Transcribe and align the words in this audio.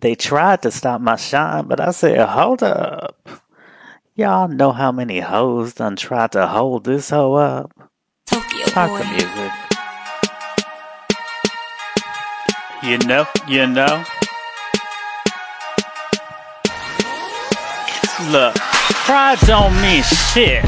They 0.00 0.14
tried 0.14 0.62
to 0.62 0.70
stop 0.70 1.00
my 1.00 1.16
shine, 1.16 1.66
but 1.66 1.80
I 1.80 1.90
said, 1.90 2.28
hold 2.28 2.62
up. 2.62 3.16
Y'all 4.14 4.48
know 4.48 4.72
how 4.72 4.92
many 4.92 5.20
hoes 5.20 5.74
done 5.74 5.96
tried 5.96 6.32
to 6.32 6.46
hold 6.46 6.84
this 6.84 7.10
hoe 7.10 7.34
up? 7.34 7.72
Tokyo 8.26 8.66
Talk 8.66 8.98
the 8.98 9.06
music. 9.06 9.52
You 12.82 12.98
know, 13.06 13.26
you 13.48 13.66
know. 13.66 14.04
Look, 18.30 18.54
pride 18.54 19.38
don't 19.40 19.74
mean 19.80 20.02
shit 20.02 20.64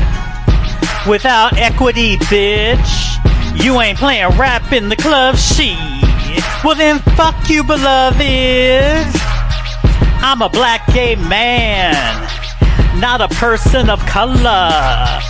without 1.07 1.57
equity, 1.59 2.17
bitch. 2.17 3.63
You 3.63 3.81
ain't 3.81 3.99
playing 3.99 4.39
rap 4.39 4.73
in 4.73 4.89
the 4.89 4.97
club, 4.97 5.37
she. 5.37 5.98
Well 6.65 6.75
then, 6.75 6.99
fuck 7.17 7.49
you, 7.49 7.63
beloved. 7.63 8.19
I'm 10.21 10.43
a 10.43 10.49
black 10.49 10.87
gay 10.93 11.15
man, 11.15 11.95
not 13.01 13.21
a 13.21 13.29
person 13.29 13.89
of 13.89 14.05
color. 14.07 15.21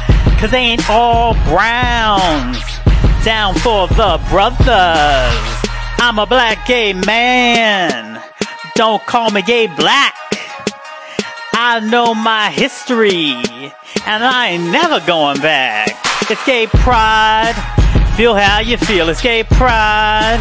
Cause 0.41 0.51
they 0.51 0.59
ain't 0.59 0.89
all 0.89 1.35
browns. 1.45 2.59
Down 3.25 3.55
for 3.57 3.89
the 3.89 4.19
brothers. 4.31 5.59
I'm 5.99 6.19
a 6.19 6.27
black 6.27 6.67
gay 6.67 6.95
man. 6.95 8.23
Don't 8.75 9.05
call 9.05 9.31
me 9.31 9.43
gay 9.43 9.67
black. 9.67 10.15
I 11.53 11.81
know 11.81 12.15
my 12.15 12.51
history, 12.51 13.35
and 14.07 14.25
I 14.25 14.51
ain't 14.51 14.71
never 14.73 15.05
going 15.07 15.41
back. 15.41 15.91
It's 16.31 16.45
gay 16.47 16.69
pride. 16.69 17.55
Feel 18.17 18.35
how 18.35 18.61
you 18.61 18.79
feel. 18.79 19.09
It's 19.09 19.21
gay 19.21 19.43
pride. 19.43 20.41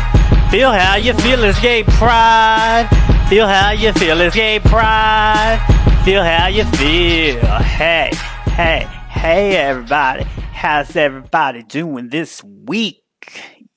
Feel 0.49 0.71
how 0.71 0.95
you 0.95 1.13
feel. 1.13 1.43
It's 1.43 1.59
gay 1.59 1.83
pride. 1.83 2.87
Feel 3.27 3.47
how 3.47 3.71
you 3.71 3.91
feel. 3.91 4.21
It's 4.21 4.33
gay 4.33 4.59
pride. 4.59 5.59
Feel 6.05 6.23
how 6.23 6.47
you 6.47 6.63
feel. 6.63 7.41
Hey, 7.57 8.11
hey, 8.55 8.87
hey, 9.09 9.57
everybody. 9.57 10.23
How's 10.53 10.95
everybody 10.95 11.63
doing 11.63 12.07
this 12.07 12.41
week? 12.43 13.03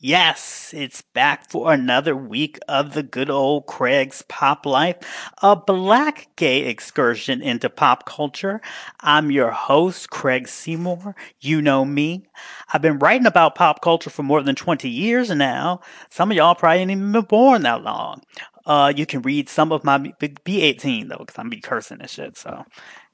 Yes, 0.03 0.73
it's 0.75 1.03
back 1.03 1.51
for 1.51 1.75
another 1.75 2.17
week 2.17 2.59
of 2.67 2.95
the 2.95 3.03
good 3.03 3.29
old 3.29 3.67
Craig's 3.67 4.23
Pop 4.29 4.65
Life, 4.65 4.97
a 5.43 5.55
black 5.55 6.29
gay 6.37 6.65
excursion 6.65 7.43
into 7.43 7.69
pop 7.69 8.07
culture. 8.07 8.63
I'm 9.01 9.31
your 9.31 9.51
host, 9.51 10.09
Craig 10.09 10.49
Seymour. 10.49 11.15
You 11.41 11.61
know 11.61 11.85
me. 11.85 12.25
I've 12.73 12.81
been 12.81 12.99
writing 12.99 13.27
about 13.27 13.57
pop 13.57 13.83
culture 13.83 14.09
for 14.09 14.23
more 14.23 14.43
than 14.43 14.55
20 14.55 14.89
years 14.89 15.29
now. 15.29 15.83
Some 16.09 16.31
of 16.31 16.37
y'all 16.39 16.55
probably 16.55 16.79
ain't 16.79 16.91
even 16.91 17.13
been 17.13 17.21
born 17.25 17.61
that 17.65 17.83
long. 17.83 18.23
Uh, 18.65 18.95
you 18.97 19.05
can 19.05 19.21
read 19.21 19.51
some 19.51 19.71
of 19.71 19.85
my, 19.85 19.99
B18 19.99 21.11
though, 21.11 21.27
cause 21.27 21.37
I'm 21.37 21.51
be 21.51 21.61
cursing 21.61 22.01
and 22.01 22.09
shit, 22.09 22.39
so. 22.39 22.65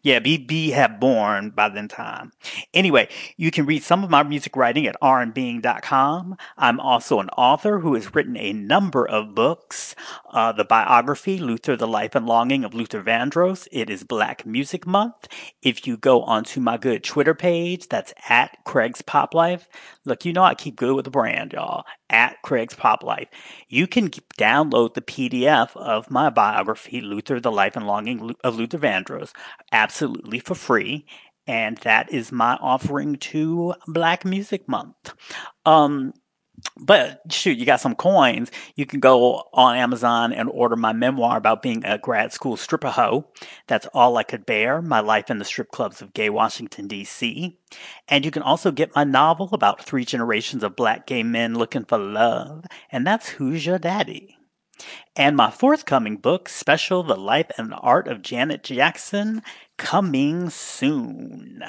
Yeah, 0.07 0.21
be 0.21 0.39
be 0.39 0.71
have 0.71 1.01
born 1.01 1.51
by 1.51 1.69
then 1.69 1.89
time. 1.89 2.31
Anyway, 2.73 3.09
you 3.37 3.51
can 3.51 3.67
read 3.67 3.83
some 3.83 4.05
of 4.05 4.09
my 4.09 4.23
music 4.23 4.55
writing 4.55 4.87
at 4.87 4.95
rnbeing.com. 5.03 6.37
I'm 6.57 6.79
also 6.79 7.19
an 7.19 7.29
author 7.31 7.81
who 7.81 7.95
has 7.95 8.15
written 8.15 8.37
a 8.37 8.53
number 8.53 9.05
of 9.05 9.35
books. 9.35 9.97
Uh, 10.31 10.53
the 10.53 10.65
biography, 10.65 11.39
Luther, 11.39 11.77
The 11.77 11.89
Life 11.89 12.15
and 12.15 12.25
Longing 12.25 12.63
of 12.63 12.73
Luther 12.73 13.03
Vandross. 13.03 13.67
It 13.73 13.91
is 13.91 14.05
Black 14.05 14.47
Music 14.47 14.87
Month. 14.87 15.27
If 15.61 15.89
you 15.89 15.97
go 15.97 16.23
onto 16.23 16.61
my 16.61 16.77
good 16.77 17.03
Twitter 17.03 17.35
page, 17.35 17.89
that's 17.89 18.15
at 18.29 18.59
Craig's 18.63 19.03
Pop 19.03 19.35
Life. 19.35 19.69
Look, 20.05 20.25
you 20.25 20.33
know 20.33 20.45
I 20.45 20.55
keep 20.55 20.77
good 20.77 20.95
with 20.95 21.07
the 21.07 21.11
brand, 21.11 21.53
y'all. 21.53 21.85
At 22.09 22.41
Craig's 22.43 22.75
Pop 22.75 23.03
Life. 23.03 23.27
You 23.69 23.89
can 23.89 24.11
download 24.39 24.95
the 24.95 25.01
PDF 25.01 25.77
of 25.77 26.13
my 26.13 26.31
biography, 26.31 27.01
Luther, 27.01 27.41
The 27.41 27.51
Life 27.51 27.75
and 27.75 27.89
Longing 27.89 28.37
of 28.45 28.55
Luther 28.55 28.79
Vandross, 28.79 29.33
absolutely 29.73 29.96
for 29.99 30.55
free. 30.55 31.07
And 31.47 31.79
that 31.79 32.13
is 32.13 32.33
my 32.33 32.55
offering 32.55 33.17
to 33.17 33.75
Black 33.87 34.25
Music 34.25 34.69
Month. 34.69 35.15
Um, 35.65 36.13
but 36.81 37.21
shoot, 37.31 37.59
you 37.59 37.67
got 37.67 37.81
some 37.81 37.95
coins. 37.95 38.51
You 38.77 38.87
can 38.87 39.01
go 39.01 39.45
on 39.53 39.77
Amazon 39.77 40.33
and 40.33 40.49
order 40.49 40.77
my 40.77 40.93
memoir 40.93 41.37
about 41.37 41.63
being 41.63 41.85
a 41.85 41.99
grad 41.99 42.33
school 42.33 42.57
stripper 42.57 42.91
hoe. 42.91 43.29
That's 43.67 43.87
all 43.89 44.17
I 44.17 44.23
could 44.23 44.47
bare. 44.47 44.81
My 44.81 45.01
life 45.01 45.31
in 45.31 45.39
the 45.39 45.45
strip 45.45 45.71
clubs 45.71 46.01
of 46.01 46.15
gay 46.15 46.31
Washington 46.31 46.89
D.C. 46.89 47.59
And 48.09 48.25
you 48.25 48.31
can 48.31 48.43
also 48.43 48.71
get 48.71 48.95
my 48.95 49.05
novel 49.05 49.51
about 49.53 49.85
three 49.85 50.05
generations 50.05 50.63
of 50.63 50.77
black 50.77 51.07
gay 51.07 51.23
men 51.23 51.55
looking 51.55 51.85
for 51.85 51.99
love. 51.99 52.65
And 52.91 53.07
that's 53.07 53.29
Who's 53.29 53.67
Your 53.67 53.79
Daddy? 53.79 54.37
And 55.15 55.37
my 55.37 55.51
forthcoming 55.51 56.19
book, 56.19 56.49
Special 56.49 57.03
The 57.03 57.17
Life 57.17 57.51
and 57.57 57.73
Art 57.79 58.09
of 58.09 58.21
Janet 58.21 58.63
Jackson, 58.63 59.43
coming 59.77 60.51
soon. 60.51 61.65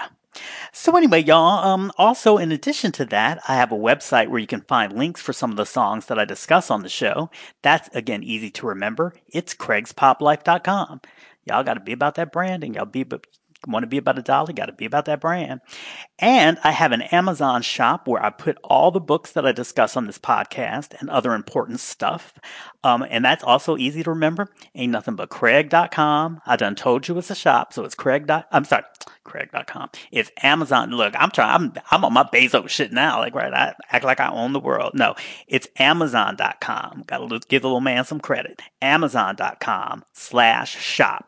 So 0.71 0.95
anyway, 0.95 1.23
y'all, 1.23 1.65
um, 1.65 1.91
also 1.97 2.37
in 2.37 2.51
addition 2.51 2.91
to 2.93 3.05
that, 3.05 3.39
I 3.47 3.55
have 3.55 3.71
a 3.71 3.77
website 3.77 4.27
where 4.27 4.39
you 4.39 4.47
can 4.47 4.61
find 4.61 4.93
links 4.93 5.21
for 5.21 5.33
some 5.33 5.51
of 5.51 5.57
the 5.57 5.65
songs 5.65 6.05
that 6.07 6.19
I 6.19 6.25
discuss 6.25 6.69
on 6.69 6.83
the 6.83 6.89
show. 6.89 7.29
That's 7.63 7.89
again 7.95 8.23
easy 8.23 8.49
to 8.51 8.67
remember. 8.67 9.13
It's 9.27 9.53
craigspoplife.com. 9.55 11.01
Y'all 11.45 11.63
got 11.63 11.75
to 11.75 11.79
be 11.79 11.93
about 11.93 12.15
that 12.15 12.31
branding. 12.31 12.73
Y'all 12.75 12.85
be 12.85 13.05
want 13.67 13.83
to 13.83 13.87
be 13.87 13.97
about 13.97 14.19
a 14.19 14.21
dollar, 14.21 14.53
got 14.53 14.67
to 14.67 14.73
be 14.73 14.85
about 14.85 15.05
that 15.05 15.21
brand. 15.21 15.61
And 16.19 16.57
I 16.63 16.71
have 16.71 16.91
an 16.91 17.01
Amazon 17.03 17.61
shop 17.61 18.07
where 18.07 18.23
I 18.23 18.29
put 18.29 18.57
all 18.63 18.91
the 18.91 18.99
books 18.99 19.31
that 19.33 19.45
I 19.45 19.51
discuss 19.51 19.95
on 19.95 20.07
this 20.07 20.17
podcast 20.17 20.99
and 20.99 21.09
other 21.09 21.33
important 21.33 21.79
stuff. 21.79 22.33
Um, 22.83 23.05
and 23.09 23.25
that's 23.25 23.43
also 23.43 23.77
easy 23.77 24.03
to 24.03 24.11
remember. 24.11 24.49
Ain't 24.75 24.91
nothing 24.91 25.15
but 25.15 25.29
Craig.com. 25.29 26.41
I 26.45 26.55
done 26.55 26.75
told 26.75 27.07
you 27.07 27.17
it's 27.17 27.31
a 27.31 27.35
shop, 27.35 27.73
so 27.73 27.83
it's 27.83 27.95
Craig. 27.95 28.27
Dot, 28.27 28.47
I'm 28.51 28.63
sorry, 28.63 28.83
Craig.com. 29.23 29.89
It's 30.11 30.31
Amazon. 30.41 30.91
Look, 30.91 31.13
I'm 31.17 31.31
trying. 31.31 31.55
I'm 31.55 31.73
I'm 31.91 32.05
on 32.05 32.13
my 32.13 32.23
Bezos 32.23 32.69
shit 32.69 32.91
now. 32.91 33.19
Like 33.19 33.35
right, 33.35 33.53
I 33.53 33.75
act 33.91 34.05
like 34.05 34.19
I 34.19 34.29
own 34.29 34.53
the 34.53 34.59
world. 34.59 34.93
No, 34.93 35.15
it's 35.47 35.67
Amazon.com. 35.77 37.03
Got 37.07 37.29
to 37.29 37.39
give 37.47 37.61
the 37.61 37.67
little 37.67 37.81
man 37.81 38.05
some 38.05 38.19
credit. 38.19 38.61
Amazon.com 38.81 40.03
slash 40.13 40.77
shop. 40.77 41.26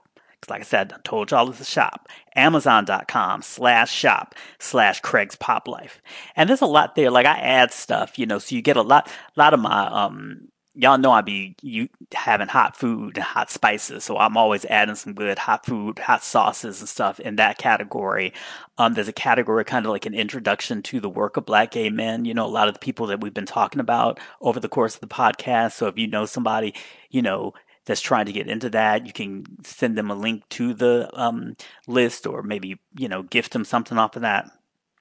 Like 0.50 0.62
I 0.62 0.66
said, 0.66 0.94
I 0.94 0.98
told 1.04 1.32
y'all 1.32 1.50
it's 1.50 1.60
a 1.60 1.66
shop. 1.66 2.10
Amazon.com 2.36 3.42
slash 3.42 3.92
shop 3.92 4.36
slash 4.60 5.02
Craig's 5.02 5.36
Pop 5.36 5.68
Life. 5.68 6.02
And 6.36 6.50
there's 6.50 6.62
a 6.62 6.66
lot 6.66 6.96
there. 6.96 7.12
Like 7.12 7.26
I 7.26 7.38
add 7.38 7.72
stuff, 7.72 8.18
you 8.18 8.26
know, 8.26 8.40
so 8.40 8.56
you 8.56 8.62
get 8.62 8.78
a 8.78 8.82
lot, 8.82 9.08
a 9.08 9.40
lot 9.40 9.54
of 9.54 9.60
my, 9.60 9.88
um, 9.88 10.50
y'all 10.80 10.98
know 10.98 11.12
I 11.12 11.22
be 11.22 11.56
you 11.62 11.90
having 12.14 12.48
hot 12.48 12.78
food 12.78 13.18
and 13.18 13.24
hot 13.24 13.52
spices, 13.52 14.06
so 14.06 14.18
I'm 14.18 14.38
always 14.38 14.64
adding 14.66 14.96
some 14.96 15.14
good 15.14 15.38
hot 15.38 15.66
food, 15.66 16.00
hot 16.00 16.24
sauces 16.24 16.80
and 16.80 16.88
stuff 16.88 17.20
in 17.20 17.36
that 17.36 17.58
category. 17.58 18.34
Um, 18.78 18.94
there's 18.94 19.10
a 19.10 19.14
category 19.14 19.66
kind 19.66 19.86
of 19.86 19.92
like 19.92 20.06
an 20.06 20.14
introduction 20.14 20.82
to 20.84 21.02
the 21.02 21.10
work 21.10 21.36
of 21.36 21.46
black 21.46 21.72
gay 21.72 21.90
men. 21.90 22.24
You 22.24 22.34
know, 22.34 22.46
a 22.46 22.48
lot 22.48 22.70
of 22.70 22.76
the 22.76 22.80
people 22.80 23.08
that 23.08 23.20
we've 23.20 23.34
been 23.34 23.46
talking 23.46 23.82
about 23.82 24.20
over 24.40 24.60
the 24.60 24.70
course 24.70 24.96
of 24.96 25.02
the 25.02 25.08
podcast. 25.08 25.74
So 25.74 25.88
if 25.88 25.98
you 25.98 26.08
know 26.08 26.26
somebody, 26.26 26.74
you 27.10 27.22
know, 27.22 27.54
that's 27.90 28.02
trying 28.02 28.28
to 28.28 28.32
get 28.32 28.48
into 28.48 28.70
that, 28.70 29.08
you 29.08 29.12
can 29.12 29.44
send 29.64 29.98
them 29.98 30.12
a 30.12 30.16
link 30.16 30.48
to 30.50 30.76
the 30.76 31.10
um, 31.20 31.58
list 31.88 32.28
or 32.28 32.44
maybe, 32.44 32.80
you 32.96 33.08
know, 33.08 33.24
gift 33.24 33.52
them 33.52 33.66
something 33.66 33.98
off 33.98 34.16
of 34.16 34.22
that. 34.22 34.52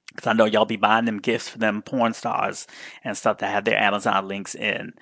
Because 0.08 0.26
I 0.26 0.32
know 0.32 0.46
y'all 0.46 0.64
be 0.64 0.76
buying 0.76 1.04
them 1.04 1.18
gifts 1.18 1.50
for 1.50 1.58
them 1.58 1.82
porn 1.82 2.14
stars 2.14 2.66
and 3.04 3.14
stuff 3.14 3.38
that 3.38 3.50
have 3.50 3.66
their 3.66 3.78
Amazon 3.78 4.26
links 4.26 4.54
in 4.54 4.94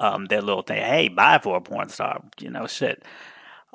um, 0.00 0.24
their 0.24 0.40
little 0.40 0.62
thing. 0.62 0.80
Hey, 0.80 1.08
buy 1.08 1.38
for 1.38 1.58
a 1.58 1.60
porn 1.60 1.90
star, 1.90 2.24
you 2.40 2.48
know, 2.48 2.66
shit. 2.66 3.04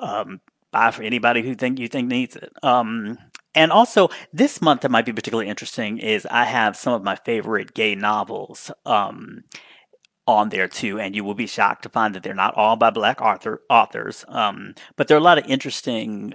Um, 0.00 0.40
buy 0.72 0.90
for 0.90 1.04
anybody 1.04 1.42
who 1.42 1.54
think 1.54 1.78
you 1.78 1.86
think 1.86 2.08
needs 2.08 2.34
it. 2.34 2.52
Um, 2.64 3.18
and 3.54 3.70
also, 3.70 4.08
this 4.32 4.60
month 4.60 4.80
that 4.80 4.90
might 4.90 5.06
be 5.06 5.12
particularly 5.12 5.48
interesting 5.48 5.98
is 5.98 6.26
I 6.28 6.42
have 6.42 6.76
some 6.76 6.92
of 6.92 7.04
my 7.04 7.14
favorite 7.14 7.72
gay 7.72 7.94
novels. 7.94 8.72
Um, 8.84 9.44
on 10.30 10.48
there 10.48 10.68
too, 10.68 10.98
and 10.98 11.14
you 11.14 11.24
will 11.24 11.34
be 11.34 11.46
shocked 11.46 11.82
to 11.82 11.88
find 11.88 12.14
that 12.14 12.22
they're 12.22 12.34
not 12.34 12.54
all 12.54 12.76
by 12.76 12.90
black 12.90 13.20
author 13.20 13.62
authors. 13.68 14.24
Um, 14.28 14.74
but 14.96 15.08
there 15.08 15.16
are 15.16 15.20
a 15.20 15.24
lot 15.24 15.38
of 15.38 15.46
interesting, 15.46 16.34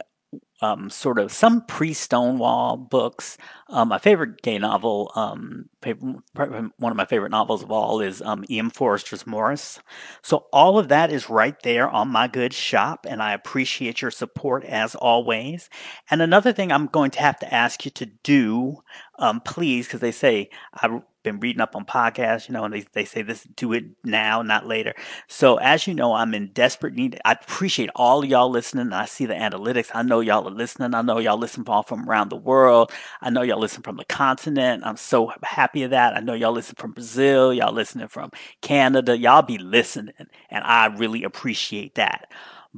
um, 0.62 0.90
sort 0.90 1.19
of 1.19 1.31
some 1.31 1.66
pre 1.66 1.94
Stonewall 1.94 2.78
books. 2.78 3.38
Um, 3.69 3.90
my 3.90 3.98
favorite 3.98 4.42
gay 4.42 4.58
novel, 4.58 5.12
um, 5.16 5.69
one 5.84 6.92
of 6.92 6.96
my 6.96 7.06
favorite 7.06 7.31
novels 7.31 7.64
of 7.64 7.72
all, 7.72 8.00
is 8.00 8.22
um, 8.22 8.46
E.M. 8.50 8.69
Forster's 8.69 9.28
Maurice. 9.28 9.80
So 10.22 10.46
all 10.54 10.80
of 10.80 10.88
that 10.90 11.12
is 11.12 11.30
right 11.30 11.60
there 11.64 11.90
on 11.90 12.08
my 12.08 12.28
good 12.28 12.54
shop, 12.54 13.06
and 13.08 13.22
I 13.22 13.34
appreciate 13.34 14.02
your 14.02 14.12
support 14.12 14.64
as 14.64 14.96
always. 14.96 15.69
And 16.10 16.22
another 16.22 16.54
thing 16.54 16.72
I'm 16.72 16.88
going 16.88 17.12
to 17.12 17.19
have 17.19 17.40
to 17.40 17.54
ask 17.54 17.86
you 17.86 17.92
to 17.92 18.06
do, 18.06 18.81
um, 19.19 19.42
please, 19.42 19.88
because 19.88 20.02
they 20.02 20.12
say 20.12 20.50
I 20.74 21.02
been 21.25 21.42
reading 21.42 21.60
up 21.62 21.75
on 21.75 21.83
podcasts, 21.83 22.48
you 22.48 22.54
know, 22.54 22.63
and 22.63 22.74
they, 22.74 22.86
they 22.94 23.04
say 23.04 23.22
this, 23.22 23.44
do 23.56 23.74
it 23.74 23.83
now, 24.06 24.42
not 24.42 24.66
later. 24.66 24.94
So 25.27 25.57
as 25.57 25.88
you 25.88 25.94
know, 25.94 26.13
I'm 26.13 26.33
in 26.33 26.51
desperate 26.54 26.94
need. 26.94 27.19
I 27.25 27.33
appreciate 27.33 27.89
all 27.95 28.24
y'all 28.24 28.50
listening. 28.50 28.94
I 28.94 29.06
see 29.06 29.25
the 29.25 29.33
analytics. 29.33 29.92
I 29.94 30.04
know 30.04 30.22
y'all 30.22 30.48
are 30.48 30.51
listening. 30.51 30.95
I 30.95 31.01
know 31.01 31.19
y'all 31.19 31.38
listen 31.38 31.66
from, 31.66 31.83
from 31.83 32.07
around 32.10 32.30
the 32.30 32.38
world. 32.38 32.92
I 33.22 33.30
know 33.30 33.42
y'all 33.42 33.60
listen 33.60 33.83
from 33.83 33.98
the 33.98 34.06
continent. 34.06 34.83
I'm 34.86 34.98
so 34.98 35.33
happy 35.44 35.83
of 35.83 35.89
that. 35.89 36.16
I 36.16 36.22
know 36.22 36.33
y'all 36.33 36.54
listen 36.54 36.75
from 36.77 36.92
Brazil. 36.92 37.54
Y'all 37.54 37.74
listening 37.74 38.07
from 38.07 38.31
Canada. 38.62 39.18
Y'all 39.18 39.42
be 39.42 39.57
listening. 39.57 40.13
And 40.50 40.63
I 40.63 40.86
really 40.86 41.24
appreciate 41.24 41.95
that. 41.95 42.31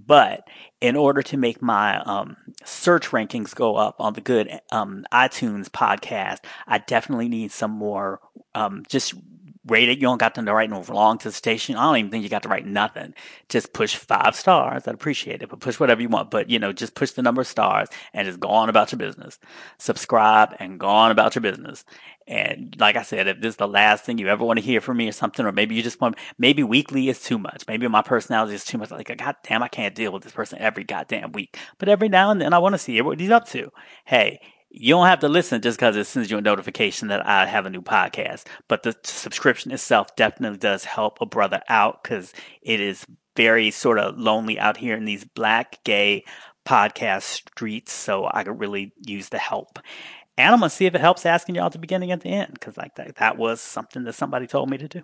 But 0.05 0.47
in 0.79 0.95
order 0.95 1.23
to 1.23 1.37
make 1.37 1.59
my 1.59 1.99
um, 2.01 2.37
search 2.63 3.09
rankings 3.09 3.55
go 3.55 3.75
up 3.75 3.95
on 3.99 4.13
the 4.13 4.21
good 4.21 4.59
um, 4.71 5.05
iTunes 5.11 5.69
podcast, 5.69 6.37
I 6.67 6.77
definitely 6.77 7.29
need 7.29 7.51
some 7.51 7.71
more 7.71 8.21
um, 8.53 8.83
just 8.87 9.15
rate 9.67 9.89
it. 9.89 9.97
You 9.97 10.03
don't 10.03 10.19
got 10.19 10.35
to 10.35 10.41
write 10.43 10.69
no 10.69 10.83
wrong 10.83 11.17
to 11.19 11.29
the 11.29 11.33
station. 11.33 11.75
I 11.75 11.83
don't 11.83 11.97
even 11.97 12.11
think 12.11 12.23
you 12.23 12.29
got 12.29 12.43
to 12.43 12.49
write 12.49 12.65
nothing. 12.65 13.13
Just 13.49 13.73
push 13.73 13.95
five 13.95 14.35
stars. 14.35 14.87
I'd 14.87 14.95
appreciate 14.95 15.41
it, 15.41 15.49
but 15.49 15.59
push 15.59 15.79
whatever 15.79 16.01
you 16.01 16.09
want. 16.09 16.31
But 16.31 16.49
you 16.49 16.59
know, 16.59 16.73
just 16.73 16.95
push 16.95 17.11
the 17.11 17.21
number 17.21 17.41
of 17.41 17.47
stars 17.47 17.89
and 18.13 18.25
just 18.25 18.39
go 18.39 18.49
on 18.49 18.69
about 18.69 18.91
your 18.91 18.99
business. 18.99 19.39
Subscribe 19.77 20.55
and 20.59 20.79
go 20.79 20.87
on 20.87 21.11
about 21.11 21.35
your 21.35 21.41
business. 21.41 21.85
And 22.27 22.75
like 22.77 22.97
I 22.97 23.03
said, 23.03 23.27
if 23.27 23.39
this 23.39 23.51
is 23.51 23.55
the 23.55 23.67
last 23.67 24.03
thing 24.03 24.17
you 24.17 24.27
ever 24.27 24.43
want 24.43 24.59
to 24.59 24.65
hear 24.65 24.81
from 24.81 24.97
me 24.97 25.07
or 25.07 25.13
something, 25.13 25.45
or 25.45 25.51
maybe 25.53 25.75
you 25.75 25.81
just 25.81 26.01
want, 26.01 26.17
maybe 26.37 26.61
weekly 26.61 27.07
is 27.07 27.21
too 27.21 27.37
much. 27.37 27.63
Maybe 27.67 27.87
my 27.87 28.01
personality 28.01 28.53
is 28.53 28.65
too 28.65 28.77
much. 28.77 28.91
Like, 28.91 29.15
God 29.17 29.35
damn, 29.43 29.63
I 29.63 29.69
can't 29.69 29.95
deal 29.95 30.11
with 30.11 30.23
this 30.23 30.33
person 30.33 30.59
every 30.59 30.83
goddamn 30.83 31.31
week. 31.31 31.57
But 31.77 31.87
every 31.87 32.09
now 32.09 32.31
and 32.31 32.41
then 32.41 32.53
I 32.53 32.59
want 32.59 32.73
to 32.73 32.79
see 32.79 32.99
what 33.01 33.19
he's 33.19 33.29
up 33.29 33.47
to. 33.49 33.71
Hey, 34.03 34.41
you 34.69 34.93
don't 34.93 35.07
have 35.07 35.19
to 35.19 35.29
listen 35.29 35.61
just 35.61 35.79
because 35.79 35.95
it 35.95 36.05
sends 36.05 36.29
you 36.29 36.37
a 36.37 36.41
notification 36.41 37.07
that 37.07 37.25
I 37.25 37.45
have 37.45 37.65
a 37.65 37.69
new 37.69 37.81
podcast. 37.81 38.45
But 38.67 38.83
the 38.83 38.95
subscription 39.03 39.71
itself 39.71 40.15
definitely 40.15 40.59
does 40.59 40.83
help 40.83 41.19
a 41.21 41.25
brother 41.25 41.61
out 41.69 42.03
because 42.03 42.33
it 42.61 42.79
is 42.79 43.05
very 43.35 43.71
sort 43.71 43.99
of 43.99 44.17
lonely 44.17 44.59
out 44.59 44.77
here 44.77 44.95
in 44.95 45.05
these 45.05 45.23
black 45.23 45.83
gay 45.83 46.25
podcast 46.65 47.23
streets. 47.23 47.93
So 47.93 48.29
I 48.31 48.43
could 48.43 48.59
really 48.59 48.93
use 49.05 49.29
the 49.29 49.37
help. 49.37 49.79
And 50.37 50.53
I'm 50.53 50.59
gonna 50.59 50.69
see 50.69 50.85
if 50.85 50.93
it 50.93 51.01
helps 51.01 51.25
asking 51.25 51.55
y'all 51.55 51.65
at 51.65 51.71
the 51.71 51.79
beginning 51.79 52.11
and 52.11 52.21
the 52.21 52.29
end 52.29 52.53
because 52.53 52.77
like 52.77 52.95
that, 52.95 53.15
that 53.15 53.37
was 53.37 53.61
something 53.61 54.03
that 54.03 54.13
somebody 54.13 54.45
told 54.45 54.69
me 54.69 54.77
to 54.77 54.87
do. 54.87 55.03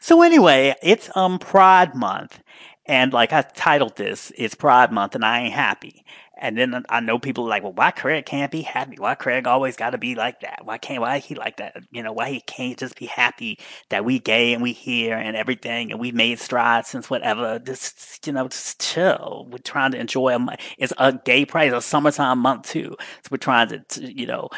So 0.00 0.22
anyway, 0.22 0.74
it's 0.82 1.14
um 1.16 1.38
Pride 1.38 1.94
Month, 1.94 2.40
and 2.86 3.12
like 3.12 3.32
I 3.32 3.42
titled 3.42 3.96
this, 3.96 4.32
it's 4.36 4.54
Pride 4.54 4.92
Month, 4.92 5.14
and 5.14 5.24
I 5.24 5.40
ain't 5.40 5.54
happy. 5.54 6.04
And 6.40 6.56
then 6.56 6.84
I 6.88 7.00
know 7.00 7.18
people 7.18 7.44
are 7.44 7.48
like, 7.48 7.62
well, 7.62 7.72
why 7.72 7.90
Craig 7.90 8.24
can't 8.24 8.52
be 8.52 8.62
happy? 8.62 8.96
Why 8.96 9.14
Craig 9.14 9.46
always 9.46 9.76
got 9.76 9.90
to 9.90 9.98
be 9.98 10.14
like 10.14 10.40
that? 10.40 10.60
Why 10.64 10.78
can't, 10.78 11.00
why 11.00 11.18
he 11.18 11.34
like 11.34 11.56
that? 11.56 11.82
You 11.90 12.02
know, 12.02 12.12
why 12.12 12.30
he 12.30 12.40
can't 12.40 12.78
just 12.78 12.96
be 12.96 13.06
happy 13.06 13.58
that 13.90 14.04
we 14.04 14.18
gay 14.20 14.54
and 14.54 14.62
we 14.62 14.72
here 14.72 15.16
and 15.16 15.36
everything 15.36 15.90
and 15.90 16.00
we 16.00 16.12
made 16.12 16.38
strides 16.38 16.88
since 16.88 17.10
whatever. 17.10 17.58
Just, 17.58 18.26
you 18.26 18.32
know, 18.32 18.48
just 18.48 18.80
chill. 18.80 19.48
We're 19.50 19.58
trying 19.58 19.92
to 19.92 19.98
enjoy 19.98 20.36
a, 20.36 20.56
it's 20.78 20.92
a 20.98 21.12
gay 21.24 21.44
pride, 21.44 21.72
a 21.72 21.80
summertime 21.82 22.38
month 22.38 22.68
too. 22.68 22.96
So 22.98 23.28
we're 23.30 23.38
trying 23.38 23.68
to, 23.70 23.78
to 23.80 24.12
you 24.12 24.26
know, 24.26 24.48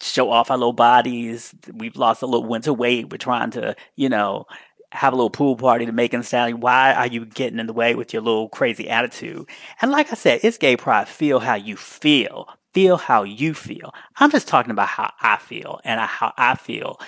show 0.00 0.30
off 0.30 0.50
our 0.50 0.58
little 0.58 0.72
bodies. 0.72 1.54
We've 1.72 1.96
lost 1.96 2.22
a 2.22 2.26
little 2.26 2.46
winter 2.48 2.72
weight. 2.72 3.10
We're 3.10 3.18
trying 3.18 3.52
to, 3.52 3.76
you 3.96 4.08
know, 4.08 4.46
have 4.94 5.12
a 5.12 5.16
little 5.16 5.30
pool 5.30 5.56
party 5.56 5.86
to 5.86 5.92
make 5.92 6.14
and 6.14 6.24
sound. 6.24 6.62
Why 6.62 6.94
are 6.94 7.06
you 7.06 7.26
getting 7.26 7.58
in 7.58 7.66
the 7.66 7.72
way 7.72 7.94
with 7.94 8.12
your 8.12 8.22
little 8.22 8.48
crazy 8.48 8.88
attitude? 8.88 9.48
And 9.82 9.90
like 9.90 10.10
I 10.12 10.14
said, 10.14 10.40
it's 10.42 10.56
gay 10.56 10.76
pride. 10.76 11.08
Feel 11.08 11.40
how 11.40 11.54
you 11.54 11.76
feel. 11.76 12.48
Feel 12.72 12.96
how 12.96 13.22
you 13.22 13.54
feel. 13.54 13.92
I'm 14.16 14.30
just 14.30 14.48
talking 14.48 14.70
about 14.70 14.88
how 14.88 15.12
I 15.20 15.36
feel 15.36 15.80
and 15.84 16.00
how 16.00 16.32
I 16.36 16.54
feel 16.54 17.00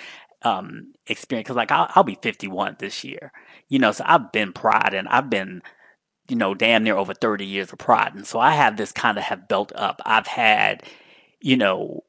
um, 0.43 0.93
experience. 1.07 1.47
Because 1.47 1.57
like 1.57 1.71
I'll, 1.71 1.91
I'll 1.95 2.05
be 2.05 2.19
51 2.21 2.77
this 2.79 3.05
year, 3.05 3.33
you 3.69 3.79
know. 3.79 3.93
So 3.93 4.05
I've 4.07 4.33
been 4.33 4.53
pride 4.53 4.95
and 4.95 5.09
I've 5.09 5.31
been 5.31 5.63
you 6.29 6.37
know, 6.37 6.55
damn 6.55 6.83
near 6.83 6.97
over 6.97 7.15
30 7.15 7.45
years 7.45 7.73
of 7.73 7.79
pride. 7.79 8.15
And 8.15 8.27
so 8.27 8.41
I 8.41 8.53
have 8.53 8.77
this 8.77 8.93
kind 8.93 9.17
of 9.17 9.25
have 9.25 9.49
built 9.49 9.73
up. 9.77 10.01
I've 10.05 10.27
had, 10.27 10.83
you 11.41 11.57
know, 11.57 12.03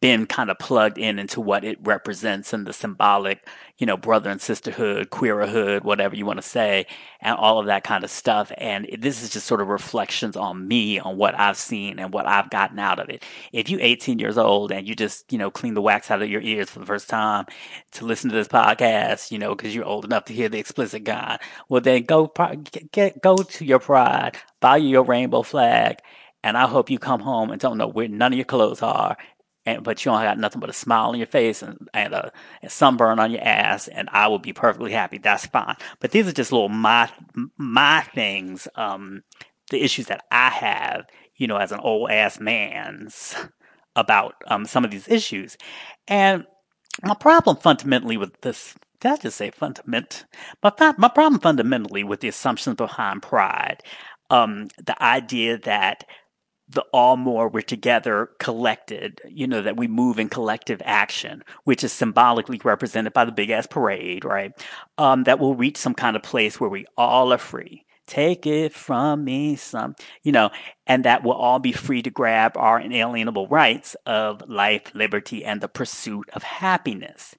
been 0.00 0.26
kind 0.26 0.50
of 0.50 0.58
plugged 0.58 0.98
in 0.98 1.18
into 1.18 1.40
what 1.40 1.62
it 1.62 1.78
represents 1.82 2.52
and 2.52 2.66
the 2.66 2.72
symbolic, 2.72 3.46
you 3.76 3.86
know, 3.86 3.96
brother 3.96 4.30
and 4.30 4.40
sisterhood, 4.40 5.10
queerhood, 5.10 5.82
whatever 5.84 6.16
you 6.16 6.24
want 6.24 6.38
to 6.38 6.46
say, 6.46 6.86
and 7.20 7.36
all 7.36 7.58
of 7.58 7.66
that 7.66 7.84
kind 7.84 8.02
of 8.02 8.10
stuff. 8.10 8.50
And 8.56 8.88
this 8.98 9.22
is 9.22 9.30
just 9.30 9.46
sort 9.46 9.60
of 9.60 9.68
reflections 9.68 10.36
on 10.36 10.66
me, 10.66 10.98
on 10.98 11.18
what 11.18 11.38
I've 11.38 11.58
seen 11.58 11.98
and 11.98 12.12
what 12.14 12.26
I've 12.26 12.50
gotten 12.50 12.78
out 12.78 12.98
of 12.98 13.10
it. 13.10 13.22
If 13.52 13.68
you 13.68 13.78
18 13.80 14.18
years 14.18 14.38
old 14.38 14.72
and 14.72 14.88
you 14.88 14.94
just, 14.94 15.30
you 15.30 15.38
know, 15.38 15.50
clean 15.50 15.74
the 15.74 15.82
wax 15.82 16.10
out 16.10 16.22
of 16.22 16.30
your 16.30 16.42
ears 16.42 16.70
for 16.70 16.78
the 16.78 16.86
first 16.86 17.08
time 17.08 17.44
to 17.92 18.06
listen 18.06 18.30
to 18.30 18.36
this 18.36 18.48
podcast, 18.48 19.30
you 19.30 19.38
know, 19.38 19.54
because 19.54 19.74
you're 19.74 19.84
old 19.84 20.06
enough 20.06 20.24
to 20.26 20.32
hear 20.32 20.48
the 20.48 20.58
explicit 20.58 21.04
God, 21.04 21.40
well, 21.68 21.82
then 21.82 22.04
go, 22.04 22.32
get, 22.92 23.20
go 23.22 23.36
to 23.36 23.64
your 23.64 23.80
pride, 23.80 24.38
buy 24.60 24.78
you 24.78 24.88
your 24.88 25.04
rainbow 25.04 25.42
flag, 25.42 25.98
and 26.42 26.56
I 26.56 26.66
hope 26.66 26.88
you 26.88 26.98
come 26.98 27.20
home 27.20 27.50
and 27.50 27.60
don't 27.60 27.76
know 27.76 27.86
where 27.86 28.08
none 28.08 28.32
of 28.32 28.36
your 28.38 28.46
clothes 28.46 28.80
are 28.80 29.18
and 29.76 29.84
but 29.84 30.04
you 30.04 30.10
don't 30.10 30.22
got 30.22 30.38
nothing 30.38 30.60
but 30.60 30.70
a 30.70 30.74
smile 30.74 31.10
on 31.10 31.18
your 31.18 31.26
face 31.26 31.62
and, 31.62 31.88
and 31.94 32.14
a, 32.14 32.32
a, 32.62 32.70
sunburn 32.70 33.18
on 33.18 33.30
your 33.30 33.42
ass, 33.42 33.88
and 33.88 34.08
I 34.12 34.28
will 34.28 34.38
be 34.38 34.52
perfectly 34.52 34.92
happy. 34.92 35.18
That's 35.18 35.46
fine. 35.46 35.76
But 36.00 36.10
these 36.10 36.28
are 36.28 36.32
just 36.32 36.52
little 36.52 36.68
my 36.68 37.10
my 37.56 38.02
things, 38.14 38.68
um, 38.74 39.22
the 39.70 39.82
issues 39.82 40.06
that 40.06 40.24
I 40.30 40.50
have, 40.50 41.06
you 41.36 41.46
know, 41.46 41.56
as 41.56 41.72
an 41.72 41.80
old 41.80 42.10
ass 42.10 42.40
man's 42.40 43.34
about 43.96 44.34
um, 44.46 44.64
some 44.66 44.84
of 44.84 44.90
these 44.90 45.08
issues, 45.08 45.56
and 46.08 46.46
my 47.02 47.14
problem 47.14 47.56
fundamentally 47.56 48.16
with 48.16 48.40
this. 48.40 48.74
Did 49.00 49.12
I 49.12 49.16
just 49.16 49.38
say 49.38 49.50
fundament? 49.50 50.26
My, 50.62 50.72
my 50.98 51.08
problem 51.08 51.40
fundamentally 51.40 52.04
with 52.04 52.20
the 52.20 52.28
assumptions 52.28 52.76
behind 52.76 53.22
pride, 53.22 53.82
um, 54.28 54.68
the 54.76 55.00
idea 55.02 55.56
that 55.58 56.04
the 56.70 56.82
all 56.92 57.16
more 57.16 57.48
we're 57.48 57.62
together 57.62 58.30
collected, 58.38 59.20
you 59.28 59.46
know, 59.46 59.62
that 59.62 59.76
we 59.76 59.88
move 59.88 60.18
in 60.18 60.28
collective 60.28 60.80
action, 60.84 61.42
which 61.64 61.82
is 61.82 61.92
symbolically 61.92 62.60
represented 62.62 63.12
by 63.12 63.24
the 63.24 63.32
big 63.32 63.50
ass 63.50 63.66
parade, 63.66 64.24
right? 64.24 64.52
Um, 64.96 65.24
that 65.24 65.38
will 65.38 65.54
reach 65.54 65.76
some 65.76 65.94
kind 65.94 66.16
of 66.16 66.22
place 66.22 66.60
where 66.60 66.70
we 66.70 66.86
all 66.96 67.32
are 67.32 67.38
free. 67.38 67.84
Take 68.06 68.46
it 68.46 68.72
from 68.72 69.24
me, 69.24 69.54
some, 69.56 69.94
you 70.22 70.32
know, 70.32 70.50
and 70.86 71.04
that 71.04 71.22
we'll 71.22 71.34
all 71.34 71.60
be 71.60 71.72
free 71.72 72.02
to 72.02 72.10
grab 72.10 72.56
our 72.56 72.80
inalienable 72.80 73.46
rights 73.46 73.94
of 74.04 74.48
life, 74.48 74.90
liberty, 74.94 75.44
and 75.44 75.60
the 75.60 75.68
pursuit 75.68 76.28
of 76.32 76.42
happiness. 76.42 77.36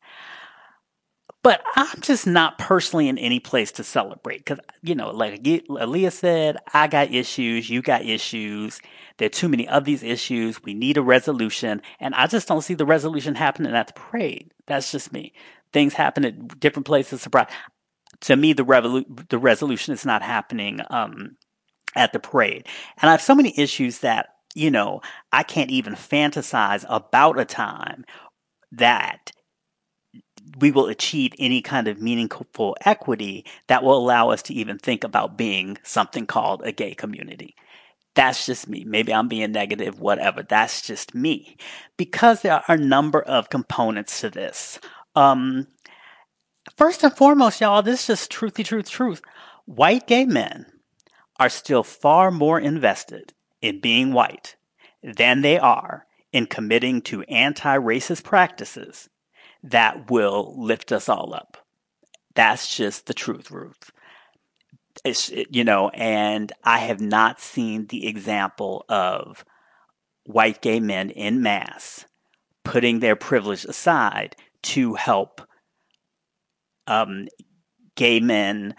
But 1.43 1.63
I'm 1.75 2.01
just 2.01 2.27
not 2.27 2.59
personally 2.59 3.09
in 3.09 3.17
any 3.17 3.39
place 3.39 3.71
to 3.73 3.83
celebrate 3.83 4.39
because, 4.45 4.59
you 4.83 4.93
know, 4.93 5.09
like 5.09 5.41
Aaliyah 5.41 6.11
said, 6.11 6.57
I 6.71 6.87
got 6.87 7.11
issues, 7.11 7.67
you 7.67 7.81
got 7.81 8.05
issues. 8.05 8.79
There 9.17 9.25
are 9.25 9.29
too 9.29 9.49
many 9.49 9.67
of 9.67 9.83
these 9.83 10.03
issues. 10.03 10.61
We 10.61 10.75
need 10.75 10.97
a 10.97 11.01
resolution. 11.01 11.81
And 11.99 12.13
I 12.13 12.27
just 12.27 12.47
don't 12.47 12.61
see 12.61 12.75
the 12.75 12.85
resolution 12.85 13.33
happening 13.33 13.73
at 13.73 13.87
the 13.87 13.93
parade. 13.93 14.51
That's 14.67 14.91
just 14.91 15.11
me. 15.11 15.33
Things 15.73 15.93
happen 15.95 16.25
at 16.25 16.59
different 16.59 16.85
places. 16.85 17.21
Surprise. 17.21 17.47
To 18.21 18.35
me, 18.35 18.53
the, 18.53 18.65
revolu- 18.65 19.29
the 19.29 19.39
resolution 19.39 19.95
is 19.95 20.05
not 20.05 20.21
happening 20.21 20.79
um, 20.91 21.37
at 21.95 22.13
the 22.13 22.19
parade. 22.19 22.67
And 23.01 23.09
I 23.09 23.13
have 23.13 23.21
so 23.21 23.33
many 23.33 23.57
issues 23.57 23.99
that, 23.99 24.27
you 24.53 24.69
know, 24.69 25.01
I 25.31 25.41
can't 25.41 25.71
even 25.71 25.95
fantasize 25.95 26.85
about 26.87 27.39
a 27.39 27.45
time 27.45 28.05
that 28.73 29.31
we 30.59 30.71
will 30.71 30.87
achieve 30.87 31.33
any 31.39 31.61
kind 31.61 31.87
of 31.87 32.01
meaningful 32.01 32.75
equity 32.81 33.45
that 33.67 33.83
will 33.83 33.97
allow 33.97 34.29
us 34.29 34.41
to 34.43 34.53
even 34.53 34.77
think 34.77 35.03
about 35.03 35.37
being 35.37 35.77
something 35.83 36.25
called 36.25 36.61
a 36.63 36.71
gay 36.71 36.93
community. 36.93 37.55
That's 38.13 38.45
just 38.45 38.67
me. 38.67 38.83
Maybe 38.83 39.13
I'm 39.13 39.29
being 39.29 39.51
negative, 39.53 39.99
whatever. 39.99 40.43
That's 40.43 40.81
just 40.81 41.15
me. 41.15 41.55
Because 41.95 42.41
there 42.41 42.55
are 42.55 42.75
a 42.75 42.77
number 42.77 43.21
of 43.21 43.49
components 43.49 44.19
to 44.21 44.29
this. 44.29 44.79
Um, 45.15 45.67
first 46.75 47.03
and 47.03 47.15
foremost, 47.15 47.61
y'all, 47.61 47.81
this 47.81 48.01
is 48.01 48.07
just 48.07 48.31
truthy 48.31 48.65
truth, 48.65 48.89
truth. 48.89 49.21
White 49.65 50.07
gay 50.07 50.25
men 50.25 50.65
are 51.39 51.49
still 51.49 51.83
far 51.83 52.31
more 52.31 52.59
invested 52.59 53.33
in 53.61 53.79
being 53.79 54.11
white 54.11 54.57
than 55.01 55.41
they 55.41 55.57
are 55.57 56.05
in 56.33 56.45
committing 56.45 57.01
to 57.01 57.23
anti 57.23 57.77
racist 57.77 58.23
practices 58.23 59.09
that 59.63 60.09
will 60.09 60.55
lift 60.57 60.91
us 60.91 61.09
all 61.09 61.33
up. 61.33 61.57
That's 62.35 62.75
just 62.75 63.05
the 63.05 63.13
truth, 63.13 63.51
Ruth. 63.51 63.91
It's, 65.03 65.31
you 65.49 65.63
know, 65.63 65.89
and 65.89 66.51
I 66.63 66.79
have 66.79 67.01
not 67.01 67.39
seen 67.39 67.87
the 67.87 68.07
example 68.07 68.85
of 68.89 69.45
white 70.25 70.61
gay 70.61 70.79
men 70.79 71.09
in 71.09 71.41
mass 71.41 72.05
putting 72.63 72.99
their 72.99 73.15
privilege 73.15 73.65
aside 73.65 74.35
to 74.63 74.93
help 74.93 75.41
um, 76.87 77.27
gay 77.95 78.19
men 78.19 78.75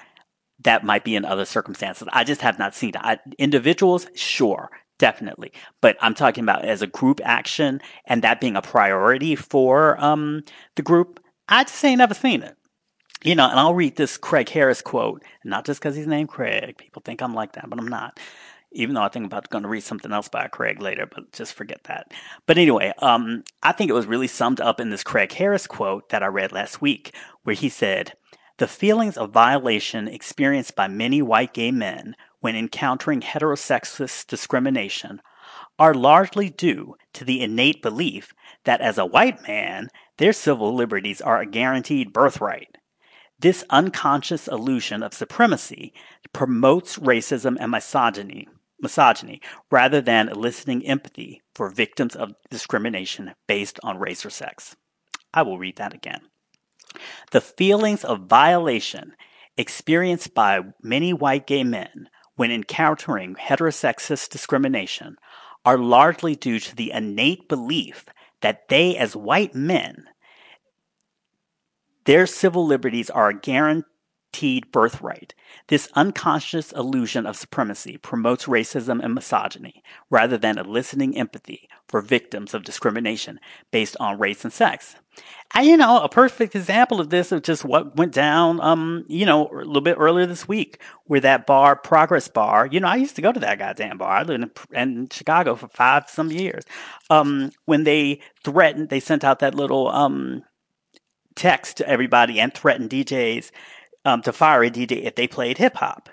that 0.61 0.85
might 0.85 1.05
be 1.05 1.17
in 1.17 1.25
other 1.25 1.45
circumstances. 1.45 2.09
I 2.13 2.25
just 2.25 2.43
have 2.43 2.59
not 2.59 2.75
seen 2.75 2.93
it. 2.95 3.21
individuals, 3.39 4.07
sure, 4.15 4.71
definitely. 5.03 5.53
But 5.81 5.97
I'm 6.01 6.15
talking 6.15 6.45
about 6.45 6.65
as 6.65 6.81
a 6.81 6.87
group 6.87 7.21
action 7.25 7.81
and 8.05 8.23
that 8.23 8.41
being 8.41 8.55
a 8.55 8.63
priority 8.63 9.35
for 9.35 10.03
um, 10.03 10.45
the 10.77 10.83
group. 10.83 11.19
I 11.49 11.65
just 11.65 11.85
ain't 11.85 11.99
never 11.99 12.15
seen 12.15 12.45
it. 12.45 12.57
You 13.25 13.35
know, 13.35 13.51
and 13.51 13.59
I'll 13.59 13.75
read 13.75 13.97
this 13.97 14.17
Craig 14.17 14.49
Harris 14.49 14.81
quote, 14.81 15.25
not 15.45 15.65
just 15.65 15.81
because 15.81 15.97
he's 15.97 16.07
named 16.07 16.29
Craig. 16.29 16.79
People 16.79 17.03
think 17.05 17.21
I'm 17.21 17.35
like 17.35 17.55
that, 17.55 17.69
but 17.69 17.81
I'm 17.81 17.89
not. 17.89 18.21
Even 18.71 18.95
though 18.95 19.03
I 19.03 19.09
think 19.09 19.25
I'm 19.25 19.27
about 19.27 19.51
going 19.51 19.65
to 19.65 19.69
read 19.69 19.83
something 19.83 20.13
else 20.13 20.29
by 20.29 20.47
Craig 20.47 20.81
later, 20.81 21.09
but 21.13 21.33
just 21.33 21.53
forget 21.53 21.83
that. 21.85 22.13
But 22.47 22.57
anyway, 22.57 22.93
um, 22.99 23.43
I 23.61 23.73
think 23.73 23.91
it 23.91 23.95
was 23.95 24.07
really 24.07 24.29
summed 24.29 24.61
up 24.61 24.79
in 24.79 24.91
this 24.91 25.03
Craig 25.03 25.33
Harris 25.33 25.67
quote 25.67 26.11
that 26.11 26.23
I 26.23 26.29
read 26.29 26.53
last 26.53 26.81
week, 26.81 27.13
where 27.43 27.57
he 27.57 27.69
said, 27.69 28.13
"The 28.59 28.69
feelings 28.69 29.17
of 29.17 29.33
violation 29.33 30.07
experienced 30.07 30.77
by 30.77 30.87
many 30.87 31.23
white 31.23 31.55
gay 31.55 31.73
men 31.73 32.15
when 32.43 32.57
encountering 32.57 33.21
heterosexist 33.21 34.27
discrimination 34.27 35.23
are 35.79 35.95
largely 35.95 36.51
due 36.51 36.97
to 37.15 37.25
the 37.25 37.41
innate 37.41 37.81
belief 37.81 38.35
that 38.65 38.81
as 38.81 38.99
a 38.99 39.07
white 39.07 39.47
man, 39.47 39.89
their 40.19 40.33
civil 40.33 40.75
liberties 40.75 41.21
are 41.21 41.41
a 41.41 41.47
guaranteed 41.47 42.13
birthright. 42.13 42.77
This 43.39 43.65
unconscious 43.71 44.49
illusion 44.49 45.03
of 45.03 45.15
supremacy 45.15 45.95
promotes 46.33 46.99
racism 46.99 47.57
and 47.59 47.71
misogyny, 47.71 48.49
misogyny 48.81 49.41
rather 49.71 50.01
than 50.01 50.29
eliciting 50.29 50.85
empathy 50.85 51.43
for 51.55 51.71
victims 51.71 52.17
of 52.17 52.35
discrimination 52.51 53.33
based 53.47 53.79
on 53.85 53.99
race 53.99 54.27
or 54.27 54.31
sex. 54.31 54.77
I 55.33 55.43
will 55.43 55.59
read 55.59 55.77
that 55.77 55.95
again. 55.95 56.23
The 57.31 57.41
feelings 57.41 58.05
of 58.05 58.27
violation 58.27 59.15
experienced 59.57 60.35
by 60.35 60.61
many 60.83 61.13
white 61.13 61.47
gay 61.47 61.65
men 61.65 62.09
when 62.43 62.51
encountering 62.51 63.37
heterosexist 63.37 64.29
discrimination 64.29 65.17
are 65.65 65.79
largely 65.79 66.35
due 66.35 66.59
to 66.59 66.75
the 66.75 66.91
innate 66.91 67.49
belief 67.49 68.07
that 68.41 68.69
they, 68.69 68.97
as 68.97 69.15
white 69.15 69.55
men, 69.55 70.09
their 72.05 72.27
civil 72.27 72.67
liberties 72.67 73.09
are 73.11 73.29
a 73.29 73.39
guaranteed 73.39 74.73
birthright. 74.73 75.37
This 75.69 75.89
unconscious 75.95 76.73
illusion 76.73 77.27
of 77.27 77.37
supremacy 77.37 77.97
promotes 77.97 78.47
racism 78.47 79.01
and 79.01 79.15
misogyny 79.15 79.81
rather 80.11 80.37
than 80.37 80.59
eliciting 80.59 81.17
empathy 81.17 81.69
for 81.87 82.01
victims 82.01 82.55
of 82.55 82.65
discrimination 82.65 83.39
based 83.71 83.97
on 84.01 84.19
race 84.19 84.43
and 84.43 84.53
sex. 84.53 84.97
You 85.61 85.77
know, 85.77 86.01
a 86.01 86.09
perfect 86.09 86.57
example 86.57 86.99
of 86.99 87.11
this 87.11 87.31
of 87.31 87.43
just 87.43 87.63
what 87.63 87.95
went 87.97 88.13
down, 88.13 88.59
um, 88.63 89.05
you 89.07 89.27
know, 89.27 89.49
a 89.49 89.57
little 89.57 89.83
bit 89.83 89.99
earlier 89.99 90.25
this 90.25 90.49
week, 90.49 90.81
where 91.05 91.21
that 91.21 91.47
bar, 91.47 91.77
Progress 91.77 92.27
Bar, 92.27 92.69
you 92.69 92.81
know, 92.81 92.89
I 92.89 92.97
used 92.97 93.17
to 93.17 93.23
go 93.23 93.33
to 93.33 93.41
that 93.41 93.59
goddamn 93.59 93.99
bar. 93.99 94.17
I 94.17 94.23
lived 94.23 94.43
in, 94.43 94.51
in 94.75 95.09
Chicago 95.11 95.55
for 95.55 95.69
five 95.69 96.09
some 96.09 96.31
years. 96.31 96.65
Um, 97.11 97.53
when 97.67 97.85
they 97.85 98.21
threatened, 98.43 98.89
they 98.89 99.01
sent 99.01 99.25
out 99.25 99.41
that 99.41 99.55
little 99.55 99.89
um 99.89 100.43
text 101.35 101.79
to 101.79 101.89
everybody 101.89 102.41
and 102.41 102.53
threatened 102.55 102.91
DJs 102.91 103.51
um, 104.05 104.23
to 104.23 104.33
fire 104.33 104.65
a 104.65 104.71
DJ 104.71 105.05
if 105.05 105.15
they 105.15 105.27
played 105.27 105.59
hip 105.59 105.75
hop. 105.77 106.09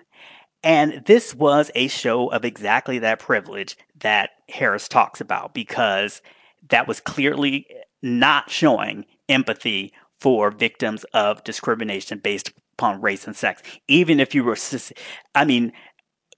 And 0.63 1.03
this 1.05 1.33
was 1.33 1.71
a 1.75 1.87
show 1.87 2.27
of 2.31 2.43
exactly 2.43 2.99
that 2.99 3.19
privilege 3.19 3.77
that 3.99 4.31
Harris 4.49 4.89
talks 4.89 5.21
about 5.21 5.53
because 5.53 6.21
that 6.69 6.87
was 6.87 6.99
clearly 6.99 7.65
not 8.01 8.49
showing 8.49 9.05
empathy 9.27 9.93
for 10.19 10.51
victims 10.51 11.05
of 11.13 11.43
discrimination 11.43 12.19
based 12.19 12.51
upon 12.73 13.01
race 13.01 13.25
and 13.27 13.35
sex. 13.35 13.61
Even 13.87 14.19
if 14.19 14.35
you 14.35 14.43
were, 14.43 14.57
I 15.35 15.45
mean, 15.45 15.73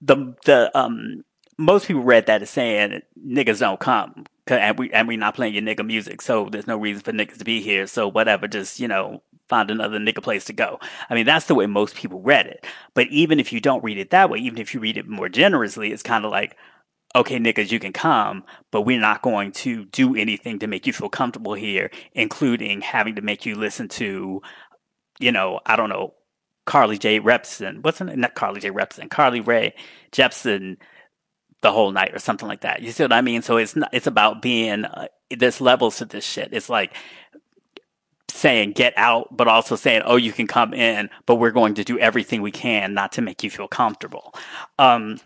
the 0.00 0.34
the 0.44 0.76
um 0.78 1.24
most 1.58 1.86
people 1.86 2.02
read 2.02 2.26
that 2.26 2.42
as 2.42 2.50
saying 2.50 3.02
niggas 3.24 3.60
don't 3.60 3.80
come 3.80 4.24
and 4.46 4.78
we 4.78 4.90
and 4.92 5.06
we 5.06 5.16
not 5.16 5.34
playing 5.34 5.54
your 5.54 5.62
nigga 5.62 5.86
music, 5.86 6.20
so 6.22 6.48
there's 6.50 6.66
no 6.66 6.76
reason 6.76 7.02
for 7.02 7.12
niggas 7.12 7.38
to 7.38 7.44
be 7.44 7.60
here. 7.60 7.86
So 7.86 8.08
whatever, 8.08 8.48
just 8.48 8.80
you 8.80 8.88
know, 8.88 9.22
find 9.48 9.70
another 9.70 9.98
nigga 9.98 10.22
place 10.22 10.44
to 10.46 10.52
go. 10.52 10.80
I 11.08 11.14
mean, 11.14 11.26
that's 11.26 11.46
the 11.46 11.54
way 11.54 11.66
most 11.66 11.94
people 11.94 12.20
read 12.20 12.46
it. 12.46 12.66
But 12.94 13.08
even 13.08 13.38
if 13.38 13.52
you 13.52 13.60
don't 13.60 13.84
read 13.84 13.98
it 13.98 14.10
that 14.10 14.30
way, 14.30 14.38
even 14.38 14.58
if 14.58 14.74
you 14.74 14.80
read 14.80 14.96
it 14.96 15.06
more 15.06 15.28
generously, 15.28 15.92
it's 15.92 16.02
kind 16.02 16.24
of 16.24 16.30
like, 16.30 16.56
okay, 17.14 17.38
niggas, 17.38 17.70
you 17.70 17.78
can 17.78 17.92
come, 17.92 18.44
but 18.70 18.82
we're 18.82 19.00
not 19.00 19.22
going 19.22 19.52
to 19.52 19.84
do 19.86 20.14
anything 20.16 20.58
to 20.60 20.66
make 20.66 20.86
you 20.86 20.92
feel 20.92 21.08
comfortable 21.08 21.54
here, 21.54 21.90
including 22.14 22.80
having 22.80 23.16
to 23.16 23.22
make 23.22 23.44
you 23.44 23.54
listen 23.54 23.88
to, 23.88 24.40
you 25.18 25.32
know, 25.32 25.60
I 25.66 25.76
don't 25.76 25.90
know, 25.90 26.14
Carly 26.64 26.98
J. 26.98 27.20
Repson. 27.20 27.82
What's 27.82 27.98
her 27.98 28.04
name? 28.04 28.20
Not 28.20 28.34
Carly 28.34 28.60
J. 28.60 28.70
Repson. 28.70 29.10
Carly 29.10 29.40
Rae 29.40 29.74
Jepsen 30.12 30.76
the 31.60 31.72
whole 31.72 31.92
night 31.92 32.14
or 32.14 32.18
something 32.18 32.48
like 32.48 32.62
that. 32.62 32.82
You 32.82 32.92
see 32.92 33.04
what 33.04 33.12
I 33.12 33.20
mean? 33.20 33.42
So 33.42 33.56
it's 33.56 33.76
not, 33.76 33.90
it's 33.92 34.06
about 34.06 34.42
being, 34.42 34.84
uh, 34.84 35.08
there's 35.30 35.60
levels 35.60 35.98
to 35.98 36.04
this 36.04 36.24
shit. 36.24 36.50
It's 36.52 36.68
like 36.68 36.94
saying 38.30 38.72
get 38.72 38.94
out, 38.96 39.36
but 39.36 39.48
also 39.48 39.76
saying, 39.76 40.02
oh, 40.04 40.16
you 40.16 40.32
can 40.32 40.46
come 40.46 40.72
in, 40.74 41.10
but 41.26 41.36
we're 41.36 41.50
going 41.50 41.74
to 41.74 41.84
do 41.84 41.98
everything 41.98 42.42
we 42.42 42.50
can 42.50 42.94
not 42.94 43.12
to 43.12 43.22
make 43.22 43.42
you 43.42 43.50
feel 43.50 43.68
comfortable. 43.68 44.34
Um, 44.78 45.18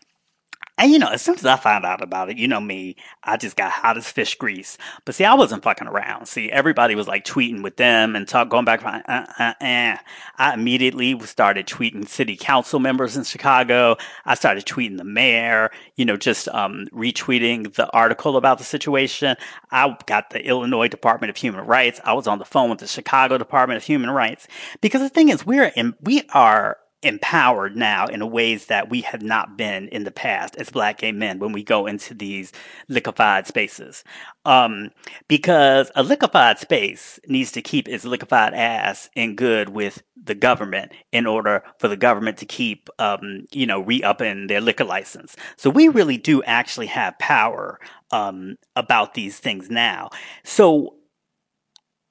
and 0.78 0.92
you 0.92 0.98
know, 0.98 1.08
as 1.08 1.22
soon 1.22 1.36
as 1.36 1.46
I 1.46 1.56
found 1.56 1.86
out 1.86 2.02
about 2.02 2.30
it, 2.30 2.36
you 2.36 2.48
know 2.48 2.60
me, 2.60 2.96
I 3.22 3.36
just 3.36 3.56
got 3.56 3.72
hot 3.72 3.96
as 3.96 4.10
fish 4.10 4.34
grease. 4.34 4.76
But 5.04 5.14
see, 5.14 5.24
I 5.24 5.34
wasn't 5.34 5.62
fucking 5.62 5.88
around. 5.88 6.26
See, 6.26 6.50
everybody 6.50 6.94
was 6.94 7.08
like 7.08 7.24
tweeting 7.24 7.62
with 7.62 7.76
them 7.76 8.14
and 8.14 8.28
talk, 8.28 8.50
going 8.50 8.66
back. 8.66 8.84
Uh, 8.84 9.00
uh, 9.08 9.54
uh. 9.60 9.96
I 10.38 10.54
immediately 10.54 11.18
started 11.20 11.66
tweeting 11.66 12.06
city 12.06 12.36
council 12.36 12.78
members 12.78 13.16
in 13.16 13.24
Chicago. 13.24 13.96
I 14.26 14.34
started 14.34 14.66
tweeting 14.66 14.98
the 14.98 15.04
mayor, 15.04 15.70
you 15.96 16.04
know, 16.04 16.16
just 16.16 16.48
um, 16.48 16.86
retweeting 16.92 17.72
the 17.74 17.90
article 17.92 18.36
about 18.36 18.58
the 18.58 18.64
situation. 18.64 19.36
I 19.70 19.96
got 20.06 20.30
the 20.30 20.44
Illinois 20.44 20.88
Department 20.88 21.30
of 21.30 21.36
Human 21.36 21.64
Rights. 21.64 22.00
I 22.04 22.12
was 22.12 22.26
on 22.26 22.38
the 22.38 22.44
phone 22.44 22.68
with 22.68 22.80
the 22.80 22.86
Chicago 22.86 23.38
Department 23.38 23.78
of 23.78 23.84
Human 23.84 24.10
Rights 24.10 24.46
because 24.82 25.00
the 25.00 25.08
thing 25.08 25.30
is, 25.30 25.46
we're 25.46 25.72
in, 25.74 25.94
we 26.02 26.22
are 26.34 26.76
empowered 27.02 27.76
now 27.76 28.06
in 28.06 28.30
ways 28.30 28.66
that 28.66 28.90
we 28.90 29.02
have 29.02 29.22
not 29.22 29.56
been 29.56 29.88
in 29.88 30.04
the 30.04 30.10
past 30.10 30.56
as 30.56 30.70
black 30.70 30.98
gay 30.98 31.12
men 31.12 31.38
when 31.38 31.52
we 31.52 31.62
go 31.62 31.86
into 31.86 32.14
these 32.14 32.52
liquefied 32.88 33.46
spaces. 33.46 34.02
Um, 34.44 34.90
because 35.28 35.90
a 35.94 36.02
liquefied 36.02 36.58
space 36.58 37.20
needs 37.28 37.52
to 37.52 37.62
keep 37.62 37.88
its 37.88 38.04
liquefied 38.04 38.54
ass 38.54 39.08
in 39.14 39.36
good 39.36 39.68
with 39.68 40.02
the 40.22 40.34
government 40.34 40.92
in 41.12 41.26
order 41.26 41.62
for 41.78 41.88
the 41.88 41.96
government 41.96 42.38
to 42.38 42.46
keep, 42.46 42.88
um, 42.98 43.46
you 43.52 43.66
know, 43.66 43.80
re-upping 43.80 44.48
their 44.48 44.60
liquor 44.60 44.84
license. 44.84 45.36
So 45.56 45.70
we 45.70 45.88
really 45.88 46.16
do 46.16 46.42
actually 46.42 46.86
have 46.86 47.18
power, 47.18 47.78
um, 48.10 48.56
about 48.74 49.14
these 49.14 49.38
things 49.38 49.70
now. 49.70 50.10
So 50.44 50.95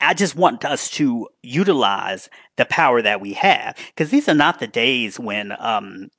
I 0.06 0.14
just 0.14 0.36
want 0.36 0.64
us 0.64 0.90
to 0.92 1.28
utilize 1.42 2.30
the 2.58 2.66
power 2.66 3.02
that 3.02 3.22
we 3.22 3.34
have 3.34 3.76
because 3.88 4.12
these 4.12 4.30
are 4.30 4.36
not 4.36 4.60
the 4.60 4.68
days 4.68 5.20
when, 5.20 5.52
um, 5.60 6.10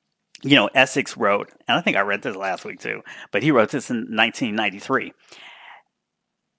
you 0.43 0.57
know, 0.57 0.69
Essex 0.75 1.17
wrote, 1.17 1.51
and 1.69 1.79
I 1.79 1.81
think 1.81 1.97
I 1.97 2.01
read 2.01 2.23
this 2.23 2.35
last 2.35 2.65
week 2.65 2.81
too, 2.81 3.03
but 3.31 3.45
he 3.45 3.53
wrote 3.53 3.71
this 3.71 3.89
in 3.89 3.99
1993. 3.99 5.13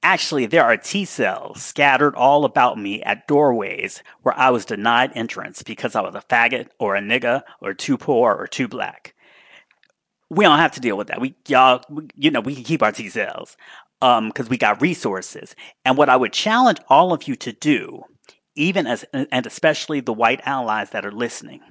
Actually, 0.03 0.45
there 0.45 0.63
are 0.63 0.77
T 0.77 1.03
cells 1.03 1.61
scattered 1.61 2.15
all 2.15 2.45
about 2.45 2.79
me 2.79 3.03
at 3.03 3.27
doorways 3.27 4.03
where 4.21 4.37
I 4.37 4.49
was 4.51 4.63
denied 4.63 5.11
entrance 5.13 5.63
because 5.63 5.95
I 5.95 6.01
was 6.01 6.15
a 6.15 6.21
faggot 6.21 6.69
or 6.79 6.95
a 6.95 7.01
nigga 7.01 7.41
or 7.59 7.73
too 7.73 7.97
poor 7.97 8.33
or 8.33 8.47
too 8.47 8.69
black. 8.69 9.15
We 10.29 10.45
don't 10.45 10.59
have 10.59 10.73
to 10.73 10.79
deal 10.79 10.97
with 10.97 11.07
that. 11.07 11.19
We, 11.19 11.35
y'all, 11.47 11.83
you 12.15 12.31
know, 12.31 12.39
we 12.39 12.55
can 12.55 12.63
keep 12.63 12.83
our 12.83 12.91
T 12.93 13.09
cells 13.09 13.57
um, 14.01 14.29
because 14.29 14.49
we 14.49 14.57
got 14.57 14.81
resources. 14.81 15.55
And 15.85 15.97
what 15.97 16.09
I 16.09 16.15
would 16.15 16.33
challenge 16.33 16.79
all 16.87 17.13
of 17.13 17.27
you 17.27 17.35
to 17.37 17.51
do, 17.51 18.03
even 18.55 18.87
as, 18.87 19.05
and 19.13 19.45
especially 19.45 19.99
the 19.99 20.13
white 20.13 20.41
allies 20.45 20.91
that 20.91 21.05
are 21.05 21.11
listening, 21.11 21.61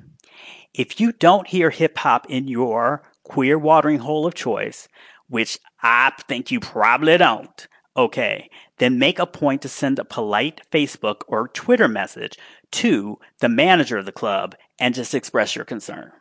if 0.75 1.01
you 1.01 1.13
don't 1.13 1.49
hear 1.49 1.71
hip 1.71 1.99
hop 1.99 2.27
in 2.29 2.49
your 2.49 3.03
queer 3.25 3.59
watering 3.59 3.99
hole 3.99 4.27
of 4.27 4.35
choice, 4.35 4.89
which 5.29 5.59
I 5.83 6.13
think 6.29 6.51
you 6.51 6.61
probably 6.61 7.17
don't, 7.17 7.67
okay, 7.97 8.51
then 8.79 8.99
make 8.99 9.19
a 9.19 9.27
point 9.27 9.63
to 9.63 9.69
send 9.69 9.99
a 9.99 10.05
polite 10.05 10.61
Facebook 10.71 11.23
or 11.27 11.49
Twitter 11.49 11.89
message 11.89 12.39
to 12.73 13.19
the 13.41 13.49
manager 13.49 13.99
of 13.99 14.05
the 14.05 14.13
club 14.13 14.55
and 14.79 14.95
just 14.95 15.15
express 15.15 15.57
your 15.57 15.65
concern. 15.65 16.13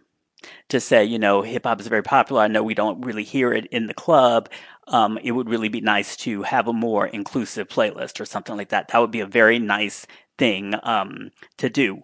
To 0.69 0.79
say, 0.79 1.03
you 1.03 1.17
know, 1.17 1.41
hip 1.41 1.65
hop 1.65 1.81
is 1.81 1.88
very 1.88 2.03
popular. 2.03 2.43
I 2.43 2.47
know 2.47 2.63
we 2.63 2.75
don't 2.75 3.05
really 3.05 3.24
hear 3.24 3.51
it 3.51 3.65
in 3.67 3.88
the 3.88 3.93
club 3.93 4.50
um, 4.87 5.17
it 5.23 5.31
would 5.31 5.49
really 5.49 5.69
be 5.69 5.81
nice 5.81 6.15
to 6.17 6.43
have 6.43 6.67
a 6.67 6.73
more 6.73 7.07
inclusive 7.07 7.67
playlist 7.67 8.19
or 8.19 8.25
something 8.25 8.55
like 8.55 8.69
that. 8.69 8.89
That 8.89 8.99
would 8.99 9.11
be 9.11 9.21
a 9.21 9.25
very 9.25 9.59
nice 9.59 10.05
thing 10.37 10.75
um, 10.83 11.31
to 11.57 11.69
do. 11.69 12.01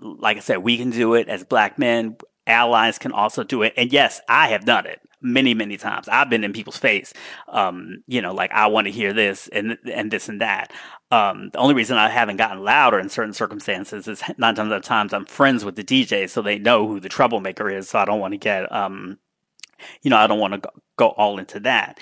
Like 0.00 0.36
I 0.36 0.40
said, 0.40 0.58
we 0.58 0.76
can 0.76 0.90
do 0.90 1.14
it 1.14 1.28
as 1.28 1.44
black 1.44 1.78
men. 1.78 2.16
Allies 2.46 2.98
can 2.98 3.12
also 3.12 3.42
do 3.42 3.62
it. 3.62 3.74
And 3.76 3.92
yes, 3.92 4.20
I 4.28 4.48
have 4.48 4.64
done 4.64 4.86
it 4.86 5.00
many, 5.20 5.54
many 5.54 5.76
times. 5.76 6.08
I've 6.08 6.30
been 6.30 6.44
in 6.44 6.52
people's 6.52 6.76
face, 6.76 7.12
um, 7.48 8.04
you 8.06 8.22
know, 8.22 8.32
like 8.32 8.52
I 8.52 8.68
want 8.68 8.86
to 8.86 8.92
hear 8.92 9.12
this 9.12 9.48
and 9.48 9.76
and 9.92 10.10
this 10.10 10.28
and 10.28 10.40
that. 10.40 10.72
Um, 11.10 11.50
the 11.52 11.58
only 11.58 11.74
reason 11.74 11.96
I 11.96 12.08
haven't 12.08 12.36
gotten 12.36 12.62
louder 12.62 12.98
in 12.98 13.08
certain 13.08 13.32
circumstances 13.32 14.06
is 14.06 14.22
nine 14.38 14.54
times 14.54 14.70
out 14.70 14.78
of 14.78 14.82
times 14.82 15.12
I'm 15.12 15.24
friends 15.24 15.64
with 15.64 15.76
the 15.76 15.84
DJ, 15.84 16.28
so 16.28 16.42
they 16.42 16.58
know 16.58 16.86
who 16.86 17.00
the 17.00 17.08
troublemaker 17.08 17.68
is. 17.68 17.88
So 17.88 17.98
I 17.98 18.04
don't 18.04 18.20
want 18.20 18.32
to 18.32 18.38
get 18.38 18.70
um, 18.72 19.18
you 20.02 20.10
know, 20.10 20.16
I 20.16 20.26
don't 20.26 20.38
want 20.38 20.54
to 20.54 20.58
go, 20.58 20.70
go 20.96 21.08
all 21.08 21.38
into 21.38 21.60
that. 21.60 21.98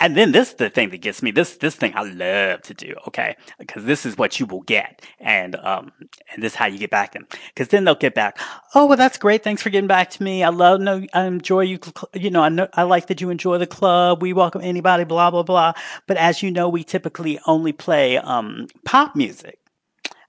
And 0.00 0.16
then 0.16 0.32
this 0.32 0.50
is 0.50 0.54
the 0.54 0.70
thing 0.70 0.90
that 0.90 0.98
gets 0.98 1.22
me. 1.22 1.30
This 1.30 1.56
this 1.56 1.74
thing 1.74 1.92
I 1.94 2.02
love 2.02 2.62
to 2.62 2.74
do. 2.74 2.94
Okay, 3.08 3.36
because 3.58 3.84
this 3.84 4.06
is 4.06 4.16
what 4.16 4.38
you 4.38 4.46
will 4.46 4.62
get, 4.62 5.02
and 5.18 5.56
um, 5.56 5.92
and 6.32 6.42
this 6.42 6.52
is 6.52 6.56
how 6.56 6.66
you 6.66 6.78
get 6.78 6.90
back 6.90 7.12
them. 7.12 7.26
Because 7.48 7.68
then 7.68 7.84
they'll 7.84 7.94
get 7.94 8.14
back. 8.14 8.38
Oh 8.74 8.86
well, 8.86 8.96
that's 8.96 9.18
great. 9.18 9.42
Thanks 9.42 9.62
for 9.62 9.70
getting 9.70 9.88
back 9.88 10.10
to 10.10 10.22
me. 10.22 10.42
I 10.42 10.50
love 10.50 10.80
no, 10.80 11.04
I 11.12 11.24
enjoy 11.24 11.62
you. 11.62 11.78
You 12.14 12.30
know, 12.30 12.42
I 12.42 12.48
know 12.48 12.68
I 12.74 12.82
like 12.82 13.06
that 13.08 13.20
you 13.20 13.30
enjoy 13.30 13.58
the 13.58 13.66
club. 13.66 14.22
We 14.22 14.32
welcome 14.32 14.62
anybody. 14.62 15.04
Blah 15.04 15.30
blah 15.30 15.42
blah. 15.42 15.72
But 16.06 16.16
as 16.16 16.42
you 16.42 16.50
know, 16.50 16.68
we 16.68 16.84
typically 16.84 17.38
only 17.46 17.72
play 17.72 18.18
um 18.18 18.68
pop 18.84 19.16
music, 19.16 19.58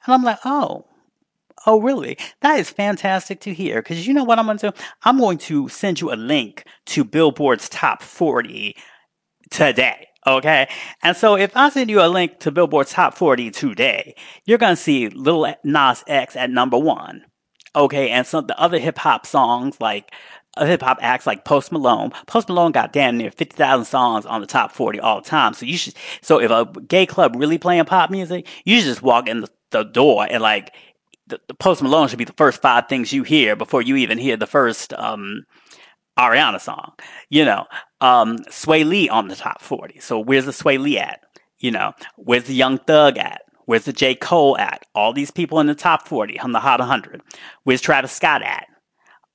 and 0.05 0.13
I'm 0.13 0.23
like, 0.23 0.39
oh 0.45 0.85
Oh, 1.67 1.81
really? 1.81 2.17
That 2.41 2.59
is 2.61 2.69
fantastic 2.69 3.41
to 3.41 3.53
hear. 3.53 3.81
Because 3.81 4.07
you 4.07 4.13
know 4.13 4.23
what 4.23 4.39
I'm 4.39 4.45
going 4.45 4.57
to 4.59 4.71
do? 4.71 4.83
I'm 5.03 5.19
going 5.19 5.37
to 5.39 5.67
send 5.67 5.99
you 5.99 6.13
a 6.13 6.15
link 6.15 6.63
to 6.87 7.03
Billboard's 7.03 7.67
Top 7.67 8.01
40 8.01 8.73
today. 9.51 10.07
Okay. 10.25 10.69
And 11.03 11.15
so 11.15 11.35
if 11.35 11.55
I 11.57 11.69
send 11.69 11.89
you 11.89 12.01
a 12.01 12.07
link 12.07 12.39
to 12.39 12.51
Billboard's 12.51 12.91
Top 12.91 13.15
40 13.15 13.51
today, 13.51 14.15
you're 14.45 14.57
going 14.57 14.77
to 14.77 14.81
see 14.81 15.09
Lil 15.09 15.55
Nas 15.65 16.05
X 16.07 16.37
at 16.37 16.49
number 16.49 16.77
one. 16.77 17.25
Okay. 17.75 18.11
And 18.11 18.25
some 18.25 18.45
of 18.45 18.47
the 18.47 18.57
other 18.57 18.79
hip 18.79 18.97
hop 18.97 19.25
songs 19.25 19.75
like 19.81 20.13
uh, 20.55 20.65
hip 20.65 20.81
hop 20.81 20.99
acts 21.01 21.27
like 21.27 21.43
Post 21.43 21.73
Malone. 21.73 22.11
Post 22.27 22.47
Malone 22.47 22.71
got 22.71 22.93
damn 22.93 23.17
near 23.17 23.29
50,000 23.29 23.83
songs 23.83 24.25
on 24.25 24.39
the 24.39 24.47
top 24.47 24.71
40 24.71 25.01
all 25.01 25.21
the 25.21 25.29
time. 25.29 25.53
So 25.53 25.65
you 25.65 25.77
should, 25.77 25.95
so 26.21 26.39
if 26.39 26.49
a 26.49 26.65
gay 26.87 27.05
club 27.05 27.35
really 27.37 27.57
playing 27.57 27.83
pop 27.85 28.09
music, 28.09 28.47
you 28.63 28.77
should 28.77 28.85
just 28.85 29.01
walk 29.01 29.27
in 29.27 29.41
the, 29.41 29.49
the 29.71 29.83
door 29.83 30.25
and 30.29 30.41
like, 30.41 30.73
the, 31.27 31.39
the, 31.47 31.53
Post 31.53 31.81
Malone 31.81 32.07
should 32.07 32.19
be 32.19 32.25
the 32.25 32.33
first 32.33 32.61
five 32.61 32.87
things 32.87 33.13
you 33.13 33.23
hear 33.23 33.55
before 33.55 33.81
you 33.81 33.95
even 33.95 34.17
hear 34.17 34.37
the 34.37 34.47
first, 34.47 34.93
um, 34.93 35.43
Ariana 36.17 36.59
song, 36.59 36.93
you 37.29 37.45
know, 37.45 37.65
um, 38.01 38.39
Swae 38.49 38.85
Lee 38.85 39.07
on 39.07 39.27
the 39.27 39.35
top 39.35 39.61
40. 39.61 39.99
So 39.99 40.19
where's 40.19 40.45
the 40.45 40.51
Swae 40.51 40.79
Lee 40.79 40.97
at? 40.97 41.21
You 41.59 41.71
know, 41.71 41.93
where's 42.15 42.45
the 42.45 42.53
Young 42.53 42.79
Thug 42.79 43.17
at? 43.17 43.41
Where's 43.65 43.85
the 43.85 43.93
J. 43.93 44.15
Cole 44.15 44.57
at? 44.57 44.85
All 44.95 45.13
these 45.13 45.31
people 45.31 45.59
in 45.59 45.67
the 45.67 45.75
top 45.75 46.07
40 46.07 46.39
on 46.39 46.53
the 46.53 46.59
Hot 46.59 46.79
100. 46.79 47.21
Where's 47.63 47.81
Travis 47.81 48.13
Scott 48.13 48.41
at? 48.41 48.67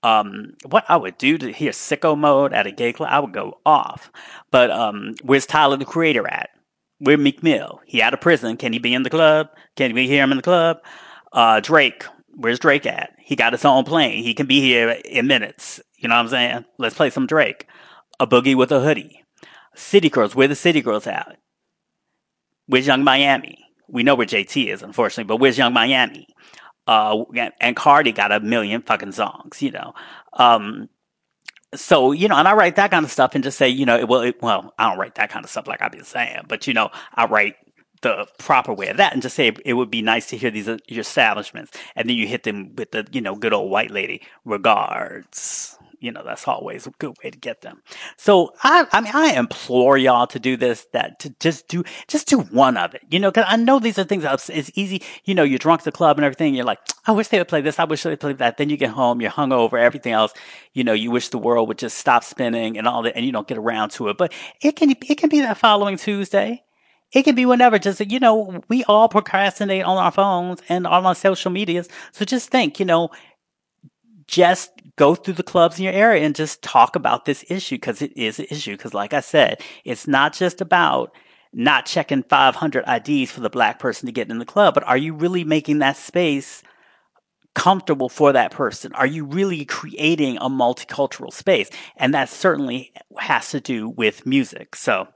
Um, 0.03 0.55
what 0.69 0.85
I 0.89 0.97
would 0.97 1.19
do 1.19 1.39
to 1.39 1.53
hear 1.53 1.71
sicko 1.71 2.19
mode 2.19 2.53
at 2.53 2.67
a 2.67 2.73
gay 2.73 2.93
club, 2.93 3.11
I 3.13 3.21
would 3.21 3.33
go 3.33 3.59
off. 3.65 4.11
But 4.51 4.71
um, 4.71 5.15
where's 5.23 5.47
Tyler 5.47 5.77
the 5.77 5.85
Creator 5.85 6.27
at? 6.27 6.51
Where 6.99 7.19
Meek 7.19 7.43
Mill? 7.43 7.81
He 7.85 8.01
out 8.01 8.15
of 8.15 8.21
prison. 8.21 8.57
Can 8.57 8.73
he 8.73 8.79
be 8.79 8.95
in 8.95 9.03
the 9.03 9.11
club? 9.11 9.49
Can 9.77 9.93
we 9.93 10.09
hear 10.09 10.23
him 10.23 10.33
in 10.33 10.39
the 10.39 10.43
club? 10.43 10.79
Uh, 11.33 11.61
Drake, 11.61 12.05
where's 12.35 12.59
Drake 12.59 12.87
at? 12.87 13.15
He 13.19 13.37
got 13.37 13.53
his 13.53 13.65
own 13.65 13.85
plane. 13.85 14.23
He 14.23 14.35
can 14.35 14.47
be 14.47 14.61
here 14.61 14.91
in 15.05 15.27
minutes. 15.27 15.81
You 15.97 16.09
know 16.09 16.17
what 16.17 16.23
I'm 16.23 16.29
saying? 16.29 16.65
Let's 16.79 16.97
play 16.97 17.11
some 17.11 17.27
Drake. 17.27 17.67
A 18.21 18.27
boogie 18.27 18.55
with 18.55 18.73
a 18.73 18.81
hoodie. 18.81 19.25
City 19.75 20.11
Girls, 20.11 20.35
where 20.35 20.49
the 20.49 20.55
City 20.55 20.83
Girls 20.83 21.07
at? 21.07 21.39
Where's 22.67 22.87
Young 22.87 23.05
Miami? 23.05 23.59
We 23.89 24.03
know 24.03 24.15
where 24.15 24.27
JT 24.27 24.73
is, 24.73 24.83
unfortunately, 24.83 25.25
but 25.25 25.37
where's 25.39 25.59
Young 25.59 25.73
Miami? 25.73 26.27
Uh, 26.87 27.25
and 27.61 27.77
Cardi 27.77 28.13
got 28.13 28.33
a 28.33 28.41
million 28.41 28.83
fucking 28.83 29.13
songs, 29.13 29.63
you 29.63 29.71
know. 29.71 29.95
Um, 30.35 30.89
so, 31.75 32.13
you 32.13 32.29
know, 32.29 32.37
and 32.37 32.47
I 32.47 32.55
write 32.55 32.77
that 32.77 32.91
kind 32.91 33.05
of 33.05 33.11
stuff 33.11 33.35
and 33.35 33.43
just 33.43 33.57
say, 33.57 33.69
you 33.69 33.87
know, 33.87 34.05
well, 34.05 34.21
it, 34.21 34.43
well, 34.43 34.75
I 34.79 34.91
don't 34.91 34.99
write 34.99 35.15
that 35.15 35.31
kind 35.31 35.45
of 35.45 35.51
stuff 35.51 35.67
like 35.67 35.81
I've 35.81 35.93
been 35.93 36.05
saying, 36.05 36.43
but 36.49 36.67
you 36.67 36.75
know, 36.75 36.91
I 37.15 37.27
write 37.27 37.57
the 38.03 38.27
proper 38.39 38.73
way 38.73 38.89
of 38.89 38.97
that 38.99 39.13
and 39.13 39.23
just 39.23 39.37
say 39.37 39.53
it 39.65 39.75
would 39.75 39.91
be 39.91 40.03
nice 40.03 40.29
to 40.29 40.37
hear 40.37 40.51
these 40.51 40.69
uh, 40.69 40.79
your 40.89 41.01
establishments 41.01 41.73
and 41.97 42.09
then 42.09 42.17
you 42.17 42.27
hit 42.27 42.43
them 42.43 42.75
with 42.77 42.91
the 42.91 43.07
you 43.13 43.21
know 43.21 43.35
good 43.35 43.53
old 43.53 43.71
white 43.71 43.91
lady 43.91 44.21
regards 44.45 45.79
you 46.03 46.11
know, 46.11 46.23
that's 46.25 46.49
always 46.49 46.87
a 46.87 46.91
good 46.99 47.17
way 47.23 47.31
to 47.31 47.39
get 47.39 47.61
them. 47.61 47.81
So 48.17 48.53
I, 48.65 48.87
I 48.91 49.01
mean, 49.01 49.13
I 49.15 49.35
implore 49.35 49.97
y'all 49.97 50.27
to 50.27 50.41
do 50.41 50.57
this, 50.57 50.87
that 50.93 51.21
to 51.21 51.31
just 51.39 51.69
do, 51.69 51.85
just 52.09 52.27
do 52.27 52.41
one 52.41 52.77
of 52.77 52.93
it, 52.95 53.03
you 53.09 53.21
know, 53.21 53.31
cause 53.31 53.45
I 53.47 53.57
know 53.57 53.79
these 53.79 53.99
are 54.01 54.05
things 54.05 54.25
that 54.25 54.51
it's 54.51 54.73
easy. 54.75 55.01
You 55.25 55.37
know, 55.37 55.45
you're 55.45 55.61
drunk 55.61 55.83
at 55.83 55.85
the 55.85 55.93
club 55.93 56.19
and 56.19 56.25
everything. 56.25 56.57
You're 56.57 56.65
like, 56.65 56.81
I 57.07 57.13
wish 57.13 57.29
they 57.29 57.39
would 57.39 57.47
play 57.47 57.61
this. 57.61 57.79
I 57.79 57.85
wish 57.85 58.03
they 58.03 58.11
would 58.11 58.21
play 58.21 58.33
that. 58.33 58.57
Then 58.57 58.69
you 58.69 58.77
get 58.77 58.91
home, 58.91 59.21
you're 59.21 59.31
hungover, 59.31 59.81
everything 59.81 60.13
else. 60.13 60.35
You 60.73 60.83
know, 60.83 60.93
you 60.93 61.13
wish 61.13 61.29
the 61.29 61.39
world 61.39 61.69
would 61.69 61.79
just 61.79 61.97
stop 61.97 62.25
spinning 62.25 62.77
and 62.79 62.89
all 62.89 63.03
that, 63.03 63.17
and 63.17 63.25
you 63.25 63.31
don't 63.31 63.47
get 63.47 63.59
around 63.59 63.91
to 63.93 64.09
it. 64.09 64.19
But 64.19 64.33
it 64.61 64.75
can, 64.75 64.91
it 64.91 65.19
can 65.19 65.29
be 65.29 65.41
that 65.43 65.59
following 65.59 65.97
Tuesday. 65.97 66.65
It 67.13 67.25
can 67.25 67.35
be 67.35 67.47
whenever. 67.47 67.79
Just 67.79 68.01
you 68.11 68.19
know, 68.19 68.63
we 68.69 68.85
all 68.85 69.09
procrastinate 69.09 69.85
on 69.85 69.99
our 69.99 70.11
phones 70.11 70.61
and 70.69 70.87
on 70.87 71.07
our 71.07 71.15
social 71.15 71.51
medias. 71.51 71.89
So 72.13 72.25
just 72.25 72.51
think, 72.51 72.81
you 72.81 72.87
know, 72.87 73.11
just 74.27 74.71
go 74.97 75.15
through 75.15 75.35
the 75.35 75.43
clubs 75.43 75.79
in 75.79 75.85
your 75.85 75.93
area 75.93 76.25
and 76.25 76.35
just 76.35 76.63
talk 76.63 76.97
about 76.97 77.25
this 77.25 77.45
issue 77.49 77.77
because 77.77 78.03
it 78.03 78.17
is 78.17 78.39
an 78.39 78.47
issue. 78.51 78.73
Because, 78.73 78.95
like 78.95 79.13
I 79.13 79.21
said, 79.21 79.61
it's 79.85 80.07
not 80.07 80.33
just 80.33 80.61
about 80.61 81.15
not 81.53 81.85
checking 81.85 82.23
500 82.23 82.85
IDs 82.89 83.31
for 83.31 83.41
the 83.41 83.51
black 83.51 83.79
person 83.79 84.07
to 84.07 84.13
get 84.13 84.31
in 84.31 84.39
the 84.39 84.45
club, 84.45 84.75
but 84.75 84.85
are 84.85 84.97
you 84.97 85.13
really 85.13 85.45
making 85.45 85.81
that 85.81 85.99
space 85.99 86.63
comfortable 87.55 88.09
for 88.09 88.33
that 88.33 88.51
person? 88.51 88.93
Are 88.95 89.07
you 89.07 89.27
really 89.27 89.67
creating 89.67 90.39
a 90.39 90.49
multicultural 90.49 91.33
space? 91.33 91.69
And 91.97 92.15
that 92.15 92.31
certainly 92.31 92.93
has 93.19 93.51
to 93.51 93.61
do 93.61 93.91
with 93.91 94.25
music. 94.25 94.75
So, 94.77 95.09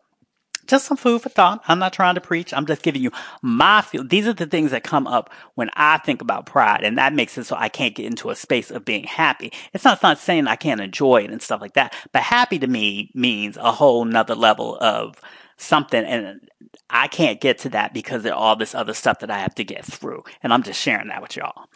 just 0.66 0.87
some 0.87 0.96
food 0.96 1.22
for 1.22 1.29
thought. 1.29 1.62
I'm 1.68 1.79
not 1.79 1.92
trying 1.92 2.14
to 2.16 2.20
preach. 2.20 2.52
I'm 2.52 2.66
just 2.66 2.83
giving 2.83 3.02
you 3.02 3.11
my 3.42 3.83
feel. 3.83 4.05
These 4.05 4.26
are 4.26 4.33
the 4.33 4.46
things 4.46 4.70
that 4.70 4.85
come 4.85 5.07
up 5.07 5.31
when 5.55 5.70
I 5.74 5.98
think 5.98 6.20
about 6.20 6.46
pride, 6.46 6.85
and 6.85 6.98
that 6.98 7.12
makes 7.14 7.37
it 7.38 7.44
so 7.44 7.57
I 7.57 7.68
can't 7.68 7.94
get 7.94 8.07
into 8.07 8.31
a 8.31 8.37
space 8.37 8.70
of 8.70 8.85
being 8.85 9.05
happy. 9.05 9.52
It's 9.72 9.85
not, 9.85 9.94
it's 9.94 10.02
not 10.02 10.18
saying 10.18 10.46
I 10.46 10.57
can't 10.57 10.81
enjoy 10.81 11.24
it 11.24 11.31
and 11.31 11.42
stuff 11.42 11.61
like 11.61 11.74
that, 11.74 11.94
but 12.12 12.22
happy 12.22 12.59
to 12.59 12.66
me 12.66 13.11
means 13.14 13.57
a 13.57 13.72
whole 13.72 14.05
nother 14.05 14.35
level 14.35 14.76
of 14.81 15.20
something, 15.57 16.05
and 16.05 16.48
I 16.90 17.09
can't 17.09 17.40
get 17.40 17.59
to 17.59 17.68
that 17.70 17.94
because 17.94 18.24
of 18.24 18.33
all 18.33 18.57
this 18.57 18.74
other 18.74 18.94
stuff 18.94 19.20
that 19.20 19.31
I 19.31 19.38
have 19.38 19.55
to 19.57 19.64
get 19.64 19.85
through, 19.85 20.24
and 20.42 20.52
I'm 20.52 20.62
just 20.62 20.81
sharing 20.81 21.09
that 21.09 21.22
with 21.22 21.37
y'all. 21.37 21.66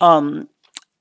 Um, 0.00 0.48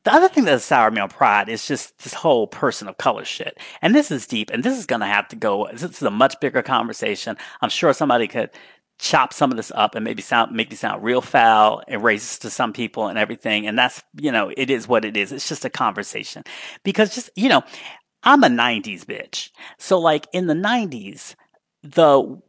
the 0.05 0.13
other 0.13 0.29
thing 0.29 0.45
that's 0.45 0.63
soured 0.63 0.93
me 0.93 1.01
on 1.01 1.09
Pride 1.09 1.49
is 1.49 1.67
just 1.67 1.97
this 2.03 2.13
whole 2.13 2.47
person 2.47 2.87
of 2.87 2.97
color 2.97 3.25
shit. 3.25 3.57
And 3.81 3.93
this 3.93 4.11
is 4.11 4.27
deep, 4.27 4.49
and 4.49 4.63
this 4.63 4.77
is 4.77 4.85
going 4.85 5.01
to 5.01 5.07
have 5.07 5.27
to 5.29 5.35
go. 5.35 5.67
This 5.71 5.83
is 5.83 6.01
a 6.01 6.11
much 6.11 6.39
bigger 6.39 6.61
conversation. 6.61 7.37
I'm 7.61 7.69
sure 7.69 7.93
somebody 7.93 8.27
could 8.27 8.51
chop 8.99 9.33
some 9.33 9.49
of 9.49 9.57
this 9.57 9.71
up 9.75 9.95
and 9.95 10.03
maybe 10.03 10.21
sound 10.21 10.51
make 10.51 10.69
me 10.69 10.75
sound 10.75 11.01
real 11.03 11.21
foul 11.21 11.81
and 11.87 12.01
racist 12.01 12.41
to 12.41 12.49
some 12.49 12.73
people 12.73 13.07
and 13.07 13.17
everything. 13.17 13.67
And 13.67 13.77
that's 13.77 14.01
you 14.15 14.31
know, 14.31 14.51
it 14.55 14.69
is 14.69 14.87
what 14.87 15.05
it 15.05 15.17
is. 15.17 15.31
It's 15.31 15.47
just 15.49 15.65
a 15.65 15.69
conversation 15.69 16.43
because 16.83 17.15
just 17.15 17.29
you 17.35 17.49
know, 17.49 17.63
I'm 18.23 18.43
a 18.43 18.47
'90s 18.47 19.05
bitch. 19.05 19.51
So 19.77 19.99
like 19.99 20.27
in 20.33 20.47
the 20.47 20.53
'90s, 20.53 21.35
the 21.83 22.41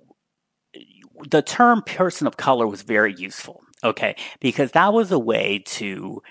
the 1.30 1.42
term 1.42 1.82
person 1.82 2.26
of 2.26 2.36
color 2.36 2.66
was 2.66 2.82
very 2.82 3.14
useful. 3.14 3.62
Okay, 3.82 4.14
because 4.40 4.72
that 4.72 4.92
was 4.92 5.10
a 5.10 5.18
way 5.18 5.62
to 5.66 6.22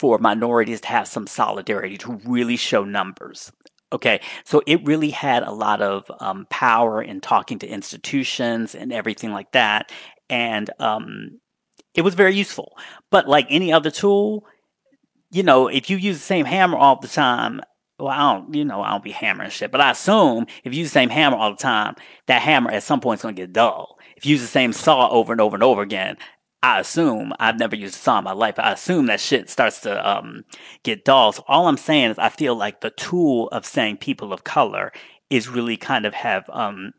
for 0.00 0.16
minorities 0.16 0.80
to 0.80 0.88
have 0.88 1.06
some 1.06 1.26
solidarity, 1.26 1.98
to 1.98 2.18
really 2.24 2.56
show 2.56 2.84
numbers. 2.84 3.52
Okay, 3.92 4.22
so 4.44 4.62
it 4.66 4.82
really 4.86 5.10
had 5.10 5.42
a 5.42 5.52
lot 5.52 5.82
of 5.82 6.10
um, 6.20 6.46
power 6.48 7.02
in 7.02 7.20
talking 7.20 7.58
to 7.58 7.66
institutions 7.66 8.74
and 8.74 8.94
everything 8.94 9.30
like 9.30 9.52
that. 9.52 9.92
And 10.30 10.70
um, 10.78 11.38
it 11.94 12.00
was 12.00 12.14
very 12.14 12.34
useful. 12.34 12.78
But 13.10 13.28
like 13.28 13.46
any 13.50 13.74
other 13.74 13.90
tool, 13.90 14.46
you 15.30 15.42
know, 15.42 15.68
if 15.68 15.90
you 15.90 15.98
use 15.98 16.16
the 16.16 16.24
same 16.24 16.46
hammer 16.46 16.78
all 16.78 16.98
the 16.98 17.06
time, 17.06 17.60
well, 17.98 18.08
I 18.08 18.32
don't, 18.32 18.54
you 18.54 18.64
know, 18.64 18.80
I 18.80 18.92
don't 18.92 19.04
be 19.04 19.10
hammering 19.10 19.50
shit, 19.50 19.70
but 19.70 19.82
I 19.82 19.90
assume 19.90 20.46
if 20.64 20.72
you 20.72 20.80
use 20.80 20.88
the 20.88 20.94
same 20.94 21.10
hammer 21.10 21.36
all 21.36 21.50
the 21.50 21.58
time, 21.58 21.94
that 22.26 22.40
hammer 22.40 22.70
at 22.70 22.84
some 22.84 23.00
point 23.00 23.18
is 23.18 23.22
going 23.22 23.36
to 23.36 23.42
get 23.42 23.52
dull. 23.52 23.98
If 24.16 24.24
you 24.24 24.32
use 24.32 24.40
the 24.40 24.46
same 24.46 24.72
saw 24.72 25.10
over 25.10 25.32
and 25.32 25.42
over 25.42 25.56
and 25.56 25.62
over 25.62 25.82
again, 25.82 26.16
I 26.62 26.80
assume 26.80 27.32
I've 27.40 27.58
never 27.58 27.74
used 27.74 27.94
a 27.94 27.98
saw 27.98 28.18
in 28.18 28.24
my 28.24 28.32
life. 28.32 28.58
I 28.58 28.72
assume 28.72 29.06
that 29.06 29.20
shit 29.20 29.48
starts 29.48 29.80
to 29.82 30.08
um, 30.08 30.44
get 30.82 31.04
dull. 31.04 31.32
So 31.32 31.42
all 31.48 31.68
I'm 31.68 31.78
saying 31.78 32.10
is 32.10 32.18
I 32.18 32.28
feel 32.28 32.54
like 32.54 32.80
the 32.80 32.90
tool 32.90 33.48
of 33.48 33.64
saying 33.64 33.96
people 33.96 34.32
of 34.32 34.44
color 34.44 34.92
is 35.30 35.48
really 35.48 35.76
kind 35.76 36.04
of 36.04 36.12
have 36.12 36.48
um, 36.50 36.92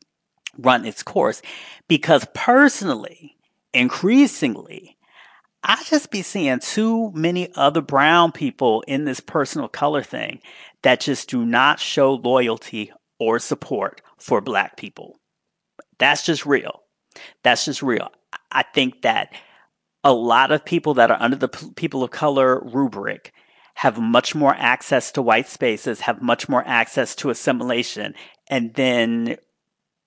run 0.58 0.86
its 0.86 1.04
course 1.04 1.42
because 1.88 2.26
personally, 2.34 3.38
increasingly, 3.74 4.98
I 5.64 5.84
just 5.84 6.10
be 6.10 6.24
seeing 6.24 6.60
too 6.60 7.12
many 7.14 7.54
other 7.54 7.82
brown 7.82 8.32
people 8.32 8.82
in 8.88 9.06
this 9.06 9.20
personal 9.20 9.68
color 9.68 10.02
thing 10.02 10.40
that 10.82 11.02
just 11.02 11.30
do 11.30 11.46
not 11.46 11.80
show 11.80 12.16
loyalty 12.16 12.92
or 13.20 13.38
support 13.38 14.02
for 14.18 14.42
black 14.42 14.76
people. 14.76 15.20
That's 16.00 16.26
just 16.26 16.48
real. 16.48 16.82
That's 17.44 17.66
just 17.66 17.84
real. 17.84 18.10
I 18.52 18.64
think 18.64 19.04
that 19.04 19.32
a 20.04 20.14
lot 20.14 20.52
of 20.52 20.66
people 20.66 20.94
that 20.96 21.12
are 21.12 21.22
under 21.22 21.38
the 21.38 21.48
p- 21.48 21.72
people 21.76 22.04
of 22.04 22.12
color 22.12 22.60
rubric 22.62 23.34
have 23.76 24.00
much 24.00 24.36
more 24.36 24.56
access 24.56 25.12
to 25.12 25.22
white 25.22 25.48
spaces, 25.48 26.02
have 26.02 26.22
much 26.22 26.50
more 26.50 26.64
access 26.68 27.16
to 27.16 27.30
assimilation, 27.30 28.14
and 28.50 28.74
then 28.76 29.38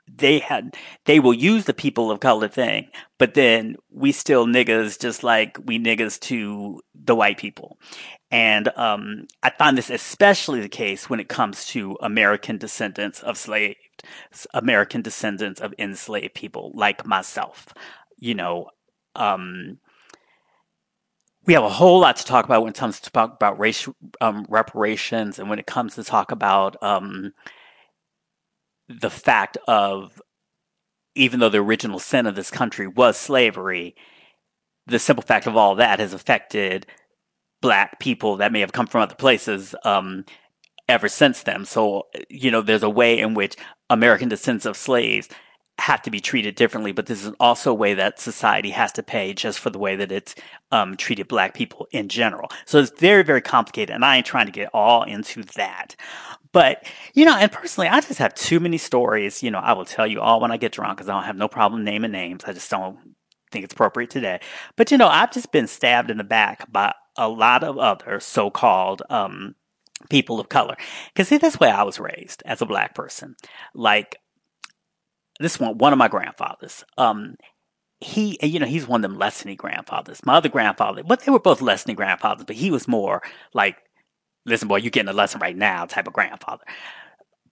they 0.07 0.39
had 0.39 0.77
they 1.07 1.19
will 1.19 1.33
use 1.33 1.65
the 1.65 1.73
people 1.73 2.11
of 2.11 2.21
color 2.21 2.49
thing, 2.49 2.89
but 3.19 3.35
then 3.35 3.77
we 3.91 4.13
still 4.13 4.47
niggas 4.47 5.01
just 5.01 5.23
like 5.25 5.59
we 5.65 5.79
niggas 5.79 6.21
to 6.21 6.81
the 6.95 7.15
white 7.15 7.39
people. 7.39 7.79
And 8.31 8.69
um, 8.77 9.27
I 9.43 9.51
find 9.51 9.79
this 9.79 9.91
especially 9.91 10.61
the 10.61 10.69
case 10.69 11.09
when 11.09 11.21
it 11.21 11.29
comes 11.29 11.65
to 11.67 11.97
American 12.03 12.59
descendants 12.59 13.23
of 13.23 13.39
slaves, 13.39 13.77
American 14.53 15.01
descendants 15.03 15.61
of 15.61 15.75
enslaved 15.79 16.35
people 16.35 16.73
like 16.75 17.07
myself. 17.07 17.69
You 18.19 18.35
know, 18.35 18.69
um, 19.17 19.79
we 21.47 21.55
have 21.55 21.65
a 21.65 21.69
whole 21.69 22.01
lot 22.01 22.17
to 22.17 22.25
talk 22.25 22.45
about 22.45 22.63
when 22.63 22.71
it 22.71 22.79
comes 22.79 23.01
to 23.01 23.11
talk 23.11 23.35
about 23.35 23.59
race 23.59 23.89
um, 24.21 24.47
reparations 24.49 25.39
and 25.39 25.51
when 25.51 25.59
it 25.59 25.67
comes 25.67 25.95
to 25.95 26.05
talk 26.05 26.31
about 26.31 26.83
um, 26.83 27.33
the 28.89 29.11
fact 29.11 29.59
of 29.67 30.21
even 31.15 31.41
though 31.41 31.49
the 31.49 31.59
original 31.59 31.99
sin 31.99 32.27
of 32.27 32.35
this 32.35 32.51
country 32.51 32.87
was 32.87 33.17
slavery, 33.17 33.95
the 34.87 34.99
simple 34.99 35.23
fact 35.23 35.47
of 35.47 35.57
all 35.57 35.77
that 35.77 35.99
has 35.99 36.13
affected 36.13 36.87
black 37.63 37.99
people 38.01 38.37
that 38.37 38.53
may 38.53 38.61
have 38.61 38.73
come 38.73 38.87
from 38.87 39.01
other 39.01 39.15
places 39.15 39.75
um, 39.85 40.25
ever 40.89 41.09
since 41.09 41.43
then. 41.43 41.65
So, 41.65 42.09
you 42.29 42.51
know, 42.51 42.61
there's 42.61 42.83
a 42.83 42.91
way 42.91 43.19
in 43.19 43.35
which 43.35 43.57
American 43.89 44.29
descendants 44.29 44.67
of 44.67 44.77
slaves 44.77 45.29
have 45.79 46.03
to 46.03 46.11
be 46.11 46.21
treated 46.21 46.55
differently, 46.55 46.93
but 46.93 47.07
this 47.07 47.25
is 47.25 47.33
also 47.41 47.73
a 47.73 47.75
way 47.75 47.95
that 47.95 48.21
society 48.21 48.71
has 48.71 48.93
to 48.93 49.03
pay 49.03 49.35
just 49.35 49.59
for 49.59 49.71
the 49.71 49.79
way 49.79 49.97
that 49.97 50.13
it's 50.13 50.35
um, 50.71 50.97
treated 50.97 51.27
black 51.29 51.53
people 51.53 51.87
in 51.91 52.09
general. 52.09 52.49
So 52.65 52.79
it's 52.79 52.93
very, 52.99 53.25
very 53.25 53.43
complicated, 53.43 53.95
and 53.95 54.05
I 54.05 54.19
ain't 54.19 54.27
trying 54.27 54.47
to 54.47 54.53
get 54.53 54.71
all 54.73 55.03
into 55.03 55.43
that. 55.57 55.97
But, 56.53 56.87
you 57.15 57.25
know, 57.25 57.37
and 57.37 57.51
personally, 57.51 57.89
I 57.89 58.01
just 58.01 58.21
have 58.21 58.35
too 58.35 58.61
many 58.61 58.79
stories. 58.79 59.43
You 59.43 59.51
know, 59.51 59.59
I 59.59 59.73
will 59.73 59.85
tell 59.85 60.07
you 60.07 60.21
all 60.21 60.41
when 60.41 60.53
I 60.53 60.57
get 60.57 60.71
drunk 60.71 60.97
because 60.97 61.09
I 61.09 61.15
don't 61.15 61.25
have 61.25 61.37
no 61.37 61.49
problem 61.49 61.83
naming 61.83 62.13
names. 62.13 62.45
I 62.47 62.53
just 62.53 62.71
don't 62.71 62.97
think 63.51 63.65
it's 63.65 63.75
appropriate 63.75 64.11
today. 64.11 64.39
But, 64.77 64.93
you 64.93 64.97
know, 64.97 65.09
I've 65.09 65.33
just 65.33 65.51
been 65.51 65.67
stabbed 65.67 66.13
in 66.13 66.17
the 66.17 66.25
back 66.25 66.71
by 66.71 66.95
a 67.17 67.29
lot 67.29 67.65
of 67.65 67.77
other 67.79 68.21
so 68.21 68.51
called 68.51 69.03
um, 69.11 69.57
people 70.11 70.39
of 70.39 70.49
color. 70.49 70.77
Because, 71.13 71.27
see, 71.27 71.39
that's 71.39 71.57
the 71.57 71.65
way 71.65 71.71
I 71.71 71.83
was 71.83 71.99
raised 71.99 72.45
as 72.47 72.63
a 72.63 72.67
black 72.67 72.95
person. 72.95 73.35
Like, 73.75 74.17
this 75.41 75.59
one, 75.59 75.79
one 75.79 75.93
of 75.93 75.99
my 75.99 76.09
grandfathers. 76.09 76.85
Um, 76.97 77.37
he, 78.01 78.39
you 78.43 78.59
know, 78.59 78.67
he's 78.67 78.87
one 78.87 79.05
of 79.05 79.11
them 79.11 79.21
lessony 79.21 79.57
grandfathers. 79.57 80.25
My 80.25 80.35
other 80.35 80.49
grandfather, 80.49 81.03
but 81.03 81.21
they 81.21 81.33
were 81.33 81.41
both 81.41 81.61
lessony 81.61 81.97
grandfathers, 81.97 82.45
but 82.45 82.57
he 82.57 82.71
was 82.71 82.87
more 82.87 83.23
like, 83.55 83.77
listen, 84.47 84.69
boy, 84.69 84.77
you're 84.77 84.91
getting 84.91 85.09
a 85.09 85.15
lesson 85.15 85.41
right 85.41 85.57
now 85.57 85.87
type 85.87 86.07
of 86.07 86.13
grandfather. 86.13 86.65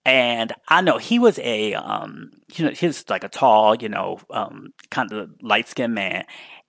And 0.05 0.51
I 0.67 0.81
know 0.81 0.97
he 0.97 1.17
was 1.17 1.39
a, 1.39 1.73
um, 1.75 2.31
you 2.53 2.65
know, 2.65 2.71
he 2.71 2.87
was 2.87 3.09
like 3.09 3.23
a 3.23 3.29
tall, 3.29 3.75
you 3.75 3.89
know, 3.89 4.19
um, 4.29 4.73
kind 4.91 5.11
of 5.11 5.29
light 5.41 5.69
skinned 5.69 5.95
man. 5.95 6.25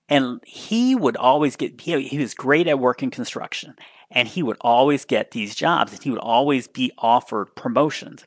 And 0.08 0.40
he 0.46 0.94
would 0.94 1.16
always 1.16 1.56
get, 1.56 1.80
he, 1.80 2.06
he 2.06 2.18
was 2.18 2.34
great 2.34 2.68
at 2.68 2.78
working 2.78 3.10
construction 3.10 3.74
and 4.10 4.28
he 4.28 4.42
would 4.42 4.58
always 4.60 5.04
get 5.04 5.32
these 5.32 5.54
jobs 5.54 5.92
and 5.92 6.02
he 6.02 6.10
would 6.10 6.20
always 6.20 6.68
be 6.68 6.92
offered 6.98 7.54
promotions. 7.56 8.24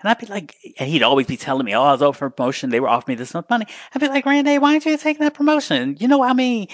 And 0.00 0.08
I'd 0.08 0.18
be 0.18 0.26
like, 0.26 0.56
and 0.78 0.88
he'd 0.88 1.02
always 1.02 1.26
be 1.26 1.36
telling 1.36 1.64
me, 1.64 1.74
oh, 1.74 1.82
I 1.82 1.92
was 1.92 2.02
over 2.02 2.16
for 2.16 2.30
promotion. 2.30 2.70
They 2.70 2.80
were 2.80 2.88
offering 2.88 3.16
me 3.16 3.18
this 3.18 3.34
much 3.34 3.46
money. 3.50 3.66
I'd 3.94 4.00
be 4.00 4.08
like, 4.08 4.26
Randy, 4.26 4.58
why 4.58 4.72
aren't 4.72 4.86
you 4.86 4.96
taking 4.96 5.24
that 5.24 5.34
promotion? 5.34 5.96
You 5.98 6.08
know 6.08 6.22
how 6.22 6.34
many 6.34 6.68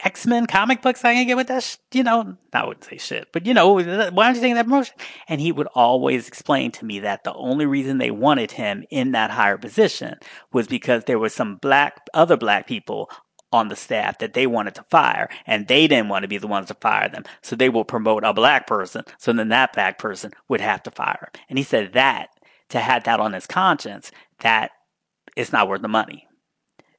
X-Men 0.00 0.46
comic 0.46 0.82
books 0.82 1.04
I 1.04 1.14
can 1.14 1.26
get 1.26 1.36
with 1.36 1.48
that, 1.48 1.62
sh-? 1.62 1.76
you 1.92 2.02
know, 2.02 2.36
I 2.52 2.66
wouldn't 2.66 2.84
say 2.84 2.98
shit, 2.98 3.28
but 3.32 3.46
you 3.46 3.54
know, 3.54 3.72
why 3.72 4.26
aren't 4.26 4.36
you 4.36 4.42
taking 4.42 4.56
that 4.56 4.66
promotion? 4.66 4.94
And 5.26 5.40
he 5.40 5.52
would 5.52 5.68
always 5.74 6.28
explain 6.28 6.70
to 6.72 6.84
me 6.84 7.00
that 7.00 7.24
the 7.24 7.32
only 7.34 7.64
reason 7.64 7.96
they 7.96 8.10
wanted 8.10 8.52
him 8.52 8.84
in 8.90 9.12
that 9.12 9.30
higher 9.30 9.56
position 9.56 10.16
was 10.52 10.66
because 10.66 11.04
there 11.04 11.18
was 11.18 11.34
some 11.34 11.56
black, 11.56 12.06
other 12.12 12.36
black 12.36 12.66
people 12.66 13.10
on 13.56 13.68
the 13.68 13.76
staff 13.76 14.18
that 14.18 14.34
they 14.34 14.46
wanted 14.46 14.74
to 14.76 14.82
fire 14.84 15.28
and 15.46 15.66
they 15.66 15.86
didn't 15.86 16.08
want 16.08 16.22
to 16.22 16.28
be 16.28 16.38
the 16.38 16.46
ones 16.46 16.68
to 16.68 16.74
fire 16.74 17.08
them. 17.08 17.24
So 17.42 17.56
they 17.56 17.68
will 17.68 17.84
promote 17.84 18.24
a 18.24 18.32
black 18.32 18.66
person. 18.66 19.04
So 19.18 19.32
then 19.32 19.48
that 19.48 19.72
black 19.72 19.98
person 19.98 20.32
would 20.48 20.60
have 20.60 20.82
to 20.84 20.90
fire 20.90 21.30
him. 21.32 21.40
And 21.48 21.58
he 21.58 21.64
said 21.64 21.92
that 21.94 22.28
to 22.68 22.80
have 22.80 23.04
that 23.04 23.20
on 23.20 23.32
his 23.32 23.46
conscience 23.46 24.10
that 24.40 24.70
it's 25.36 25.52
not 25.52 25.68
worth 25.68 25.82
the 25.82 25.88
money. 25.88 26.26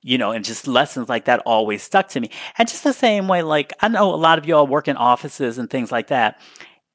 You 0.02 0.18
know, 0.18 0.32
and 0.32 0.46
just 0.46 0.68
lessons 0.68 1.10
like 1.10 1.26
that 1.26 1.42
always 1.46 1.84
stuck 1.84 2.10
to 2.10 2.20
me. 2.20 2.32
And 2.58 2.68
just 2.68 2.84
the 2.84 2.94
same 2.94 3.28
way, 3.28 3.42
like, 3.42 3.74
I 3.82 3.90
know 3.90 4.14
a 4.14 4.16
lot 4.16 4.38
of 4.38 4.46
y'all 4.46 4.66
work 4.66 4.88
in 4.88 4.96
offices 4.96 5.58
and 5.58 5.70
things 5.70 5.92
like 5.92 6.08
that. 6.08 6.40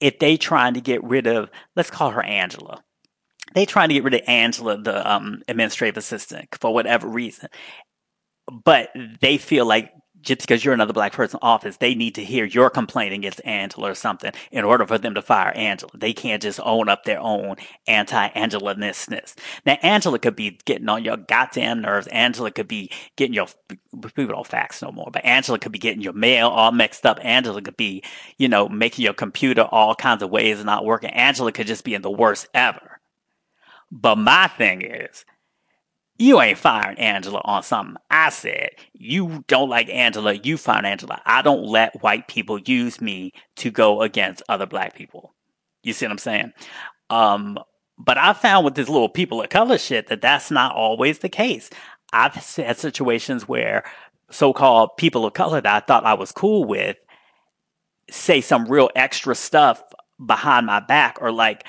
If 0.00 0.18
they 0.18 0.36
trying 0.36 0.74
to 0.74 0.80
get 0.80 1.04
rid 1.04 1.26
of, 1.26 1.50
let's 1.76 1.90
call 1.90 2.10
her 2.10 2.22
Angela. 2.22 2.82
They 3.54 3.66
trying 3.66 3.88
to 3.88 3.94
get 3.94 4.04
rid 4.04 4.14
of 4.14 4.22
Angela, 4.26 4.80
the 4.80 5.10
um, 5.10 5.42
administrative 5.46 5.98
assistant, 5.98 6.48
for 6.58 6.72
whatever 6.72 7.06
reason. 7.06 7.50
But 8.64 8.90
they 9.20 9.38
feel 9.38 9.64
like 9.64 9.92
just 10.20 10.40
because 10.42 10.64
you're 10.64 10.74
another 10.74 10.92
black 10.92 11.12
person 11.12 11.38
in 11.42 11.46
office, 11.46 11.78
they 11.78 11.96
need 11.96 12.14
to 12.14 12.24
hear 12.24 12.44
your 12.44 12.70
complaint 12.70 13.12
against 13.12 13.40
Angela 13.44 13.90
or 13.90 13.94
something 13.94 14.32
in 14.52 14.64
order 14.64 14.86
for 14.86 14.96
them 14.96 15.14
to 15.14 15.22
fire 15.22 15.50
Angela. 15.50 15.90
They 15.94 16.12
can't 16.12 16.40
just 16.40 16.60
own 16.62 16.88
up 16.88 17.04
their 17.04 17.18
own 17.18 17.56
anti-Angela-ness. 17.88 19.08
Now, 19.66 19.78
Angela 19.82 20.20
could 20.20 20.36
be 20.36 20.60
getting 20.64 20.88
on 20.88 21.04
your 21.04 21.16
goddamn 21.16 21.80
nerves. 21.80 22.06
Angela 22.06 22.52
could 22.52 22.68
be 22.68 22.90
getting 23.16 23.34
your, 23.34 23.48
people 24.14 24.34
don't 24.34 24.46
fax 24.46 24.80
no 24.80 24.92
more, 24.92 25.08
but 25.12 25.24
Angela 25.24 25.58
could 25.58 25.72
be 25.72 25.80
getting 25.80 26.02
your 26.02 26.12
mail 26.12 26.48
all 26.48 26.70
mixed 26.70 27.04
up. 27.04 27.18
Angela 27.22 27.60
could 27.60 27.76
be, 27.76 28.04
you 28.38 28.48
know, 28.48 28.68
making 28.68 29.04
your 29.04 29.14
computer 29.14 29.62
all 29.62 29.96
kinds 29.96 30.22
of 30.22 30.30
ways 30.30 30.64
not 30.64 30.84
working. 30.84 31.10
Angela 31.10 31.50
could 31.50 31.66
just 31.66 31.84
be 31.84 31.94
in 31.94 32.02
the 32.02 32.10
worst 32.10 32.46
ever. 32.54 33.00
But 33.90 34.18
my 34.18 34.46
thing 34.46 34.82
is, 34.82 35.24
you 36.22 36.40
ain't 36.40 36.58
firing 36.58 36.98
Angela 36.98 37.40
on 37.44 37.64
something 37.64 37.96
I 38.08 38.30
said. 38.30 38.70
You 38.92 39.44
don't 39.48 39.68
like 39.68 39.88
Angela, 39.88 40.34
you 40.34 40.56
fire 40.56 40.86
Angela. 40.86 41.20
I 41.26 41.42
don't 41.42 41.64
let 41.64 42.00
white 42.00 42.28
people 42.28 42.60
use 42.60 43.00
me 43.00 43.32
to 43.56 43.72
go 43.72 44.02
against 44.02 44.42
other 44.48 44.66
black 44.66 44.94
people. 44.94 45.34
You 45.82 45.92
see 45.92 46.06
what 46.06 46.12
I'm 46.12 46.18
saying? 46.18 46.52
Um, 47.10 47.58
but 47.98 48.18
I 48.18 48.34
found 48.34 48.64
with 48.64 48.76
this 48.76 48.88
little 48.88 49.08
people 49.08 49.42
of 49.42 49.48
color 49.48 49.78
shit 49.78 50.06
that 50.08 50.22
that's 50.22 50.50
not 50.50 50.76
always 50.76 51.18
the 51.18 51.28
case. 51.28 51.70
I've 52.12 52.34
had 52.34 52.78
situations 52.78 53.48
where 53.48 53.82
so-called 54.30 54.96
people 54.96 55.26
of 55.26 55.34
color 55.34 55.60
that 55.60 55.82
I 55.82 55.84
thought 55.84 56.06
I 56.06 56.14
was 56.14 56.30
cool 56.30 56.64
with 56.64 56.96
say 58.10 58.40
some 58.40 58.66
real 58.66 58.90
extra 58.94 59.34
stuff 59.34 59.82
behind 60.24 60.66
my 60.66 60.78
back 60.78 61.18
or 61.20 61.32
like 61.32 61.64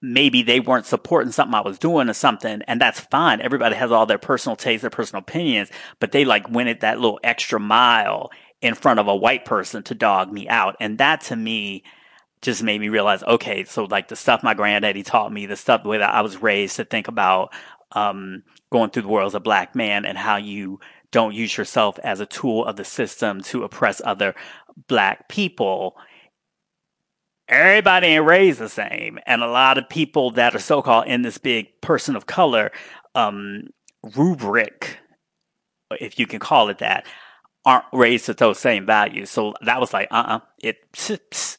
maybe 0.00 0.42
they 0.42 0.60
weren't 0.60 0.86
supporting 0.86 1.32
something 1.32 1.54
I 1.54 1.60
was 1.60 1.78
doing 1.78 2.08
or 2.08 2.14
something, 2.14 2.62
and 2.68 2.80
that's 2.80 3.00
fine. 3.00 3.40
Everybody 3.40 3.76
has 3.76 3.90
all 3.90 4.06
their 4.06 4.18
personal 4.18 4.56
tastes, 4.56 4.82
their 4.82 4.90
personal 4.90 5.20
opinions, 5.20 5.70
but 6.00 6.12
they 6.12 6.24
like 6.24 6.50
went 6.50 6.68
at 6.68 6.80
that 6.80 7.00
little 7.00 7.20
extra 7.24 7.58
mile 7.58 8.30
in 8.60 8.74
front 8.74 9.00
of 9.00 9.08
a 9.08 9.16
white 9.16 9.44
person 9.44 9.82
to 9.84 9.94
dog 9.94 10.32
me 10.32 10.48
out. 10.48 10.76
And 10.80 10.98
that 10.98 11.22
to 11.22 11.36
me 11.36 11.82
just 12.42 12.62
made 12.62 12.80
me 12.80 12.88
realize, 12.88 13.22
okay, 13.22 13.64
so 13.64 13.84
like 13.84 14.08
the 14.08 14.16
stuff 14.16 14.42
my 14.42 14.54
granddaddy 14.54 15.02
taught 15.02 15.32
me, 15.32 15.46
the 15.46 15.56
stuff 15.56 15.82
the 15.82 15.88
way 15.88 15.98
that 15.98 16.14
I 16.14 16.20
was 16.20 16.42
raised 16.42 16.76
to 16.76 16.84
think 16.84 17.08
about 17.08 17.52
um, 17.92 18.42
going 18.70 18.90
through 18.90 19.02
the 19.02 19.08
world 19.08 19.28
as 19.28 19.34
a 19.34 19.40
black 19.40 19.74
man 19.74 20.04
and 20.04 20.18
how 20.18 20.36
you 20.36 20.80
don't 21.10 21.34
use 21.34 21.56
yourself 21.56 21.98
as 22.00 22.20
a 22.20 22.26
tool 22.26 22.64
of 22.64 22.76
the 22.76 22.84
system 22.84 23.40
to 23.40 23.64
oppress 23.64 24.02
other 24.04 24.34
black 24.88 25.28
people 25.28 25.96
everybody 27.48 28.08
ain't 28.08 28.24
raised 28.24 28.58
the 28.58 28.68
same. 28.68 29.18
And 29.26 29.42
a 29.42 29.48
lot 29.48 29.78
of 29.78 29.88
people 29.88 30.32
that 30.32 30.54
are 30.54 30.60
so 30.60 30.82
called 30.82 31.06
in 31.06 31.22
this 31.22 31.38
big 31.38 31.80
person 31.80 32.16
of 32.16 32.26
color 32.26 32.72
um, 33.14 33.68
rubric, 34.16 34.98
if 36.00 36.18
you 36.18 36.26
can 36.26 36.40
call 36.40 36.68
it 36.68 36.78
that, 36.78 37.06
aren't 37.64 37.84
raised 37.92 38.28
with 38.28 38.38
those 38.38 38.58
same 38.58 38.86
values. 38.86 39.30
So 39.30 39.54
that 39.62 39.80
was 39.80 39.92
like, 39.92 40.08
uh 40.10 40.14
uh-uh, 40.14 40.36
uh 40.36 40.40
it, 40.62 41.58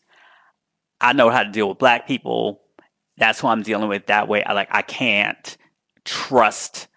I 1.02 1.14
know 1.14 1.30
how 1.30 1.44
to 1.44 1.52
deal 1.52 1.70
with 1.70 1.78
black 1.78 2.08
people. 2.08 2.62
That's 3.18 3.40
who 3.40 3.48
I'm 3.48 3.64
dealing 3.64 3.90
with 3.90 4.08
that 4.08 4.28
way. 4.28 4.44
I 4.44 4.54
like, 4.54 4.70
I 4.72 4.82
can't 4.82 5.58
trust 6.06 6.88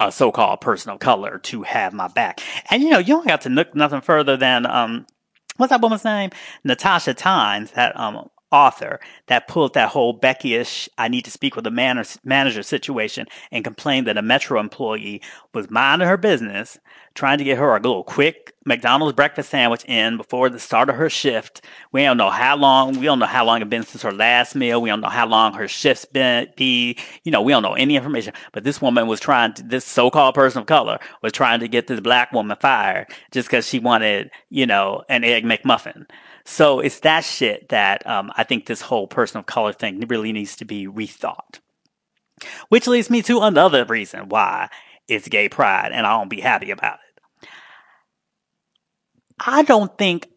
a 0.00 0.10
so-called 0.12 0.60
person 0.60 0.90
of 0.90 0.98
color 0.98 1.38
to 1.38 1.62
have 1.62 1.92
my 1.92 2.08
back. 2.08 2.40
And 2.70 2.82
you 2.82 2.90
know, 2.90 2.98
you 2.98 3.14
don't 3.14 3.26
got 3.26 3.42
to 3.42 3.48
look 3.48 3.74
nothing 3.74 4.00
further 4.00 4.36
than 4.36 4.66
um, 4.66 5.06
what's 5.56 5.70
that 5.70 5.80
woman's 5.80 6.04
name? 6.04 6.30
Natasha 6.64 7.14
Tynes, 7.14 7.70
that 7.72 7.98
um, 7.98 8.28
author 8.54 9.00
that 9.26 9.48
pulled 9.48 9.74
that 9.74 9.88
whole 9.88 10.12
Becky-ish, 10.12 10.88
I 10.96 11.08
need 11.08 11.24
to 11.24 11.30
speak 11.30 11.56
with 11.56 11.66
a 11.66 11.70
manager, 11.72 12.20
manager 12.24 12.62
situation 12.62 13.26
and 13.50 13.64
complained 13.64 14.06
that 14.06 14.16
a 14.16 14.22
Metro 14.22 14.60
employee 14.60 15.20
was 15.52 15.70
minding 15.70 16.06
her 16.06 16.16
business, 16.16 16.78
trying 17.14 17.38
to 17.38 17.44
get 17.44 17.58
her 17.58 17.76
a 17.76 17.80
little 17.80 18.04
quick 18.04 18.54
McDonald's 18.64 19.14
breakfast 19.14 19.50
sandwich 19.50 19.84
in 19.84 20.16
before 20.16 20.48
the 20.48 20.58
start 20.58 20.88
of 20.88 20.96
her 20.96 21.10
shift. 21.10 21.62
We 21.92 22.02
don't 22.02 22.16
know 22.16 22.30
how 22.30 22.56
long, 22.56 22.98
we 22.98 23.06
don't 23.06 23.18
know 23.18 23.26
how 23.26 23.44
long 23.44 23.60
it's 23.60 23.68
been 23.68 23.82
since 23.82 24.02
her 24.02 24.12
last 24.12 24.54
meal. 24.54 24.80
We 24.80 24.88
don't 24.88 25.00
know 25.00 25.08
how 25.08 25.26
long 25.26 25.52
her 25.54 25.68
shift's 25.68 26.04
been, 26.04 26.48
be, 26.56 26.96
you 27.24 27.32
know, 27.32 27.42
we 27.42 27.52
don't 27.52 27.62
know 27.62 27.74
any 27.74 27.96
information. 27.96 28.32
But 28.52 28.64
this 28.64 28.80
woman 28.80 29.06
was 29.06 29.20
trying 29.20 29.52
to, 29.54 29.62
this 29.62 29.84
so-called 29.84 30.34
person 30.34 30.60
of 30.60 30.66
color 30.66 30.98
was 31.22 31.32
trying 31.32 31.60
to 31.60 31.68
get 31.68 31.88
this 31.88 32.00
black 32.00 32.32
woman 32.32 32.56
fired 32.60 33.08
just 33.32 33.48
because 33.48 33.66
she 33.66 33.80
wanted, 33.80 34.30
you 34.48 34.66
know, 34.66 35.02
an 35.08 35.24
egg 35.24 35.44
McMuffin. 35.44 36.06
So 36.44 36.80
it's 36.80 37.00
that 37.00 37.24
shit 37.24 37.70
that 37.70 38.06
um, 38.06 38.30
I 38.36 38.44
think 38.44 38.66
this 38.66 38.82
whole 38.82 39.06
person 39.06 39.38
of 39.38 39.46
color 39.46 39.72
thing 39.72 40.00
really 40.08 40.32
needs 40.32 40.56
to 40.56 40.64
be 40.64 40.86
rethought. 40.86 41.60
Which 42.68 42.86
leads 42.86 43.10
me 43.10 43.22
to 43.22 43.40
another 43.40 43.84
reason 43.84 44.28
why 44.28 44.68
it's 45.08 45.28
gay 45.28 45.48
pride, 45.48 45.92
and 45.92 46.06
I 46.06 46.18
don't 46.18 46.28
be 46.28 46.40
happy 46.40 46.70
about 46.70 46.98
it. 46.98 47.48
I 49.38 49.62
don't 49.62 49.96
think 49.96 50.28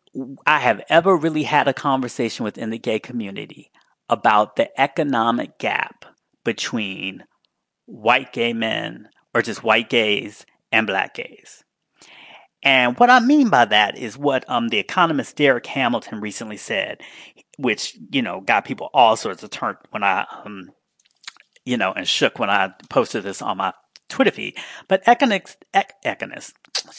I 0.46 0.60
have 0.60 0.82
ever 0.90 1.16
really 1.16 1.44
had 1.44 1.68
a 1.68 1.74
conversation 1.74 2.44
within 2.44 2.70
the 2.70 2.80
gay 2.80 3.00
community 3.00 3.72
about 4.10 4.56
the 4.56 4.80
economic 4.80 5.58
gap 5.60 6.06
between 6.44 7.26
white 7.86 8.32
gay 8.34 8.54
men 8.54 9.10
or 9.34 9.42
just 9.42 9.64
white 9.64 9.90
gays 9.90 10.46
and 10.72 10.88
black 10.88 11.14
gays. 11.14 11.64
And 12.64 12.98
what 12.98 13.10
I 13.10 13.20
mean 13.20 13.50
by 13.50 13.66
that 13.66 13.98
is 13.98 14.18
what 14.18 14.44
um, 14.50 14.70
the 14.70 14.80
economist 14.80 15.38
Darrick 15.38 15.66
Hamilton 15.68 16.20
recently 16.22 16.58
said, 16.58 17.02
which, 17.58 17.98
you 18.12 18.22
know, 18.22 18.42
got 18.42 18.66
people 18.66 18.90
all 18.94 19.16
sorts 19.16 19.44
of 19.44 19.50
turned 19.50 19.78
when 19.92 20.04
I, 20.04 20.26
um, 20.44 20.72
you 21.66 21.78
know, 21.78 21.94
and 21.94 22.08
shook 22.08 22.40
when 22.40 22.50
I 22.50 22.72
posted 22.90 23.24
this 23.24 23.42
on 23.42 23.58
my 23.58 23.74
Twitter 24.10 24.32
feed. 24.32 24.58
But 24.88 25.04
economics, 25.06 25.58
ec- 25.74 25.94
economist, 26.04 26.56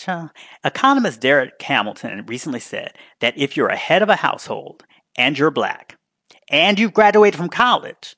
economist 0.64 1.20
Darrick 1.20 1.60
Hamilton 1.60 2.24
recently 2.26 2.60
said 2.60 2.92
that 3.20 3.36
if 3.36 3.56
you're 3.56 3.68
a 3.68 3.76
head 3.76 4.02
of 4.02 4.08
a 4.08 4.16
household 4.16 4.84
and 5.16 5.38
you're 5.38 5.50
black 5.50 5.96
and 6.48 6.78
you've 6.78 6.94
graduated 6.94 7.36
from 7.36 7.48
college, 7.48 8.14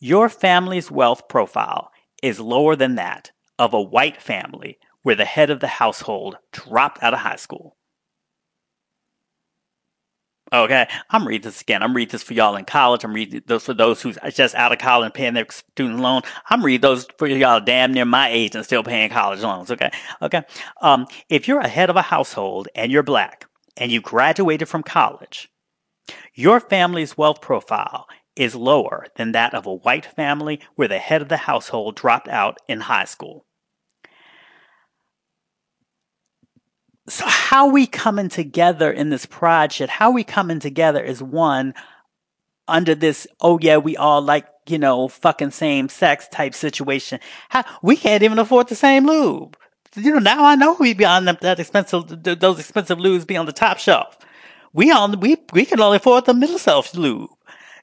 your 0.00 0.28
family's 0.28 0.90
wealth 0.90 1.28
profile 1.28 1.90
is 2.22 2.40
lower 2.40 2.76
than 2.76 2.96
that 2.96 3.30
of 3.58 3.72
a 3.72 3.80
white 3.80 4.20
family 4.20 4.78
where 5.06 5.14
the 5.14 5.24
head 5.24 5.50
of 5.50 5.60
the 5.60 5.68
household 5.68 6.36
dropped 6.50 7.00
out 7.00 7.14
of 7.14 7.20
high 7.20 7.36
school. 7.36 7.76
Okay, 10.52 10.88
I'm 11.10 11.28
reading 11.28 11.44
this 11.44 11.60
again. 11.60 11.80
I'm 11.80 11.94
reading 11.94 12.10
this 12.10 12.24
for 12.24 12.34
y'all 12.34 12.56
in 12.56 12.64
college. 12.64 13.04
I'm 13.04 13.12
reading 13.12 13.40
those 13.46 13.66
for 13.66 13.72
those 13.72 14.02
who's 14.02 14.18
just 14.34 14.56
out 14.56 14.72
of 14.72 14.78
college 14.78 15.04
and 15.04 15.14
paying 15.14 15.34
their 15.34 15.46
student 15.48 16.00
loan. 16.00 16.22
I'm 16.50 16.64
reading 16.64 16.80
those 16.80 17.06
for 17.18 17.28
y'all 17.28 17.60
damn 17.60 17.92
near 17.92 18.04
my 18.04 18.30
age 18.30 18.56
and 18.56 18.64
still 18.64 18.82
paying 18.82 19.08
college 19.10 19.42
loans. 19.42 19.70
Okay, 19.70 19.92
okay. 20.22 20.42
Um, 20.82 21.06
if 21.28 21.46
you're 21.46 21.60
a 21.60 21.68
head 21.68 21.88
of 21.88 21.94
a 21.94 22.02
household 22.02 22.66
and 22.74 22.90
you're 22.90 23.04
black 23.04 23.46
and 23.76 23.92
you 23.92 24.00
graduated 24.00 24.68
from 24.68 24.82
college, 24.82 25.48
your 26.34 26.58
family's 26.58 27.16
wealth 27.16 27.40
profile 27.40 28.08
is 28.34 28.56
lower 28.56 29.06
than 29.14 29.30
that 29.30 29.54
of 29.54 29.66
a 29.66 29.74
white 29.74 30.04
family 30.04 30.58
where 30.74 30.88
the 30.88 30.98
head 30.98 31.22
of 31.22 31.28
the 31.28 31.36
household 31.36 31.94
dropped 31.94 32.26
out 32.26 32.58
in 32.66 32.80
high 32.80 33.04
school. 33.04 33.45
So 37.08 37.24
how 37.26 37.68
we 37.68 37.86
coming 37.86 38.28
together 38.28 38.90
in 38.90 39.10
this 39.10 39.26
project, 39.26 39.90
how 39.90 40.10
we 40.10 40.24
coming 40.24 40.58
together 40.58 41.02
is 41.02 41.22
one 41.22 41.74
under 42.68 42.94
this, 42.94 43.26
oh 43.40 43.58
yeah, 43.60 43.76
we 43.76 43.96
all 43.96 44.20
like, 44.20 44.46
you 44.66 44.78
know, 44.78 45.06
fucking 45.08 45.52
same 45.52 45.88
sex 45.88 46.26
type 46.28 46.54
situation. 46.54 47.20
How, 47.48 47.64
we 47.82 47.96
can't 47.96 48.24
even 48.24 48.38
afford 48.38 48.68
the 48.68 48.74
same 48.74 49.06
lube. 49.06 49.56
You 49.94 50.12
know, 50.14 50.18
now 50.18 50.44
I 50.44 50.56
know 50.56 50.76
we 50.78 50.92
be 50.92 51.04
on 51.04 51.24
that 51.24 51.60
expensive, 51.60 52.22
those 52.22 52.58
expensive 52.58 52.98
lubes 52.98 53.26
be 53.26 53.36
on 53.36 53.46
the 53.46 53.52
top 53.52 53.78
shelf. 53.78 54.18
We 54.72 54.90
on, 54.90 55.20
we, 55.20 55.36
we 55.52 55.64
can 55.64 55.80
only 55.80 55.96
afford 55.98 56.26
the 56.26 56.34
middle 56.34 56.58
shelf 56.58 56.94
lube. 56.94 57.30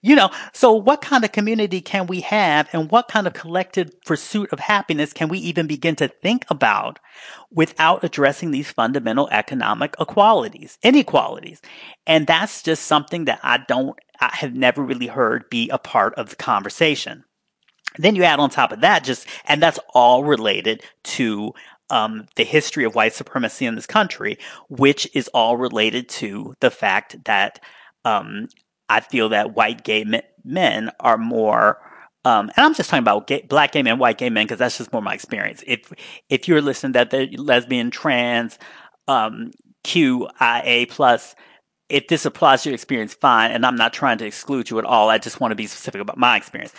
You 0.06 0.18
know, 0.18 0.32
so 0.52 0.74
what 0.74 1.02
kind 1.02 1.24
of 1.24 1.32
community 1.32 1.80
can 1.80 2.08
we 2.08 2.20
have 2.22 2.68
and 2.74 2.92
what 2.92 3.08
kind 3.08 3.26
of 3.26 3.32
collective 3.32 3.90
pursuit 4.02 4.52
of 4.52 4.60
happiness 4.60 5.14
can 5.14 5.30
we 5.30 5.40
even 5.40 5.66
begin 5.66 5.96
to 5.96 6.10
think 6.10 6.46
about 6.50 7.00
without 7.52 8.04
addressing 8.04 8.52
these 8.52 8.70
fundamental 8.70 9.30
economic 9.32 9.96
equalities, 10.02 10.78
inequalities? 10.84 11.62
And 12.06 12.28
that's 12.28 12.62
just 12.62 12.84
something 12.84 13.24
that 13.26 13.40
I 13.44 13.60
don't, 13.66 13.98
I 14.20 14.36
have 14.36 14.54
never 14.54 14.84
really 14.84 15.08
heard 15.08 15.50
be 15.50 15.70
a 15.70 15.78
part 15.78 16.14
of 16.16 16.30
the 16.30 16.36
conversation. 16.36 17.24
Then 17.98 18.18
you 18.18 18.26
add 18.26 18.42
on 18.42 18.50
top 18.50 18.74
of 18.74 18.82
that 18.82 19.06
just, 19.06 19.26
and 19.46 19.64
that's 19.64 19.80
all 19.94 20.26
related 20.26 20.84
to 21.04 21.54
um, 21.90 22.26
the 22.36 22.44
history 22.44 22.84
of 22.84 22.94
white 22.94 23.14
supremacy 23.14 23.66
in 23.66 23.76
this 23.76 23.88
country, 23.88 24.38
which 24.68 25.08
is 25.14 25.30
all 25.30 25.56
related 25.56 26.10
to 26.10 26.56
the 26.60 26.72
fact 26.72 27.24
that 27.24 27.62
um, 28.04 28.50
I 28.94 29.00
feel 29.00 29.30
that 29.30 29.56
white 29.56 29.84
gay 29.84 30.06
men 30.44 30.92
are 31.00 31.18
more, 31.18 31.80
um, 32.26 32.52
and 32.56 32.66
I'm 32.66 32.76
just 32.76 32.92
talking 32.92 33.04
about 33.04 33.26
gay, 33.26 33.42
black 33.42 33.72
gay 33.72 33.82
men, 33.82 33.98
white 33.98 34.20
gay 34.20 34.30
men, 34.30 34.46
because 34.46 34.60
that's 34.60 34.78
just 34.78 34.94
more 34.94 35.02
my 35.02 35.16
experience. 35.16 35.64
If 35.66 35.92
if 36.30 36.48
you're 36.48 36.62
listening 36.62 36.92
that 36.94 37.10
they're 37.10 37.28
lesbian, 37.36 37.90
trans, 37.90 38.60
um, 39.08 39.52
QIA 39.84 40.88
plus, 40.90 41.34
if 41.90 42.08
this 42.08 42.26
applies 42.26 42.64
to 42.64 42.70
your 42.70 42.76
experience, 42.76 43.16
fine. 43.16 43.52
And 43.52 43.66
I'm 43.66 43.76
not 43.76 43.94
trying 43.94 44.20
to 44.20 44.26
exclude 44.26 44.70
you 44.70 44.78
at 44.78 44.86
all. 44.86 45.10
I 45.10 45.18
just 45.18 45.40
want 45.40 45.52
to 45.52 45.56
be 45.56 45.68
specific 45.68 46.00
about 46.00 46.18
my 46.18 46.38
experience. 46.38 46.74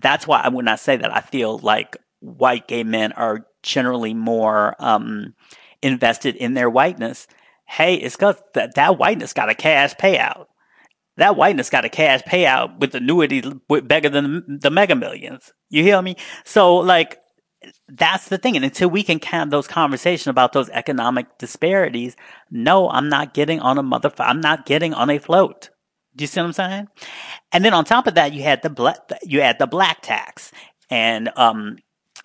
That's 0.00 0.26
why 0.26 0.40
I 0.40 0.48
would 0.48 0.64
not 0.64 0.80
say 0.80 0.96
that 0.96 1.14
I 1.14 1.20
feel 1.20 1.58
like 1.58 1.96
white 2.20 2.68
gay 2.68 2.84
men 2.84 3.12
are 3.12 3.44
generally 3.64 4.14
more 4.14 4.76
um, 4.78 5.34
invested 5.82 6.36
in 6.36 6.54
their 6.54 6.70
whiteness. 6.70 7.26
Hey, 7.66 7.96
it's 7.96 8.14
because 8.14 8.40
that, 8.54 8.76
that 8.76 8.98
whiteness 8.98 9.32
got 9.32 9.50
a 9.50 9.54
cash 9.54 9.94
payout 9.94 10.46
that 11.16 11.36
whiteness 11.36 11.70
got 11.70 11.84
a 11.84 11.88
cash 11.88 12.22
payout 12.22 12.78
with 12.78 12.94
annuities 12.94 13.44
bigger 13.86 14.08
than 14.08 14.58
the 14.60 14.70
mega 14.70 14.94
millions. 14.94 15.52
You 15.70 15.82
hear 15.82 16.00
me? 16.02 16.16
So 16.44 16.76
like, 16.76 17.18
that's 17.88 18.28
the 18.28 18.38
thing. 18.38 18.56
And 18.56 18.64
until 18.64 18.88
we 18.88 19.02
can 19.02 19.20
have 19.20 19.50
those 19.50 19.66
conversations 19.66 20.28
about 20.28 20.52
those 20.52 20.68
economic 20.70 21.38
disparities, 21.38 22.16
no, 22.50 22.88
I'm 22.88 23.08
not 23.08 23.34
getting 23.34 23.60
on 23.60 23.78
a 23.78 23.82
mother, 23.82 24.12
I'm 24.18 24.40
not 24.40 24.66
getting 24.66 24.94
on 24.94 25.10
a 25.10 25.18
float. 25.18 25.70
Do 26.14 26.22
you 26.22 26.28
see 26.28 26.40
what 26.40 26.46
I'm 26.46 26.52
saying? 26.52 26.88
And 27.52 27.64
then 27.64 27.74
on 27.74 27.84
top 27.84 28.06
of 28.06 28.14
that, 28.14 28.32
you 28.32 28.42
had 28.42 28.62
the 28.62 28.70
black, 28.70 28.98
you 29.22 29.42
had 29.42 29.58
the 29.58 29.66
black 29.66 30.00
tax. 30.02 30.52
And, 30.90 31.30
um, 31.36 31.78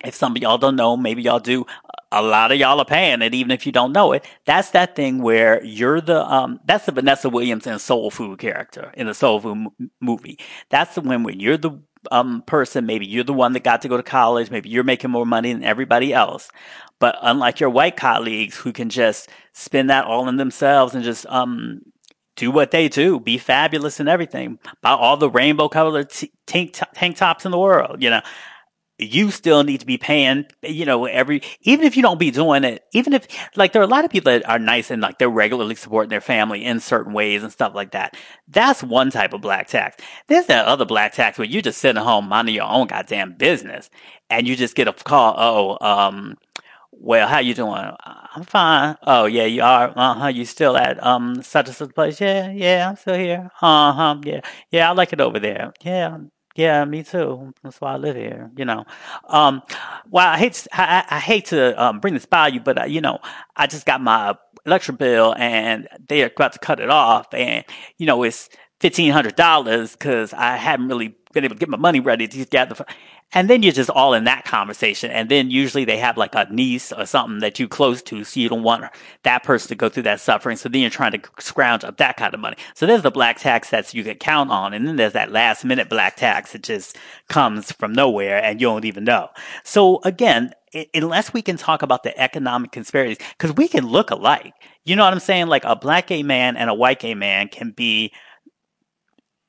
if 0.04 0.14
some 0.14 0.34
of 0.34 0.42
y'all 0.42 0.58
don't 0.58 0.76
know, 0.76 0.96
maybe 0.96 1.22
y'all 1.22 1.38
do. 1.38 1.66
A 2.12 2.22
lot 2.22 2.52
of 2.52 2.58
y'all 2.58 2.78
are 2.78 2.84
paying 2.84 3.22
it, 3.22 3.34
even 3.34 3.50
if 3.50 3.64
you 3.64 3.72
don't 3.72 3.92
know 3.92 4.12
it. 4.12 4.24
That's 4.44 4.70
that 4.70 4.94
thing 4.94 5.22
where 5.22 5.64
you're 5.64 6.00
the 6.00 6.22
um. 6.30 6.60
That's 6.64 6.86
the 6.86 6.92
Vanessa 6.92 7.30
Williams 7.30 7.66
and 7.66 7.80
Soul 7.80 8.10
Food 8.10 8.38
character 8.38 8.92
in 8.94 9.06
the 9.06 9.14
Soul 9.14 9.40
Food 9.40 9.68
m- 9.80 9.90
movie. 10.00 10.38
That's 10.68 10.94
the 10.94 11.00
one 11.00 11.22
when 11.22 11.40
you're 11.40 11.56
the 11.56 11.80
um 12.10 12.42
person. 12.46 12.84
Maybe 12.84 13.06
you're 13.06 13.24
the 13.24 13.32
one 13.32 13.54
that 13.54 13.64
got 13.64 13.82
to 13.82 13.88
go 13.88 13.96
to 13.96 14.02
college. 14.02 14.50
Maybe 14.50 14.68
you're 14.68 14.84
making 14.84 15.10
more 15.10 15.24
money 15.24 15.52
than 15.54 15.64
everybody 15.64 16.12
else. 16.12 16.50
But 16.98 17.16
unlike 17.22 17.60
your 17.60 17.70
white 17.70 17.96
colleagues 17.96 18.56
who 18.56 18.72
can 18.72 18.90
just 18.90 19.30
spend 19.54 19.88
that 19.90 20.04
all 20.04 20.28
in 20.28 20.36
themselves 20.36 20.94
and 20.94 21.02
just 21.02 21.24
um 21.26 21.80
do 22.36 22.50
what 22.50 22.70
they 22.70 22.88
do, 22.88 23.20
be 23.20 23.38
fabulous 23.38 24.00
and 24.00 24.08
everything, 24.08 24.58
buy 24.80 24.92
all 24.92 25.16
the 25.16 25.30
rainbow 25.30 25.68
colored 25.68 26.10
t- 26.10 26.32
tank, 26.46 26.72
t- 26.72 26.86
tank 26.94 27.16
tops 27.16 27.44
in 27.44 27.50
the 27.50 27.58
world. 27.58 28.02
You 28.02 28.10
know, 28.10 28.20
you 28.98 29.30
still 29.30 29.64
need 29.64 29.80
to 29.80 29.86
be 29.86 29.98
paying, 29.98 30.44
you 30.62 30.84
know, 30.84 31.06
every, 31.06 31.42
even 31.62 31.84
if 31.84 31.96
you 31.96 32.02
don't 32.02 32.20
be 32.20 32.30
doing 32.30 32.64
it, 32.64 32.84
even 32.92 33.12
if, 33.12 33.26
like, 33.56 33.72
there 33.72 33.82
are 33.82 33.84
a 33.84 33.88
lot 33.88 34.04
of 34.04 34.10
people 34.10 34.32
that 34.32 34.48
are 34.48 34.58
nice 34.58 34.90
and 34.90 35.02
like 35.02 35.18
they're 35.18 35.28
regularly 35.28 35.74
supporting 35.74 36.10
their 36.10 36.20
family 36.20 36.64
in 36.64 36.78
certain 36.78 37.12
ways 37.12 37.42
and 37.42 37.52
stuff 37.52 37.74
like 37.74 37.92
that. 37.92 38.16
That's 38.48 38.82
one 38.82 39.10
type 39.10 39.32
of 39.32 39.40
black 39.40 39.68
tax. 39.68 39.96
There's 40.28 40.46
that 40.46 40.66
other 40.66 40.84
black 40.84 41.12
tax 41.12 41.38
where 41.38 41.46
you're 41.46 41.62
just 41.62 41.80
sitting 41.80 42.02
home 42.02 42.28
minding 42.28 42.54
your 42.54 42.70
own 42.70 42.86
goddamn 42.86 43.34
business 43.36 43.90
and 44.30 44.46
you 44.46 44.56
just 44.56 44.76
get 44.76 44.88
a 44.88 44.92
call, 44.92 45.34
oh, 45.36 45.84
um, 45.86 46.36
well, 46.92 47.26
how 47.26 47.38
you 47.38 47.54
doing? 47.54 47.90
I'm 48.04 48.44
fine. 48.44 48.96
Oh, 49.02 49.24
yeah, 49.24 49.44
you 49.44 49.62
are. 49.62 49.92
Uh 49.96 50.14
huh. 50.14 50.26
You 50.28 50.44
still 50.44 50.76
at 50.76 51.02
um 51.02 51.42
such 51.42 51.66
and 51.66 51.74
such 51.76 51.94
place? 51.94 52.20
Yeah, 52.20 52.50
yeah, 52.52 52.88
I'm 52.88 52.96
still 52.96 53.16
here. 53.16 53.50
Uh 53.60 53.92
huh. 53.92 54.20
Yeah, 54.24 54.40
yeah, 54.70 54.90
I 54.90 54.92
like 54.92 55.12
it 55.12 55.20
over 55.20 55.40
there. 55.40 55.72
Yeah, 55.82 56.18
yeah, 56.54 56.84
me 56.84 57.02
too. 57.02 57.54
That's 57.62 57.80
why 57.80 57.94
I 57.94 57.96
live 57.96 58.16
here. 58.16 58.50
You 58.56 58.64
know, 58.64 58.84
um, 59.28 59.62
well, 60.10 60.28
I 60.28 60.38
hate 60.38 60.66
I, 60.72 61.04
I 61.08 61.18
hate 61.18 61.46
to 61.46 61.82
um, 61.82 62.00
bring 62.00 62.14
this 62.14 62.26
by 62.26 62.48
you, 62.48 62.60
but 62.60 62.82
uh, 62.82 62.84
you 62.84 63.00
know, 63.00 63.18
I 63.56 63.66
just 63.66 63.86
got 63.86 64.00
my 64.00 64.36
electric 64.66 64.98
bill 64.98 65.34
and 65.36 65.88
they 66.08 66.22
are 66.22 66.30
about 66.34 66.52
to 66.52 66.58
cut 66.58 66.80
it 66.80 66.90
off, 66.90 67.32
and 67.32 67.64
you 67.98 68.06
know, 68.06 68.22
it's 68.22 68.48
fifteen 68.80 69.12
hundred 69.12 69.36
dollars 69.36 69.92
because 69.92 70.32
I 70.34 70.56
haven't 70.56 70.88
really 70.88 71.16
been 71.32 71.44
able 71.44 71.56
to 71.56 71.58
get 71.58 71.68
my 71.68 71.76
money 71.76 72.00
ready 72.00 72.28
to 72.28 72.44
gather. 72.46 72.84
And 73.34 73.48
then 73.48 73.62
you're 73.62 73.72
just 73.72 73.88
all 73.88 74.12
in 74.12 74.24
that 74.24 74.44
conversation. 74.44 75.10
And 75.10 75.28
then 75.30 75.50
usually 75.50 75.84
they 75.84 75.96
have 75.98 76.16
like 76.18 76.34
a 76.34 76.46
niece 76.50 76.92
or 76.92 77.06
something 77.06 77.40
that 77.40 77.58
you're 77.58 77.68
close 77.68 78.02
to. 78.02 78.24
So 78.24 78.40
you 78.40 78.48
don't 78.48 78.62
want 78.62 78.84
that 79.22 79.42
person 79.42 79.68
to 79.68 79.74
go 79.74 79.88
through 79.88 80.02
that 80.04 80.20
suffering. 80.20 80.56
So 80.56 80.68
then 80.68 80.82
you're 80.82 80.90
trying 80.90 81.12
to 81.12 81.20
scrounge 81.38 81.82
up 81.84 81.96
that 81.96 82.16
kind 82.16 82.34
of 82.34 82.40
money. 82.40 82.56
So 82.74 82.86
there's 82.86 83.02
the 83.02 83.10
black 83.10 83.38
tax 83.38 83.70
that 83.70 83.94
you 83.94 84.04
can 84.04 84.16
count 84.16 84.50
on. 84.50 84.74
And 84.74 84.86
then 84.86 84.96
there's 84.96 85.14
that 85.14 85.32
last 85.32 85.64
minute 85.64 85.88
black 85.88 86.16
tax 86.16 86.52
that 86.52 86.62
just 86.62 86.98
comes 87.28 87.72
from 87.72 87.92
nowhere 87.92 88.42
and 88.42 88.60
you 88.60 88.66
don't 88.66 88.84
even 88.84 89.04
know. 89.04 89.28
So 89.64 90.00
again, 90.04 90.52
unless 90.94 91.32
we 91.32 91.42
can 91.42 91.56
talk 91.56 91.82
about 91.82 92.02
the 92.02 92.18
economic 92.18 92.72
conspiracies, 92.72 93.18
because 93.38 93.56
we 93.56 93.68
can 93.68 93.86
look 93.86 94.10
alike. 94.10 94.54
You 94.84 94.96
know 94.96 95.04
what 95.04 95.12
I'm 95.12 95.20
saying? 95.20 95.46
Like 95.46 95.64
a 95.64 95.76
black 95.76 96.08
gay 96.08 96.22
man 96.22 96.56
and 96.56 96.68
a 96.68 96.74
white 96.74 97.00
gay 97.00 97.14
man 97.14 97.48
can 97.48 97.70
be 97.70 98.12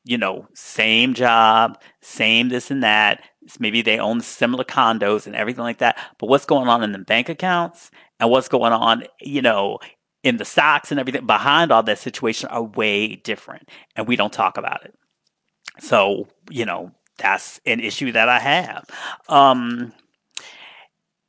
you 0.03 0.17
know, 0.17 0.47
same 0.53 1.13
job, 1.13 1.79
same 2.01 2.49
this 2.49 2.71
and 2.71 2.83
that. 2.83 3.23
Maybe 3.59 3.81
they 3.81 3.99
own 3.99 4.21
similar 4.21 4.63
condos 4.63 5.27
and 5.27 5.35
everything 5.35 5.63
like 5.63 5.79
that. 5.79 5.97
But 6.17 6.29
what's 6.29 6.45
going 6.45 6.67
on 6.69 6.83
in 6.83 6.91
the 6.91 6.99
bank 6.99 7.29
accounts 7.29 7.91
and 8.19 8.29
what's 8.29 8.47
going 8.47 8.73
on, 8.73 9.03
you 9.21 9.41
know, 9.41 9.79
in 10.23 10.37
the 10.37 10.45
stocks 10.45 10.91
and 10.91 10.99
everything 10.99 11.25
behind 11.25 11.71
all 11.71 11.83
that 11.83 11.99
situation 11.99 12.49
are 12.49 12.63
way 12.63 13.15
different. 13.15 13.69
And 13.95 14.07
we 14.07 14.15
don't 14.15 14.31
talk 14.31 14.57
about 14.57 14.85
it. 14.85 14.93
So, 15.79 16.27
you 16.49 16.65
know, 16.65 16.91
that's 17.17 17.59
an 17.65 17.79
issue 17.79 18.11
that 18.13 18.29
I 18.29 18.39
have. 18.39 18.85
Um, 19.27 19.93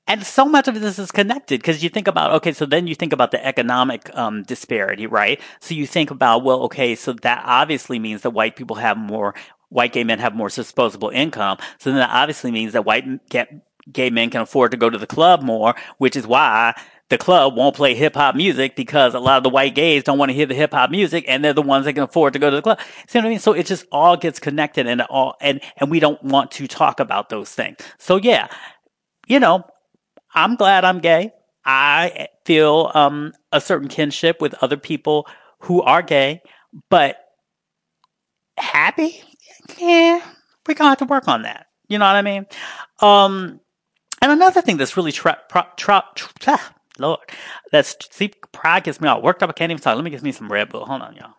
and 0.07 0.25
so 0.25 0.45
much 0.45 0.69
of 0.69 0.81
this 0.81 0.99
is 0.99 1.11
connected 1.11 1.61
because 1.61 1.83
you 1.83 1.89
think 1.89 2.09
about 2.09 2.33
okay 2.33 2.53
so 2.53 2.67
then 2.67 2.87
you 2.87 2.95
think 2.95 3.13
about 3.13 3.31
the 3.31 3.45
economic 3.45 4.15
um, 4.17 4.43
disparity 4.45 5.07
right 5.07 5.41
so 5.61 5.75
you 5.75 5.87
think 5.87 6.11
about 6.11 6.45
well 6.45 6.63
okay 6.63 6.95
so 6.95 7.13
that 7.13 7.43
obviously 7.45 7.99
means 7.99 8.23
that 8.23 8.31
white 8.31 8.57
people 8.57 8.77
have 8.77 8.97
more 8.97 9.35
white 9.69 9.93
gay 9.93 10.05
men 10.05 10.19
have 10.19 10.35
more 10.35 10.49
disposable 10.49 11.11
income 11.11 11.59
so 11.79 11.91
then 11.91 11.99
that 11.99 12.11
obviously 12.11 12.51
means 12.51 12.73
that 12.73 12.85
white 12.85 13.05
gay 13.93 14.11
men 14.11 14.31
can 14.31 14.43
afford 14.43 14.71
to 14.71 14.77
go 14.77 14.91
to 14.91 14.99
the 14.99 15.07
club 15.07 15.43
more 15.43 15.75
which 15.99 16.17
is 16.17 16.27
why 16.27 16.75
the 17.11 17.19
club 17.19 17.57
won't 17.57 17.77
play 17.77 17.95
hip 17.95 18.15
hop 18.15 18.35
music 18.35 18.77
because 18.77 19.15
a 19.15 19.21
lot 19.21 19.37
of 19.37 19.43
the 19.43 19.51
white 19.51 19.75
gays 19.75 20.03
don't 20.05 20.19
want 20.19 20.31
to 20.31 20.35
hear 20.35 20.47
the 20.47 20.55
hip 20.55 20.73
hop 20.73 20.91
music 20.91 21.25
and 21.29 21.45
they're 21.45 21.53
the 21.53 21.63
ones 21.63 21.85
that 21.85 21.93
can 21.93 22.03
afford 22.03 22.33
to 22.33 22.39
go 22.39 22.49
to 22.49 22.57
the 22.57 22.63
club. 22.63 22.81
See 23.07 23.19
what 23.19 23.27
I 23.27 23.29
mean? 23.29 23.39
So 23.39 23.53
it 23.53 23.67
just 23.67 23.85
all 23.93 24.17
gets 24.17 24.39
connected 24.39 24.87
and 24.87 25.03
all, 25.03 25.37
and, 25.41 25.61
and 25.77 25.91
we 25.91 26.01
don't 26.01 26.23
want 26.25 26.51
to 26.53 26.67
talk 26.67 27.01
about 27.01 27.29
those 27.29 27.51
things. 27.51 27.77
So 27.99 28.17
yeah, 28.17 28.49
you 29.27 29.39
know, 29.39 29.65
I'm 30.35 30.57
glad 30.57 30.85
I'm 30.85 31.01
gay. 31.01 31.33
I 31.65 32.29
feel 32.45 32.91
um, 32.95 33.33
a 33.53 33.61
certain 33.61 33.89
kinship 33.89 34.41
with 34.41 34.55
other 34.63 34.77
people 34.77 35.27
who 35.61 35.81
are 35.83 36.03
gay, 36.03 36.43
but 36.91 37.17
happy? 38.59 39.23
Yeah, 39.79 40.21
we're 40.67 40.75
gonna 40.75 40.91
have 40.91 40.99
to 40.99 41.05
work 41.07 41.29
on 41.29 41.43
that. 41.43 41.67
You 41.89 41.99
know 41.99 42.07
what 42.07 42.17
I 42.17 42.23
mean? 42.23 42.47
Um, 43.01 43.61
and 44.21 44.33
another 44.33 44.61
thing 44.63 44.77
that's 44.77 44.97
really 44.97 45.13
tra- 45.13 45.41
tra- 45.51 45.73
tra- 45.77 46.05
tra- 46.39 46.61
Lord, 46.99 47.21
that's 47.73 47.97
see, 48.11 48.29
pride 48.53 48.85
gets 48.85 49.01
me 49.01 49.09
all 49.09 49.23
worked 49.23 49.43
up. 49.43 49.51
I 49.51 49.53
can't 49.53 49.71
even 49.71 49.83
talk. 49.83 49.97
Let 49.97 50.05
me 50.05 50.11
get 50.11 50.23
me 50.23 50.33
some 50.33 50.51
Red 50.51 50.69
Bull. 50.69 50.85
Hold 50.85 51.03
on, 51.03 51.17
y'all. 51.17 51.35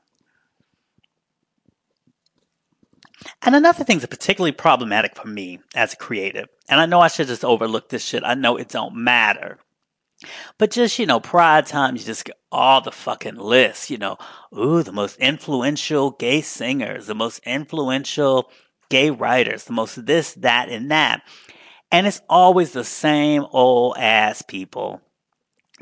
And 3.41 3.55
another 3.55 3.83
thing 3.83 3.99
that's 3.99 4.09
particularly 4.09 4.51
problematic 4.51 5.15
for 5.15 5.27
me 5.27 5.59
as 5.75 5.93
a 5.93 5.97
creative, 5.97 6.47
and 6.69 6.79
I 6.79 6.85
know 6.85 7.01
I 7.01 7.07
should 7.07 7.27
just 7.27 7.45
overlook 7.45 7.89
this 7.89 8.03
shit. 8.03 8.23
I 8.23 8.33
know 8.33 8.57
it 8.57 8.69
don't 8.69 8.95
matter. 8.95 9.59
But 10.57 10.71
just, 10.71 10.97
you 10.97 11.05
know, 11.05 11.19
pride 11.19 11.65
times, 11.65 12.01
you 12.01 12.05
just 12.05 12.25
get 12.25 12.37
all 12.51 12.81
the 12.81 12.91
fucking 12.91 13.35
lists, 13.35 13.89
you 13.89 13.97
know. 13.97 14.17
Ooh, 14.57 14.81
the 14.81 14.91
most 14.91 15.17
influential 15.17 16.11
gay 16.11 16.41
singers, 16.41 17.07
the 17.07 17.15
most 17.15 17.39
influential 17.45 18.49
gay 18.89 19.09
writers, 19.09 19.65
the 19.65 19.73
most 19.73 20.05
this, 20.05 20.33
that, 20.35 20.69
and 20.69 20.89
that. 20.91 21.21
And 21.91 22.07
it's 22.07 22.21
always 22.29 22.71
the 22.71 22.83
same 22.83 23.45
old 23.51 23.97
ass 23.97 24.41
people. 24.41 25.01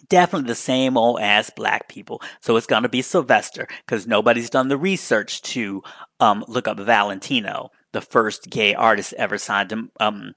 Definitely 0.09 0.47
the 0.47 0.55
same 0.55 0.97
old 0.97 1.19
ass 1.19 1.49
black 1.49 1.87
people. 1.87 2.21
So 2.41 2.55
it's 2.55 2.67
gonna 2.67 2.89
be 2.89 3.01
Sylvester, 3.01 3.67
because 3.85 4.07
nobody's 4.07 4.49
done 4.49 4.67
the 4.67 4.77
research 4.77 5.41
to 5.43 5.83
um, 6.19 6.43
look 6.47 6.67
up 6.67 6.79
Valentino 6.79 7.71
the 7.93 8.01
first 8.01 8.49
gay 8.49 8.73
artist 8.73 9.13
ever 9.13 9.37
signed 9.37 9.69
to 9.69 9.89
um, 9.99 10.33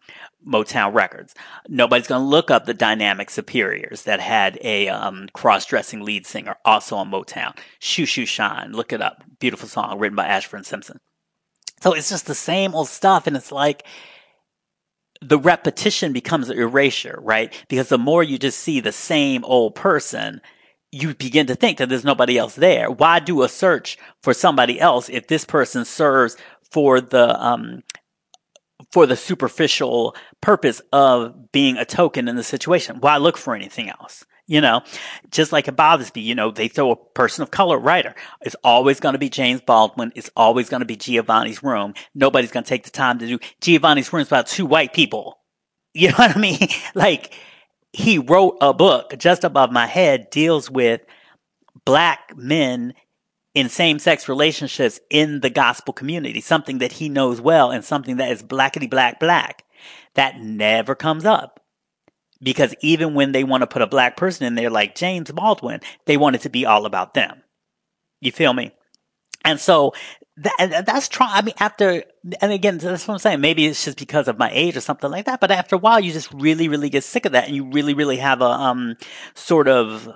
Motown 0.46 0.94
Records. 0.94 1.34
Nobody's 1.68 2.06
going 2.06 2.20
to 2.20 2.28
look 2.28 2.50
up 2.50 2.66
the 2.66 2.74
Dynamic 2.74 3.30
Superiors 3.30 4.02
that 4.02 4.20
had 4.20 4.58
a 4.62 4.88
um, 4.88 5.28
cross-dressing 5.32 6.02
lead 6.02 6.26
singer 6.26 6.56
also 6.64 6.96
on 6.96 7.10
Motown. 7.10 7.56
Shoe 7.78 8.06
Shoe 8.06 8.26
Shine, 8.26 8.72
look 8.72 8.92
it 8.92 9.02
up. 9.02 9.24
Beautiful 9.40 9.68
song 9.68 9.98
written 9.98 10.16
by 10.16 10.26
Ashford 10.26 10.58
and 10.58 10.66
Simpson. 10.66 11.00
So 11.80 11.92
it's 11.92 12.10
just 12.10 12.26
the 12.26 12.34
same 12.34 12.74
old 12.74 12.88
stuff, 12.88 13.26
and 13.26 13.36
it's 13.36 13.52
like 13.52 13.84
the 15.20 15.38
repetition 15.38 16.12
becomes 16.12 16.48
an 16.48 16.58
erasure, 16.58 17.18
right? 17.22 17.52
Because 17.68 17.88
the 17.88 17.98
more 17.98 18.22
you 18.22 18.38
just 18.38 18.60
see 18.60 18.80
the 18.80 18.92
same 18.92 19.44
old 19.44 19.74
person, 19.74 20.40
you 20.92 21.14
begin 21.14 21.46
to 21.46 21.54
think 21.54 21.78
that 21.78 21.88
there's 21.88 22.04
nobody 22.04 22.38
else 22.38 22.54
there. 22.54 22.90
Why 22.90 23.18
do 23.18 23.42
a 23.42 23.48
search 23.48 23.98
for 24.22 24.34
somebody 24.34 24.80
else 24.80 25.08
if 25.08 25.26
this 25.26 25.44
person 25.44 25.84
serves 25.84 26.36
for 26.70 27.00
the 27.00 27.42
um, 27.42 27.82
for 28.92 29.06
the 29.06 29.16
superficial 29.16 30.14
purpose 30.40 30.80
of 30.92 31.52
being 31.52 31.76
a 31.76 31.84
token 31.84 32.28
in 32.28 32.36
the 32.36 32.42
situation. 32.42 32.98
Why 33.00 33.16
look 33.16 33.36
for 33.36 33.54
anything 33.54 33.88
else? 33.88 34.24
You 34.48 34.60
know, 34.60 34.82
just 35.32 35.50
like 35.50 35.66
it 35.66 35.74
bothers 35.74 36.14
me, 36.14 36.20
you 36.20 36.36
know, 36.36 36.52
they 36.52 36.68
throw 36.68 36.92
a 36.92 36.96
person 36.96 37.42
of 37.42 37.50
color 37.50 37.78
writer. 37.78 38.14
It's 38.42 38.54
always 38.62 39.00
going 39.00 39.14
to 39.14 39.18
be 39.18 39.28
James 39.28 39.60
Baldwin. 39.60 40.12
It's 40.14 40.30
always 40.36 40.68
going 40.68 40.82
to 40.82 40.86
be 40.86 40.96
Giovanni's 40.96 41.64
Room. 41.64 41.94
Nobody's 42.14 42.52
going 42.52 42.62
to 42.62 42.68
take 42.68 42.84
the 42.84 42.90
time 42.90 43.18
to 43.18 43.26
do 43.26 43.40
Giovanni's 43.60 44.12
Room 44.12 44.22
is 44.22 44.28
about 44.28 44.46
two 44.46 44.66
white 44.66 44.92
people. 44.92 45.38
You 45.98 46.08
know 46.08 46.16
what 46.16 46.36
I 46.36 46.38
mean? 46.38 46.68
like 46.94 47.32
he 47.90 48.18
wrote 48.18 48.58
a 48.60 48.74
book 48.74 49.14
just 49.16 49.44
above 49.44 49.72
my 49.72 49.86
head 49.86 50.28
deals 50.28 50.70
with 50.70 51.00
black 51.86 52.36
men 52.36 52.92
in 53.54 53.70
same 53.70 53.98
sex 53.98 54.28
relationships 54.28 55.00
in 55.08 55.40
the 55.40 55.48
gospel 55.48 55.94
community, 55.94 56.42
something 56.42 56.76
that 56.78 56.92
he 56.92 57.08
knows 57.08 57.40
well 57.40 57.70
and 57.70 57.82
something 57.82 58.18
that 58.18 58.30
is 58.30 58.42
blackety 58.42 58.90
black 58.90 59.18
black. 59.18 59.64
That 60.12 60.38
never 60.38 60.94
comes 60.94 61.24
up. 61.24 61.60
Because 62.42 62.74
even 62.80 63.14
when 63.14 63.32
they 63.32 63.44
want 63.44 63.62
to 63.62 63.66
put 63.66 63.82
a 63.82 63.86
black 63.86 64.16
person 64.16 64.46
in 64.46 64.54
there 64.54 64.70
like 64.70 64.94
James 64.94 65.30
Baldwin, 65.30 65.80
they 66.04 66.16
want 66.16 66.36
it 66.36 66.42
to 66.42 66.50
be 66.50 66.66
all 66.66 66.84
about 66.86 67.14
them. 67.14 67.42
You 68.20 68.32
feel 68.32 68.52
me? 68.52 68.72
And 69.44 69.58
so 69.58 69.94
that, 70.36 70.84
that's 70.86 71.08
trying. 71.08 71.32
I 71.32 71.42
mean, 71.42 71.54
after, 71.58 72.04
and 72.42 72.52
again, 72.52 72.78
that's 72.78 73.08
what 73.08 73.14
I'm 73.14 73.18
saying. 73.20 73.40
Maybe 73.40 73.66
it's 73.66 73.84
just 73.84 73.98
because 73.98 74.28
of 74.28 74.38
my 74.38 74.50
age 74.52 74.76
or 74.76 74.80
something 74.82 75.10
like 75.10 75.24
that. 75.26 75.40
But 75.40 75.50
after 75.50 75.76
a 75.76 75.78
while, 75.78 76.00
you 76.00 76.12
just 76.12 76.32
really, 76.32 76.68
really 76.68 76.90
get 76.90 77.04
sick 77.04 77.24
of 77.24 77.32
that, 77.32 77.46
and 77.46 77.56
you 77.56 77.70
really, 77.70 77.94
really 77.94 78.18
have 78.18 78.42
a 78.42 78.44
um 78.44 78.96
sort 79.34 79.68
of 79.68 80.08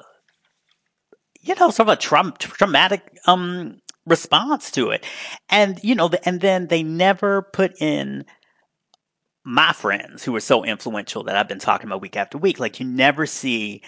you 1.42 1.54
know, 1.54 1.70
sort 1.70 1.88
of 1.88 1.92
a 1.94 1.96
tra- 1.96 2.34
traumatic 2.38 3.18
um, 3.26 3.80
response 4.06 4.70
to 4.72 4.90
it. 4.90 5.04
And, 5.48 5.80
you 5.82 5.94
know, 5.94 6.10
and 6.24 6.40
then 6.40 6.66
they 6.66 6.82
never 6.82 7.42
put 7.42 7.80
in 7.80 8.24
my 9.44 9.72
friends 9.72 10.24
who 10.24 10.32
were 10.32 10.40
so 10.40 10.64
influential 10.64 11.24
that 11.24 11.36
I've 11.36 11.48
been 11.48 11.58
talking 11.58 11.86
about 11.86 12.02
week 12.02 12.16
after 12.16 12.38
week. 12.38 12.60
Like, 12.60 12.80
you 12.80 12.86
never 12.86 13.26
see 13.26 13.82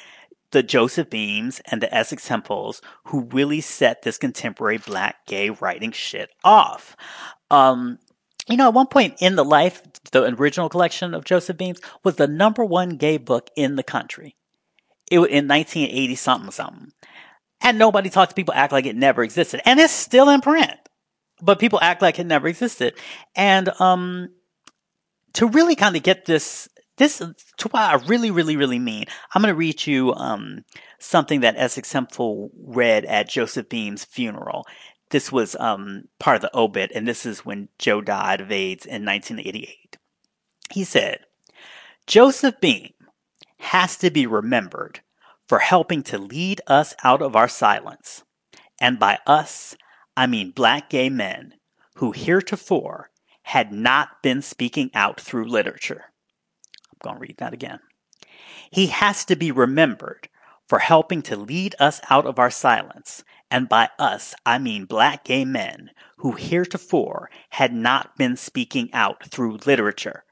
the 0.52 0.62
Joseph 0.62 1.10
Beams 1.10 1.60
and 1.70 1.82
the 1.82 1.92
Essex 1.94 2.28
Hemphills 2.28 2.80
who 3.04 3.22
really 3.32 3.60
set 3.60 4.02
this 4.02 4.18
contemporary 4.18 4.78
black 4.78 5.26
gay 5.26 5.50
writing 5.50 5.92
shit 5.92 6.30
off. 6.44 6.96
Um, 7.50 7.98
you 8.48 8.56
know, 8.56 8.68
at 8.68 8.74
one 8.74 8.86
point 8.86 9.16
in 9.20 9.36
the 9.36 9.44
life, 9.44 9.82
the 10.10 10.24
original 10.24 10.68
collection 10.68 11.14
of 11.14 11.24
Joseph 11.24 11.56
Beams 11.56 11.80
was 12.04 12.16
the 12.16 12.26
number 12.26 12.64
one 12.64 12.90
gay 12.96 13.16
book 13.16 13.48
in 13.56 13.76
the 13.76 13.82
country. 13.82 14.36
It 15.10 15.18
was 15.18 15.28
in 15.28 15.48
1980 15.48 16.14
something 16.14 16.50
something. 16.50 16.92
And 17.60 17.78
nobody 17.78 18.10
talks 18.10 18.30
to 18.30 18.34
people 18.34 18.54
act 18.54 18.72
like 18.72 18.86
it 18.86 18.96
never 18.96 19.22
existed. 19.22 19.60
And 19.64 19.78
it's 19.78 19.92
still 19.92 20.28
in 20.28 20.40
print. 20.40 20.72
But 21.40 21.60
people 21.60 21.78
act 21.80 22.02
like 22.02 22.18
it 22.18 22.26
never 22.26 22.48
existed. 22.48 22.94
And 23.36 23.70
um 23.80 24.30
to 25.34 25.46
really 25.46 25.76
kind 25.76 25.96
of 25.96 26.02
get 26.02 26.26
this 26.26 26.68
this 26.98 27.18
to 27.18 27.68
what 27.68 27.82
I 27.82 27.94
really, 28.06 28.30
really, 28.30 28.56
really 28.56 28.78
mean, 28.78 29.06
I'm 29.34 29.42
gonna 29.42 29.54
read 29.54 29.86
you 29.86 30.12
um 30.14 30.64
something 30.98 31.40
that 31.40 31.56
Essex 31.56 31.92
Hemphill 31.92 32.50
read 32.56 33.04
at 33.06 33.28
Joseph 33.28 33.68
Beam's 33.68 34.04
funeral. 34.04 34.66
This 35.10 35.32
was 35.32 35.56
um 35.56 36.04
part 36.18 36.36
of 36.36 36.42
the 36.42 36.56
obit, 36.56 36.92
and 36.94 37.06
this 37.06 37.26
is 37.26 37.44
when 37.44 37.68
Joe 37.78 38.00
died 38.00 38.40
of 38.40 38.52
AIDS 38.52 38.86
in 38.86 39.04
1988. 39.04 39.96
He 40.70 40.84
said, 40.84 41.20
Joseph 42.06 42.60
Beam 42.60 42.92
has 43.58 43.96
to 43.98 44.10
be 44.10 44.26
remembered 44.26 45.00
for 45.46 45.58
helping 45.58 46.02
to 46.02 46.18
lead 46.18 46.60
us 46.66 46.94
out 47.04 47.22
of 47.22 47.36
our 47.36 47.48
silence. 47.48 48.24
And 48.80 48.98
by 48.98 49.18
us, 49.26 49.76
I 50.16 50.26
mean 50.26 50.50
black 50.50 50.90
gay 50.90 51.08
men 51.08 51.54
who 51.96 52.12
heretofore 52.12 53.10
had 53.42 53.72
not 53.72 54.22
been 54.22 54.42
speaking 54.42 54.90
out 54.94 55.20
through 55.20 55.48
literature. 55.48 56.04
I'm 56.90 56.98
going 57.02 57.16
to 57.16 57.20
read 57.20 57.36
that 57.38 57.52
again. 57.52 57.80
He 58.70 58.86
has 58.88 59.24
to 59.26 59.36
be 59.36 59.50
remembered 59.50 60.28
for 60.68 60.78
helping 60.78 61.22
to 61.22 61.36
lead 61.36 61.74
us 61.78 62.00
out 62.08 62.26
of 62.26 62.38
our 62.38 62.50
silence. 62.50 63.24
And 63.50 63.68
by 63.68 63.90
us, 63.98 64.34
I 64.46 64.58
mean 64.58 64.86
black 64.86 65.24
gay 65.24 65.44
men 65.44 65.90
who 66.18 66.32
heretofore 66.32 67.30
had 67.50 67.74
not 67.74 68.16
been 68.16 68.36
speaking 68.36 68.88
out 68.94 69.26
through 69.26 69.58
literature. 69.66 70.24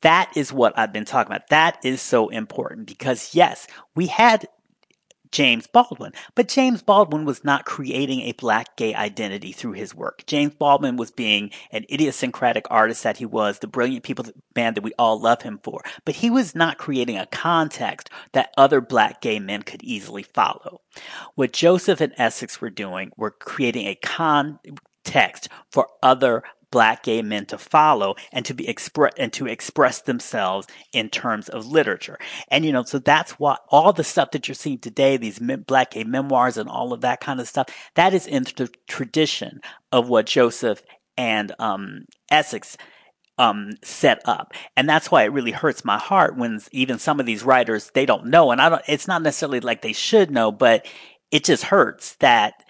That 0.00 0.30
is 0.36 0.52
what 0.52 0.78
I've 0.78 0.92
been 0.92 1.04
talking 1.04 1.32
about. 1.32 1.48
That 1.48 1.78
is 1.84 2.00
so 2.00 2.28
important 2.28 2.86
because 2.86 3.34
yes, 3.34 3.66
we 3.94 4.06
had 4.06 4.46
James 5.32 5.66
Baldwin, 5.66 6.12
but 6.34 6.48
James 6.48 6.82
Baldwin 6.82 7.24
was 7.24 7.44
not 7.44 7.64
creating 7.64 8.20
a 8.20 8.32
black 8.32 8.76
gay 8.76 8.94
identity 8.94 9.52
through 9.52 9.72
his 9.72 9.94
work. 9.94 10.24
James 10.26 10.54
Baldwin 10.54 10.96
was 10.96 11.10
being 11.10 11.50
an 11.70 11.84
idiosyncratic 11.92 12.66
artist 12.70 13.02
that 13.02 13.18
he 13.18 13.26
was, 13.26 13.58
the 13.58 13.66
brilliant 13.66 14.04
people 14.04 14.26
man 14.54 14.74
that 14.74 14.84
we 14.84 14.92
all 14.98 15.20
love 15.20 15.42
him 15.42 15.60
for, 15.62 15.82
but 16.04 16.16
he 16.16 16.30
was 16.30 16.54
not 16.54 16.78
creating 16.78 17.18
a 17.18 17.26
context 17.26 18.10
that 18.32 18.52
other 18.56 18.80
black 18.80 19.20
gay 19.20 19.38
men 19.38 19.62
could 19.62 19.82
easily 19.82 20.22
follow. 20.22 20.80
What 21.34 21.52
Joseph 21.52 22.00
and 22.00 22.14
Essex 22.16 22.60
were 22.60 22.70
doing 22.70 23.12
were 23.16 23.30
creating 23.30 23.86
a 23.86 23.94
context 23.96 25.48
for 25.70 25.88
other 26.02 26.42
black 26.70 27.02
gay 27.02 27.22
men 27.22 27.46
to 27.46 27.58
follow 27.58 28.14
and 28.32 28.44
to 28.44 28.54
be 28.54 28.68
express 28.68 29.12
and 29.16 29.32
to 29.32 29.46
express 29.46 30.02
themselves 30.02 30.66
in 30.92 31.08
terms 31.08 31.48
of 31.48 31.66
literature. 31.66 32.18
And 32.48 32.64
you 32.64 32.72
know, 32.72 32.84
so 32.84 32.98
that's 32.98 33.32
what 33.32 33.60
all 33.68 33.92
the 33.92 34.04
stuff 34.04 34.32
that 34.32 34.48
you're 34.48 34.54
seeing 34.54 34.78
today, 34.78 35.16
these 35.16 35.38
black 35.66 35.92
gay 35.92 36.04
memoirs 36.04 36.56
and 36.56 36.68
all 36.68 36.92
of 36.92 37.02
that 37.02 37.20
kind 37.20 37.40
of 37.40 37.48
stuff, 37.48 37.68
that 37.94 38.14
is 38.14 38.26
in 38.26 38.44
the 38.44 38.70
tradition 38.88 39.60
of 39.92 40.08
what 40.08 40.26
Joseph 40.26 40.82
and 41.16 41.52
um, 41.58 42.04
Essex 42.30 42.76
um, 43.38 43.72
set 43.82 44.20
up. 44.24 44.52
And 44.76 44.88
that's 44.88 45.10
why 45.10 45.24
it 45.24 45.32
really 45.32 45.50
hurts 45.50 45.84
my 45.84 45.98
heart 45.98 46.36
when 46.36 46.60
even 46.72 46.98
some 46.98 47.20
of 47.20 47.26
these 47.26 47.44
writers, 47.44 47.90
they 47.94 48.06
don't 48.06 48.26
know. 48.26 48.50
And 48.50 48.60
I 48.60 48.68
don't, 48.68 48.82
it's 48.88 49.08
not 49.08 49.22
necessarily 49.22 49.60
like 49.60 49.82
they 49.82 49.92
should 49.92 50.30
know, 50.30 50.50
but 50.50 50.86
it 51.30 51.44
just 51.44 51.64
hurts 51.64 52.16
that 52.16 52.64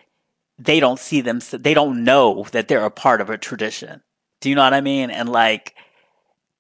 they 0.59 0.81
don't 0.81 0.99
see 0.99 1.21
them, 1.21 1.41
they 1.53 1.75
don't 1.75 2.05
know 2.05 2.47
that 2.53 2.69
they're 2.69 2.85
a 2.85 2.91
part 2.91 3.21
of 3.21 3.31
a 3.31 3.39
tradition. 3.39 4.03
Do 4.41 4.49
you 4.49 4.55
know 4.55 4.63
what 4.63 4.75
I 4.75 4.81
mean? 4.81 5.11
And 5.11 5.29
like, 5.29 5.75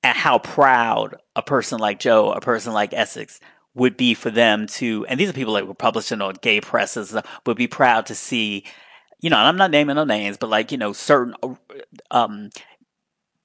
and 0.02 0.16
how 0.16 0.38
proud 0.38 1.16
a 1.34 1.42
person 1.42 1.78
like 1.78 1.98
Joe, 1.98 2.32
a 2.32 2.40
person 2.40 2.72
like 2.72 2.92
Essex 2.92 3.40
would 3.74 3.96
be 3.96 4.14
for 4.14 4.30
them 4.30 4.66
to, 4.66 5.04
and 5.08 5.20
these 5.20 5.28
are 5.28 5.34
people 5.34 5.54
that 5.54 5.66
were 5.66 5.74
published 5.74 6.12
in 6.12 6.22
gay 6.40 6.60
presses, 6.60 7.16
would 7.44 7.56
be 7.56 7.66
proud 7.66 8.06
to 8.06 8.14
see, 8.14 8.64
you 9.20 9.30
know, 9.30 9.36
and 9.36 9.46
I'm 9.46 9.56
not 9.56 9.70
naming 9.70 9.96
no 9.96 10.04
names, 10.04 10.36
but 10.36 10.48
like, 10.48 10.72
you 10.72 10.78
know, 10.78 10.92
certain, 10.92 11.34
um, 12.10 12.50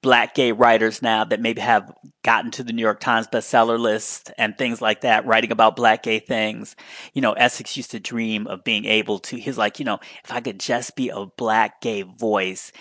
black 0.02 0.34
gay 0.34 0.52
writers 0.52 1.00
now 1.00 1.24
that 1.24 1.40
maybe 1.40 1.60
have 1.60 1.92
gotten 2.22 2.50
to 2.50 2.62
the 2.62 2.72
New 2.72 2.82
York 2.82 3.00
Times 3.00 3.28
bestseller 3.28 3.78
list 3.78 4.32
and 4.36 4.56
things 4.58 4.82
like 4.82 5.02
that, 5.02 5.26
writing 5.26 5.52
about 5.52 5.76
black 5.76 6.02
gay 6.02 6.18
things. 6.18 6.76
You 7.14 7.22
know, 7.22 7.32
Essex 7.32 7.76
used 7.76 7.92
to 7.92 8.00
dream 8.00 8.46
of 8.46 8.64
being 8.64 8.84
able 8.84 9.20
to, 9.20 9.36
he's 9.36 9.58
like, 9.58 9.78
you 9.78 9.84
know, 9.84 10.00
if 10.24 10.32
I 10.32 10.40
could 10.40 10.60
just 10.60 10.96
be 10.96 11.08
a 11.08 11.26
black 11.26 11.80
gay 11.80 12.02
voice 12.02 12.72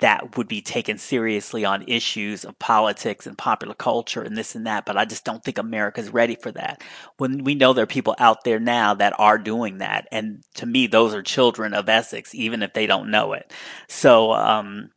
that 0.00 0.36
would 0.36 0.48
be 0.48 0.60
taken 0.60 0.98
seriously 0.98 1.64
on 1.64 1.84
issues 1.86 2.44
of 2.44 2.58
politics 2.58 3.26
and 3.26 3.38
popular 3.38 3.74
culture 3.74 4.22
and 4.22 4.36
this 4.36 4.54
and 4.54 4.66
that. 4.66 4.84
But 4.84 4.96
I 4.96 5.04
just 5.04 5.24
don't 5.24 5.42
think 5.42 5.56
America's 5.56 6.10
ready 6.10 6.34
for 6.34 6.50
that. 6.52 6.82
When 7.18 7.44
we 7.44 7.54
know 7.54 7.72
there 7.72 7.84
are 7.84 7.86
people 7.86 8.16
out 8.18 8.44
there 8.44 8.58
now 8.58 8.94
that 8.94 9.18
are 9.18 9.38
doing 9.38 9.78
that. 9.78 10.08
And 10.10 10.42
to 10.56 10.66
me, 10.66 10.88
those 10.88 11.14
are 11.14 11.22
children 11.22 11.74
of 11.74 11.88
Essex, 11.88 12.34
even 12.34 12.62
if 12.62 12.72
they 12.72 12.86
don't 12.86 13.10
know 13.10 13.34
it. 13.34 13.52
So, 13.88 14.32
um, 14.32 14.90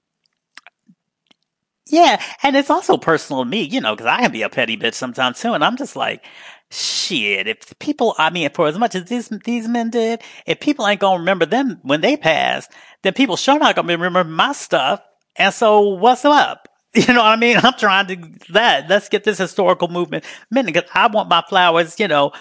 yeah, 1.89 2.21
and 2.43 2.55
it's 2.55 2.69
also 2.69 2.97
personal 2.97 3.43
to 3.43 3.49
me, 3.49 3.61
you 3.61 3.81
know, 3.81 3.95
because 3.95 4.07
I 4.07 4.21
can 4.21 4.31
be 4.31 4.41
a 4.41 4.49
petty 4.49 4.77
bitch 4.77 4.93
sometimes 4.93 5.39
too, 5.39 5.53
and 5.53 5.63
I'm 5.63 5.77
just 5.77 5.95
like, 5.95 6.23
shit. 6.71 7.47
If 7.47 7.77
people, 7.79 8.15
I 8.17 8.29
mean, 8.29 8.49
for 8.51 8.67
as 8.67 8.77
much 8.77 8.95
as 8.95 9.05
these 9.05 9.29
these 9.29 9.67
men 9.67 9.89
did, 9.89 10.21
if 10.45 10.59
people 10.59 10.88
ain't 10.88 10.99
gonna 10.99 11.19
remember 11.19 11.45
them 11.45 11.79
when 11.83 12.01
they 12.01 12.17
pass, 12.17 12.67
then 13.03 13.13
people 13.13 13.38
sure 13.38 13.59
not 13.59 13.75
gonna 13.75 13.93
remember 13.93 14.23
my 14.23 14.53
stuff. 14.53 15.01
And 15.35 15.53
so, 15.53 15.81
what's 15.81 16.25
up? 16.25 16.67
You 16.93 17.13
know 17.13 17.19
what 17.19 17.27
I 17.27 17.35
mean? 17.35 17.57
I'm 17.57 17.73
trying 17.77 18.07
to 18.07 18.53
that. 18.53 18.89
Let's 18.89 19.07
get 19.09 19.23
this 19.23 19.38
historical 19.38 19.88
movement 19.88 20.25
because 20.49 20.89
I 20.95 21.05
want 21.05 21.29
my 21.29 21.43
flowers. 21.47 21.99
You 21.99 22.07
know, 22.07 22.31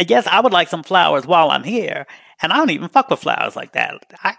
I 0.00 0.04
guess 0.04 0.26
I 0.26 0.40
would 0.40 0.52
like 0.52 0.68
some 0.68 0.82
flowers 0.82 1.26
while 1.26 1.50
I'm 1.50 1.62
here, 1.62 2.06
and 2.42 2.52
I 2.52 2.56
don't 2.56 2.70
even 2.70 2.88
fuck 2.88 3.08
with 3.08 3.20
flowers 3.20 3.54
like 3.54 3.72
that. 3.72 3.94
I, 4.24 4.34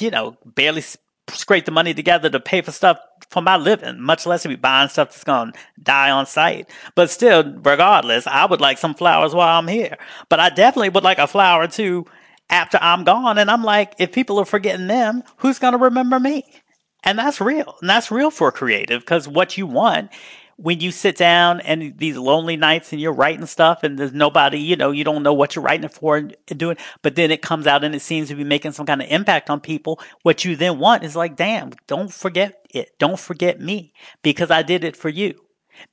you 0.00 0.10
know, 0.10 0.36
barely 0.44 0.82
scrape 1.28 1.64
the 1.64 1.70
money 1.70 1.94
together 1.94 2.28
to 2.30 2.40
pay 2.40 2.60
for 2.60 2.72
stuff 2.72 2.98
for 3.30 3.42
my 3.42 3.56
living, 3.56 4.00
much 4.00 4.26
less 4.26 4.42
to 4.42 4.48
be 4.48 4.56
buying 4.56 4.88
stuff 4.88 5.08
that's 5.10 5.24
going 5.24 5.52
to 5.52 5.58
die 5.82 6.10
on 6.10 6.26
site. 6.26 6.68
But 6.94 7.10
still, 7.10 7.44
regardless, 7.62 8.26
I 8.26 8.44
would 8.46 8.60
like 8.60 8.78
some 8.78 8.94
flowers 8.94 9.34
while 9.34 9.58
I'm 9.58 9.68
here. 9.68 9.96
But 10.28 10.40
I 10.40 10.50
definitely 10.50 10.90
would 10.90 11.04
like 11.04 11.18
a 11.18 11.26
flower 11.26 11.66
too 11.68 12.06
after 12.50 12.78
I'm 12.80 13.04
gone. 13.04 13.38
And 13.38 13.50
I'm 13.50 13.62
like, 13.62 13.94
if 13.98 14.12
people 14.12 14.38
are 14.38 14.44
forgetting 14.44 14.88
them, 14.88 15.22
who's 15.38 15.58
going 15.58 15.72
to 15.72 15.78
remember 15.78 16.18
me? 16.18 16.44
And 17.04 17.18
that's 17.18 17.40
real. 17.40 17.76
And 17.80 17.90
that's 17.90 18.10
real 18.10 18.30
for 18.30 18.52
creative 18.52 19.00
because 19.00 19.26
what 19.26 19.56
you 19.56 19.66
want 19.66 20.10
when 20.56 20.80
you 20.80 20.90
sit 20.90 21.16
down 21.16 21.60
and 21.60 21.96
these 21.98 22.16
lonely 22.16 22.56
nights 22.56 22.92
and 22.92 23.00
you're 23.00 23.12
writing 23.12 23.46
stuff 23.46 23.82
and 23.82 23.98
there's 23.98 24.12
nobody, 24.12 24.58
you 24.58 24.76
know, 24.76 24.90
you 24.90 25.04
don't 25.04 25.22
know 25.22 25.32
what 25.32 25.54
you're 25.54 25.64
writing 25.64 25.84
it 25.84 25.92
for 25.92 26.16
and 26.16 26.36
doing, 26.46 26.76
but 27.02 27.14
then 27.14 27.30
it 27.30 27.42
comes 27.42 27.66
out 27.66 27.84
and 27.84 27.94
it 27.94 28.02
seems 28.02 28.28
to 28.28 28.34
be 28.34 28.44
making 28.44 28.72
some 28.72 28.86
kind 28.86 29.02
of 29.02 29.08
impact 29.08 29.50
on 29.50 29.60
people. 29.60 30.00
What 30.22 30.44
you 30.44 30.56
then 30.56 30.78
want 30.78 31.04
is 31.04 31.16
like, 31.16 31.36
damn, 31.36 31.72
don't 31.86 32.12
forget 32.12 32.66
it. 32.70 32.98
Don't 32.98 33.18
forget 33.18 33.60
me 33.60 33.92
because 34.22 34.50
I 34.50 34.62
did 34.62 34.84
it 34.84 34.96
for 34.96 35.08
you. 35.08 35.34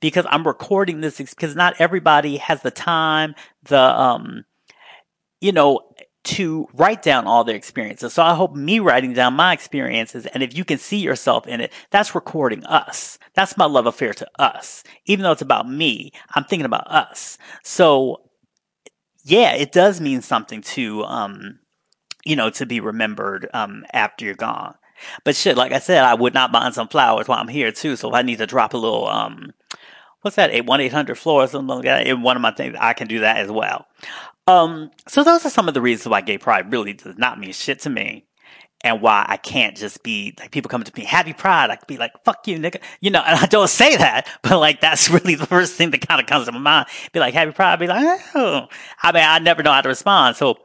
Because 0.00 0.26
I'm 0.28 0.46
recording 0.46 1.00
this 1.00 1.18
because 1.18 1.56
not 1.56 1.74
everybody 1.78 2.36
has 2.36 2.62
the 2.62 2.70
time, 2.70 3.34
the, 3.64 3.80
um, 3.80 4.44
you 5.40 5.52
know, 5.52 5.80
to 6.22 6.68
write 6.74 7.02
down 7.02 7.26
all 7.26 7.44
their 7.44 7.56
experiences. 7.56 8.12
So 8.12 8.22
I 8.22 8.34
hope 8.34 8.54
me 8.54 8.78
writing 8.78 9.14
down 9.14 9.34
my 9.34 9.52
experiences, 9.52 10.26
and 10.26 10.42
if 10.42 10.56
you 10.56 10.64
can 10.64 10.78
see 10.78 10.98
yourself 10.98 11.46
in 11.46 11.60
it, 11.60 11.72
that's 11.90 12.14
recording 12.14 12.64
us. 12.64 13.18
That's 13.34 13.56
my 13.56 13.64
love 13.64 13.86
affair 13.86 14.12
to 14.14 14.28
us. 14.38 14.84
Even 15.06 15.22
though 15.22 15.32
it's 15.32 15.42
about 15.42 15.68
me, 15.68 16.12
I'm 16.34 16.44
thinking 16.44 16.66
about 16.66 16.90
us. 16.90 17.38
So 17.62 18.22
yeah, 19.24 19.54
it 19.54 19.72
does 19.72 20.00
mean 20.00 20.20
something 20.22 20.62
to, 20.62 21.04
um, 21.04 21.60
you 22.24 22.36
know, 22.36 22.50
to 22.50 22.66
be 22.66 22.80
remembered, 22.80 23.48
um, 23.54 23.84
after 23.92 24.24
you're 24.24 24.34
gone. 24.34 24.74
But 25.24 25.36
shit, 25.36 25.56
like 25.56 25.72
I 25.72 25.78
said, 25.78 26.04
I 26.04 26.14
would 26.14 26.34
not 26.34 26.52
mind 26.52 26.74
some 26.74 26.88
flowers 26.88 27.28
while 27.28 27.38
I'm 27.38 27.48
here 27.48 27.72
too. 27.72 27.96
So 27.96 28.08
if 28.08 28.14
I 28.14 28.22
need 28.22 28.38
to 28.38 28.46
drop 28.46 28.74
a 28.74 28.76
little, 28.76 29.08
um, 29.08 29.52
what's 30.20 30.36
that? 30.36 30.50
Eight 30.50 30.66
one 30.66 30.80
eight 30.80 30.92
hundred 30.92 31.16
floor 31.16 31.44
or 31.44 31.46
something 31.46 31.76
like 31.76 31.84
that. 31.84 32.06
In 32.06 32.20
one 32.20 32.36
of 32.36 32.42
my 32.42 32.50
things, 32.50 32.76
I 32.78 32.92
can 32.92 33.08
do 33.08 33.20
that 33.20 33.38
as 33.38 33.50
well. 33.50 33.86
Um, 34.50 34.90
so 35.06 35.22
those 35.22 35.44
are 35.46 35.50
some 35.50 35.68
of 35.68 35.74
the 35.74 35.80
reasons 35.80 36.08
why 36.08 36.20
gay 36.20 36.38
pride 36.38 36.72
really 36.72 36.92
does 36.92 37.16
not 37.16 37.38
mean 37.38 37.52
shit 37.52 37.80
to 37.80 37.90
me. 37.90 38.24
And 38.82 39.02
why 39.02 39.26
I 39.28 39.36
can't 39.36 39.76
just 39.76 40.02
be 40.02 40.34
like 40.38 40.52
people 40.52 40.70
come 40.70 40.82
to 40.82 40.92
me, 40.96 41.04
happy 41.04 41.34
pride. 41.34 41.68
I 41.68 41.76
could 41.76 41.86
be 41.86 41.98
like, 41.98 42.12
fuck 42.24 42.48
you, 42.48 42.58
nigga. 42.58 42.80
You 43.00 43.10
know, 43.10 43.22
and 43.26 43.38
I 43.38 43.44
don't 43.44 43.68
say 43.68 43.94
that, 43.96 44.26
but 44.42 44.58
like 44.58 44.80
that's 44.80 45.10
really 45.10 45.34
the 45.34 45.46
first 45.46 45.74
thing 45.74 45.90
that 45.90 46.06
kind 46.08 46.18
of 46.18 46.26
comes 46.26 46.46
to 46.46 46.52
my 46.52 46.58
mind. 46.58 46.86
Be 47.12 47.20
like, 47.20 47.34
happy 47.34 47.52
pride. 47.52 47.74
I'd 47.74 47.78
be 47.78 47.86
like, 47.86 48.20
oh. 48.34 48.68
I 49.02 49.12
mean, 49.12 49.22
I 49.22 49.38
never 49.38 49.62
know 49.62 49.72
how 49.72 49.82
to 49.82 49.88
respond. 49.90 50.36
So 50.36 50.56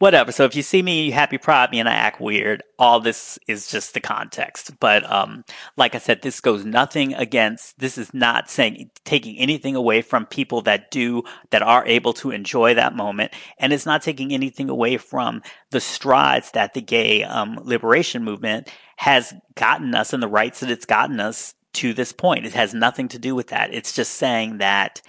whatever. 0.00 0.32
So 0.32 0.44
if 0.44 0.56
you 0.56 0.62
see 0.62 0.82
me 0.82 1.10
happy 1.10 1.36
pride 1.38 1.70
me 1.70 1.78
and 1.78 1.88
I 1.88 1.92
act 1.92 2.20
weird, 2.20 2.62
all 2.78 3.00
this 3.00 3.38
is 3.46 3.70
just 3.70 3.92
the 3.92 4.00
context. 4.00 4.80
But 4.80 5.08
um, 5.08 5.44
like 5.76 5.94
I 5.94 5.98
said, 5.98 6.22
this 6.22 6.40
goes 6.40 6.64
nothing 6.64 7.14
against. 7.14 7.78
This 7.78 7.98
is 7.98 8.12
not 8.12 8.50
saying 8.50 8.90
taking 9.04 9.38
anything 9.38 9.76
away 9.76 10.00
from 10.00 10.24
people 10.24 10.62
that 10.62 10.90
do 10.90 11.22
that 11.50 11.62
are 11.62 11.86
able 11.86 12.14
to 12.14 12.30
enjoy 12.30 12.74
that 12.74 12.96
moment, 12.96 13.32
and 13.58 13.72
it's 13.72 13.86
not 13.86 14.02
taking 14.02 14.32
anything 14.32 14.70
away 14.70 14.96
from 14.96 15.42
the 15.70 15.80
strides 15.80 16.50
that 16.52 16.72
the 16.72 16.80
gay 16.80 17.22
um, 17.22 17.60
liberation 17.62 18.24
movement 18.24 18.68
has 18.96 19.34
gotten 19.54 19.94
us 19.94 20.12
and 20.12 20.22
the 20.22 20.28
rights 20.28 20.60
that 20.60 20.70
it's 20.70 20.86
gotten 20.86 21.20
us 21.20 21.54
to 21.74 21.92
this 21.92 22.12
point. 22.12 22.46
It 22.46 22.54
has 22.54 22.72
nothing 22.74 23.08
to 23.08 23.18
do 23.18 23.34
with 23.34 23.48
that. 23.48 23.72
It's 23.72 23.92
just 23.92 24.14
saying 24.14 24.58
that 24.58 25.02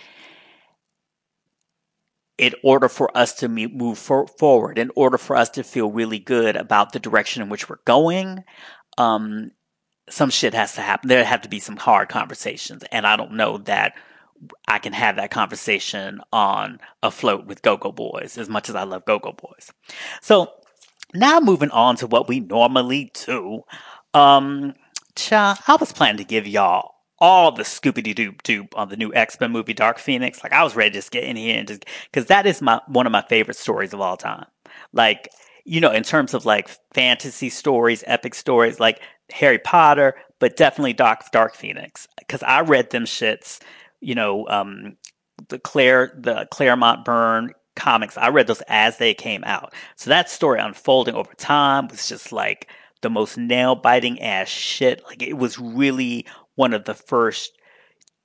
in 2.42 2.56
order 2.64 2.90
for 2.90 3.16
us 3.16 3.34
to 3.36 3.48
move 3.48 4.00
for, 4.00 4.26
forward, 4.26 4.80
in 4.80 4.90
order 4.96 5.20
for 5.20 5.36
us 5.36 5.48
to 5.48 5.64
feel 5.64 5.92
really 5.92 6.18
good 6.18 6.56
about 6.56 6.92
the 6.92 7.00
direction 7.00 7.44
in 7.44 7.50
which 7.50 7.70
we're 7.70 7.78
going, 7.86 8.44
um, 8.98 9.52
some 10.10 10.32
shit 10.32 10.56
has 10.56 10.74
to 10.74 10.82
happen. 10.82 11.08
There 11.08 11.24
have 11.24 11.44
to 11.44 11.50
be 11.50 11.60
some 11.60 11.78
hard 11.78 12.10
conversations. 12.10 12.84
And 12.92 13.06
I 13.06 13.16
don't 13.16 13.34
know 13.34 13.60
that 13.60 13.94
I 14.68 14.80
can 14.80 14.92
have 14.92 15.18
that 15.18 15.30
conversation 15.30 16.20
on 16.34 16.80
a 17.04 17.12
float 17.12 17.46
with 17.46 17.62
Go-Go 17.62 17.92
Boys 17.92 18.40
as 18.40 18.50
much 18.50 18.70
as 18.70 18.76
I 18.76 18.86
love 18.86 19.06
Go-Go 19.06 19.34
Boys. 19.34 19.72
So 20.22 20.52
now 21.14 21.40
moving 21.40 21.70
on 21.70 21.96
to 21.98 22.08
what 22.08 22.28
we 22.28 22.40
normally 22.40 23.12
do. 23.24 23.62
Um, 24.16 24.74
cha, 25.16 25.62
I 25.68 25.76
was 25.76 25.94
planning 25.94 26.18
to 26.18 26.24
give 26.24 26.48
y'all 26.48 26.96
all 27.22 27.52
the 27.52 27.64
Scooby 27.64 28.14
Doo 28.16 28.34
Doo 28.44 28.68
on 28.76 28.90
the 28.90 28.98
new 28.98 29.14
X 29.14 29.40
Men 29.40 29.52
movie 29.52 29.74
Dark 29.74 30.00
Phoenix. 30.00 30.44
Like 30.44 30.52
I 30.52 30.64
was 30.64 30.76
ready 30.76 30.90
to 30.90 30.98
just 30.98 31.12
get 31.12 31.24
in 31.24 31.36
here 31.38 31.60
and 31.60 31.68
just 31.68 31.86
because 32.12 32.26
that 32.26 32.46
is 32.48 32.62
my 32.62 32.82
one 32.88 33.06
of 33.06 33.12
my 33.12 33.22
favorite 33.22 33.58
stories 33.58 33.94
of 33.94 34.02
all 34.02 34.18
time. 34.18 34.48
Like 34.92 35.30
you 35.64 35.80
know, 35.80 35.92
in 35.92 36.04
terms 36.04 36.34
of 36.34 36.46
like 36.46 36.70
fantasy 36.94 37.50
stories, 37.50 38.04
epic 38.08 38.34
stories, 38.34 38.80
like 38.80 39.00
Harry 39.32 39.60
Potter, 39.60 40.16
but 40.40 40.58
definitely 40.58 40.94
Dark 40.94 41.22
Dark 41.32 41.56
Phoenix 41.56 42.08
because 42.18 42.44
I 42.44 42.62
read 42.62 42.90
them 42.90 43.06
shits. 43.06 43.60
You 44.02 44.16
know, 44.16 44.48
um, 44.48 44.98
the 45.50 45.60
Claire 45.60 46.14
the 46.18 46.48
Claremont 46.52 47.06
Byrne 47.06 47.54
comics. 47.76 48.18
I 48.18 48.30
read 48.30 48.48
those 48.48 48.64
as 48.68 48.98
they 48.98 49.14
came 49.14 49.44
out. 49.46 49.74
So 49.96 50.10
that 50.10 50.30
story 50.30 50.60
unfolding 50.60 51.16
over 51.16 51.34
time 51.36 51.88
was 51.88 52.10
just 52.10 52.32
like 52.32 52.68
the 53.02 53.10
most 53.10 53.38
nail 53.38 53.76
biting 53.76 54.22
ass 54.22 54.48
shit. 54.48 55.04
Like 55.06 55.22
it 55.22 55.38
was 55.38 55.60
really 55.60 56.26
one 56.62 56.74
of 56.76 56.86
the 56.86 56.94
first 56.94 57.58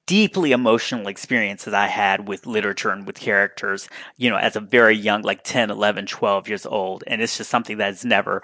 deeply 0.07 0.53
emotional 0.53 1.09
experiences 1.09 1.73
I 1.73 1.87
had 1.87 2.29
with 2.29 2.47
literature 2.47 2.91
and 2.91 3.07
with 3.07 3.17
characters, 3.19 3.89
you 4.19 4.29
know, 4.29 4.37
as 4.37 4.57
a 4.57 4.61
very 4.61 4.95
young, 4.95 5.23
like 5.23 5.43
10, 5.43 5.71
11, 5.71 6.05
12 6.05 6.47
years 6.47 6.67
old. 6.67 7.03
And 7.07 7.23
it's 7.23 7.39
just 7.39 7.49
something 7.49 7.79
that's 7.79 8.05
never, 8.05 8.43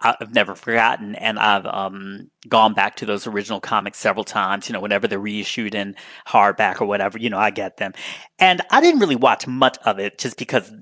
I've 0.00 0.34
never 0.34 0.56
forgotten. 0.56 1.14
And 1.14 1.38
I've, 1.38 1.66
um, 1.66 2.32
gone 2.48 2.74
back 2.74 2.96
to 2.96 3.06
those 3.06 3.28
original 3.28 3.60
comics 3.60 3.98
several 3.98 4.24
times, 4.24 4.68
you 4.68 4.72
know, 4.72 4.80
whenever 4.80 5.06
they're 5.06 5.20
reissued 5.20 5.76
in 5.76 5.94
hardback 6.26 6.80
or 6.80 6.86
whatever, 6.86 7.16
you 7.16 7.30
know, 7.30 7.38
I 7.38 7.50
get 7.50 7.76
them. 7.76 7.92
And 8.40 8.60
I 8.72 8.80
didn't 8.80 8.98
really 8.98 9.14
watch 9.14 9.46
much 9.46 9.78
of 9.84 10.00
it 10.00 10.18
just 10.18 10.36
because 10.36 10.72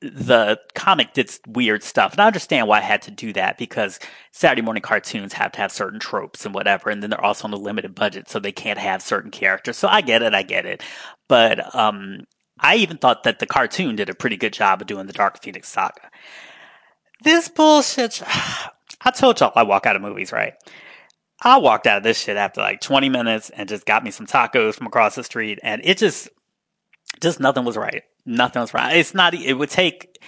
the 0.00 0.60
comic 0.74 1.14
did 1.14 1.30
weird 1.46 1.82
stuff. 1.82 2.12
And 2.12 2.20
I 2.20 2.26
understand 2.26 2.68
why 2.68 2.78
I 2.78 2.82
had 2.82 3.02
to 3.02 3.10
do 3.10 3.32
that 3.32 3.56
because 3.56 3.98
Saturday 4.30 4.62
morning 4.62 4.82
cartoons 4.82 5.32
have 5.32 5.52
to 5.52 5.58
have 5.58 5.72
certain 5.72 5.98
tropes 5.98 6.44
and 6.44 6.54
whatever. 6.54 6.90
And 6.90 7.02
then 7.02 7.10
they're 7.10 7.24
also 7.24 7.46
on 7.48 7.54
a 7.54 7.58
limited 7.58 7.94
budget, 7.94 8.28
so 8.28 8.38
they 8.38 8.52
can't 8.52 8.78
have 8.78 9.02
certain 9.02 9.30
characters. 9.30 9.78
So 9.78 9.88
I 9.88 10.02
get 10.02 10.22
it. 10.22 10.34
I 10.34 10.42
get 10.42 10.66
it. 10.66 10.82
But, 11.28 11.74
um, 11.74 12.26
I 12.58 12.76
even 12.76 12.96
thought 12.96 13.24
that 13.24 13.38
the 13.38 13.46
cartoon 13.46 13.96
did 13.96 14.08
a 14.08 14.14
pretty 14.14 14.36
good 14.36 14.52
job 14.52 14.80
of 14.80 14.86
doing 14.86 15.06
the 15.06 15.12
Dark 15.12 15.42
Phoenix 15.42 15.68
saga. 15.68 16.10
This 17.22 17.48
bullshit. 17.48 18.22
I 19.02 19.10
told 19.10 19.40
y'all 19.40 19.52
I 19.54 19.62
walk 19.62 19.86
out 19.86 19.96
of 19.96 20.02
movies, 20.02 20.32
right? 20.32 20.54
I 21.42 21.58
walked 21.58 21.86
out 21.86 21.98
of 21.98 22.02
this 22.02 22.18
shit 22.18 22.36
after 22.36 22.62
like 22.62 22.80
20 22.80 23.08
minutes 23.10 23.50
and 23.50 23.68
just 23.68 23.84
got 23.84 24.02
me 24.02 24.10
some 24.10 24.26
tacos 24.26 24.74
from 24.74 24.86
across 24.86 25.14
the 25.14 25.22
street 25.22 25.58
and 25.62 25.82
it 25.84 25.98
just, 25.98 26.30
just 27.20 27.40
nothing 27.40 27.64
was 27.64 27.76
right 27.76 28.02
nothing 28.26 28.60
was 28.60 28.74
right. 28.74 28.96
It's 28.96 29.14
not. 29.14 29.34
It 29.34 29.54
would 29.54 29.70
take. 29.70 30.18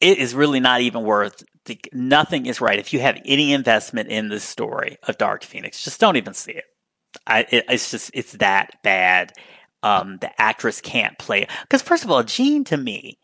It 0.00 0.18
is 0.18 0.34
really 0.34 0.60
not 0.60 0.82
even 0.82 1.04
worth. 1.04 1.42
The, 1.64 1.80
nothing 1.92 2.46
is 2.46 2.60
right 2.60 2.78
if 2.78 2.92
you 2.92 3.00
have 3.00 3.18
any 3.24 3.52
investment 3.52 4.08
in 4.08 4.28
the 4.28 4.40
story 4.40 4.98
of 5.04 5.18
Dark 5.18 5.42
Phoenix. 5.42 5.82
Just 5.82 6.00
don't 6.00 6.16
even 6.16 6.34
see 6.34 6.52
it. 6.52 6.64
I, 7.26 7.46
it 7.50 7.64
it's 7.68 7.90
just 7.90 8.10
it's 8.12 8.32
that 8.32 8.82
bad. 8.82 9.32
Um, 9.82 10.18
the 10.20 10.40
actress 10.40 10.80
can't 10.80 11.16
play 11.18 11.46
because 11.62 11.82
first 11.82 12.04
of 12.04 12.10
all, 12.10 12.22
Jean 12.22 12.64
to 12.64 12.76
me 12.76 13.18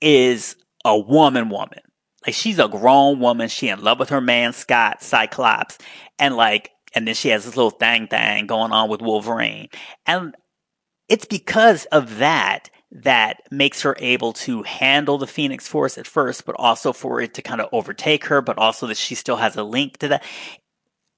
is 0.00 0.56
a 0.84 0.98
woman 0.98 1.48
woman. 1.48 1.80
Like 2.26 2.34
she's 2.34 2.58
a 2.58 2.68
grown 2.68 3.20
woman. 3.20 3.48
She 3.48 3.68
in 3.68 3.82
love 3.82 3.98
with 3.98 4.10
her 4.10 4.20
man 4.20 4.52
Scott 4.52 5.02
Cyclops, 5.02 5.78
and 6.18 6.36
like 6.36 6.70
and 6.94 7.06
then 7.06 7.14
she 7.14 7.30
has 7.30 7.44
this 7.44 7.56
little 7.56 7.70
thing 7.70 8.06
thing 8.06 8.46
going 8.46 8.72
on 8.72 8.88
with 8.88 9.02
Wolverine. 9.02 9.68
And 10.06 10.34
it's 11.08 11.24
because 11.24 11.84
of 11.86 12.18
that 12.18 12.70
that 12.94 13.42
makes 13.50 13.82
her 13.82 13.96
able 13.98 14.32
to 14.32 14.62
handle 14.62 15.18
the 15.18 15.26
Phoenix 15.26 15.66
Force 15.66 15.98
at 15.98 16.06
first, 16.06 16.46
but 16.46 16.54
also 16.58 16.92
for 16.92 17.20
it 17.20 17.34
to 17.34 17.42
kind 17.42 17.60
of 17.60 17.68
overtake 17.72 18.26
her, 18.26 18.40
but 18.40 18.56
also 18.56 18.86
that 18.86 18.96
she 18.96 19.16
still 19.16 19.36
has 19.36 19.56
a 19.56 19.64
link 19.64 19.98
to 19.98 20.08
that. 20.08 20.24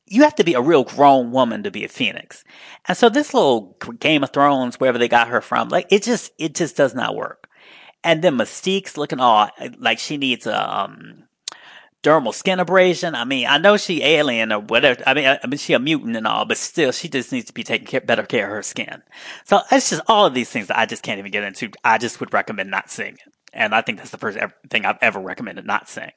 You 0.07 0.23
have 0.23 0.35
to 0.37 0.45
be 0.45 0.55
a 0.55 0.61
real 0.61 0.85
grown 0.85 1.33
woman 1.33 1.65
to 1.65 1.71
be 1.71 1.85
a 1.85 1.89
Phoenix. 1.89 2.45
And 2.87 2.97
so 2.97 3.09
this 3.09 3.35
little 3.35 3.77
Game 4.01 4.25
of 4.25 4.33
Thrones, 4.33 4.81
wherever 4.81 4.99
they 4.99 5.09
got 5.09 5.29
her 5.29 5.43
from, 5.43 5.69
like 5.69 5.87
it 5.91 6.03
just, 6.03 6.33
it 6.39 6.55
just 6.55 6.77
does 6.77 6.95
not 6.95 7.15
work. 7.15 7.49
And 8.03 8.23
then 8.23 8.37
Mystique's 8.37 8.97
looking 8.97 9.21
all 9.21 9.51
like 9.79 9.99
she 9.99 10.17
needs 10.17 10.47
a, 10.47 10.79
um, 10.81 11.25
dermal 12.07 12.33
skin 12.33 12.61
abrasion. 12.61 13.15
I 13.15 13.25
mean, 13.25 13.47
I 13.47 13.59
know 13.59 13.77
she 13.77 14.03
alien 14.03 14.53
or 14.53 14.61
whatever. 14.61 15.03
I 15.07 15.15
mean, 15.15 15.27
I, 15.27 15.41
I 15.43 15.47
mean, 15.47 15.59
she 15.59 15.73
a 15.73 15.79
mutant 15.79 16.17
and 16.17 16.27
all, 16.27 16.45
but 16.45 16.57
still, 16.57 16.93
she 16.93 17.09
just 17.09 17.33
needs 17.33 17.47
to 17.47 17.53
be 17.53 17.65
taking 17.65 17.87
care, 17.87 18.01
better 18.01 18.23
care 18.23 18.47
of 18.47 18.53
her 18.53 18.63
skin. 18.63 19.03
So 19.45 19.61
it's 19.73 19.91
just 19.91 20.03
all 20.07 20.27
of 20.27 20.35
these 20.35 20.49
things 20.49 20.69
that 20.69 20.79
I 20.79 20.87
just 20.87 21.03
can't 21.03 21.19
even 21.19 21.33
get 21.33 21.43
into. 21.43 21.71
I 21.83 21.99
just 21.99 22.21
would 22.21 22.33
recommend 22.33 22.71
not 22.71 22.91
seeing 22.91 23.15
it. 23.15 23.33
And 23.53 23.75
I 23.75 23.81
think 23.81 23.99
that's 23.99 24.11
the 24.11 24.19
first 24.19 24.39
thing 24.71 24.85
I've 24.85 24.99
ever 25.01 25.19
recommended 25.19 25.67
not 25.67 25.89
seeing. 25.89 26.13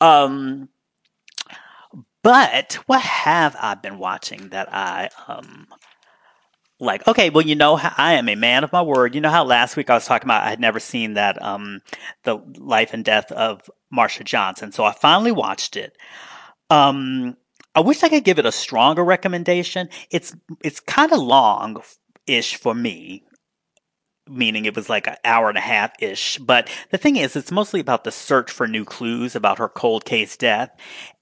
Um, 0.00 0.68
but 2.22 2.74
what 2.86 3.02
have 3.02 3.56
I 3.60 3.74
been 3.74 3.98
watching 3.98 4.48
that 4.50 4.72
I, 4.72 5.10
um, 5.28 5.66
like, 6.82 7.06
okay, 7.06 7.30
well, 7.30 7.46
you 7.46 7.54
know, 7.54 7.78
I 7.80 8.14
am 8.14 8.28
a 8.28 8.34
man 8.34 8.64
of 8.64 8.72
my 8.72 8.82
word. 8.82 9.14
You 9.14 9.20
know 9.20 9.30
how 9.30 9.44
last 9.44 9.76
week 9.76 9.88
I 9.88 9.94
was 9.94 10.04
talking 10.04 10.26
about 10.26 10.42
I 10.42 10.50
had 10.50 10.60
never 10.60 10.80
seen 10.80 11.14
that, 11.14 11.40
um, 11.40 11.80
the 12.24 12.42
life 12.58 12.92
and 12.92 13.04
death 13.04 13.30
of 13.30 13.70
Marsha 13.94 14.24
Johnson. 14.24 14.72
So 14.72 14.84
I 14.84 14.92
finally 14.92 15.32
watched 15.32 15.76
it. 15.76 15.96
Um, 16.70 17.36
I 17.74 17.80
wish 17.80 18.02
I 18.02 18.08
could 18.08 18.24
give 18.24 18.38
it 18.38 18.46
a 18.46 18.52
stronger 18.52 19.04
recommendation. 19.04 19.88
It's, 20.10 20.34
it's 20.62 20.80
kind 20.80 21.12
of 21.12 21.20
long 21.20 21.82
ish 22.26 22.56
for 22.56 22.74
me 22.74 23.24
meaning 24.28 24.64
it 24.64 24.76
was 24.76 24.88
like 24.88 25.06
an 25.06 25.16
hour 25.24 25.48
and 25.48 25.58
a 25.58 25.62
half 25.62 25.92
ish. 26.00 26.38
But 26.38 26.70
the 26.90 26.98
thing 26.98 27.16
is, 27.16 27.36
it's 27.36 27.50
mostly 27.50 27.80
about 27.80 28.04
the 28.04 28.12
search 28.12 28.50
for 28.50 28.66
new 28.66 28.84
clues 28.84 29.34
about 29.34 29.58
her 29.58 29.68
cold 29.68 30.04
case 30.04 30.36
death. 30.36 30.70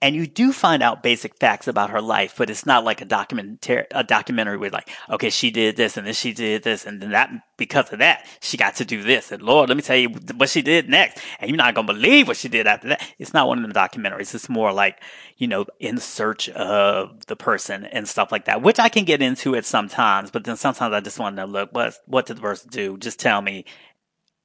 And 0.02 0.16
you 0.16 0.26
do 0.26 0.50
find 0.52 0.82
out 0.82 1.02
basic 1.02 1.36
facts 1.36 1.68
about 1.68 1.90
her 1.90 2.00
life, 2.00 2.34
but 2.38 2.48
it's 2.48 2.64
not 2.64 2.84
like 2.84 3.02
a 3.02 3.04
documentary, 3.04 3.84
a 3.90 4.02
documentary 4.02 4.56
with 4.56 4.72
like, 4.72 4.88
okay, 5.10 5.28
she 5.28 5.50
did 5.50 5.76
this 5.76 5.98
and 5.98 6.06
then 6.06 6.14
she 6.14 6.32
did 6.32 6.62
this 6.62 6.86
and 6.86 7.02
then 7.02 7.10
that, 7.10 7.30
because 7.58 7.92
of 7.92 7.98
that, 7.98 8.26
she 8.40 8.56
got 8.56 8.76
to 8.76 8.86
do 8.86 9.02
this. 9.02 9.30
And 9.30 9.42
Lord, 9.42 9.68
let 9.68 9.76
me 9.76 9.82
tell 9.82 9.98
you 9.98 10.08
what 10.36 10.48
she 10.48 10.62
did 10.62 10.88
next. 10.88 11.20
And 11.38 11.50
you're 11.50 11.58
not 11.58 11.74
going 11.74 11.86
to 11.86 11.92
believe 11.92 12.28
what 12.28 12.38
she 12.38 12.48
did 12.48 12.66
after 12.66 12.88
that. 12.88 13.06
It's 13.18 13.34
not 13.34 13.46
one 13.46 13.62
of 13.62 13.70
the 13.70 13.78
documentaries. 13.78 14.34
It's 14.34 14.48
more 14.48 14.72
like, 14.72 15.02
you 15.36 15.46
know, 15.46 15.66
in 15.78 15.98
search 15.98 16.48
of 16.48 17.26
the 17.26 17.36
person 17.36 17.84
and 17.84 18.08
stuff 18.08 18.32
like 18.32 18.46
that, 18.46 18.62
which 18.62 18.78
I 18.78 18.88
can 18.88 19.04
get 19.04 19.20
into 19.20 19.54
it 19.54 19.66
sometimes, 19.66 20.30
but 20.30 20.44
then 20.44 20.56
sometimes 20.56 20.94
I 20.94 21.00
just 21.00 21.18
want 21.18 21.36
to 21.36 21.44
look, 21.44 21.74
what, 21.74 21.94
what 22.06 22.24
did 22.24 22.38
the 22.38 22.42
person 22.42 22.70
do? 22.70 22.96
Just 22.96 23.20
tell 23.20 23.42
me 23.42 23.66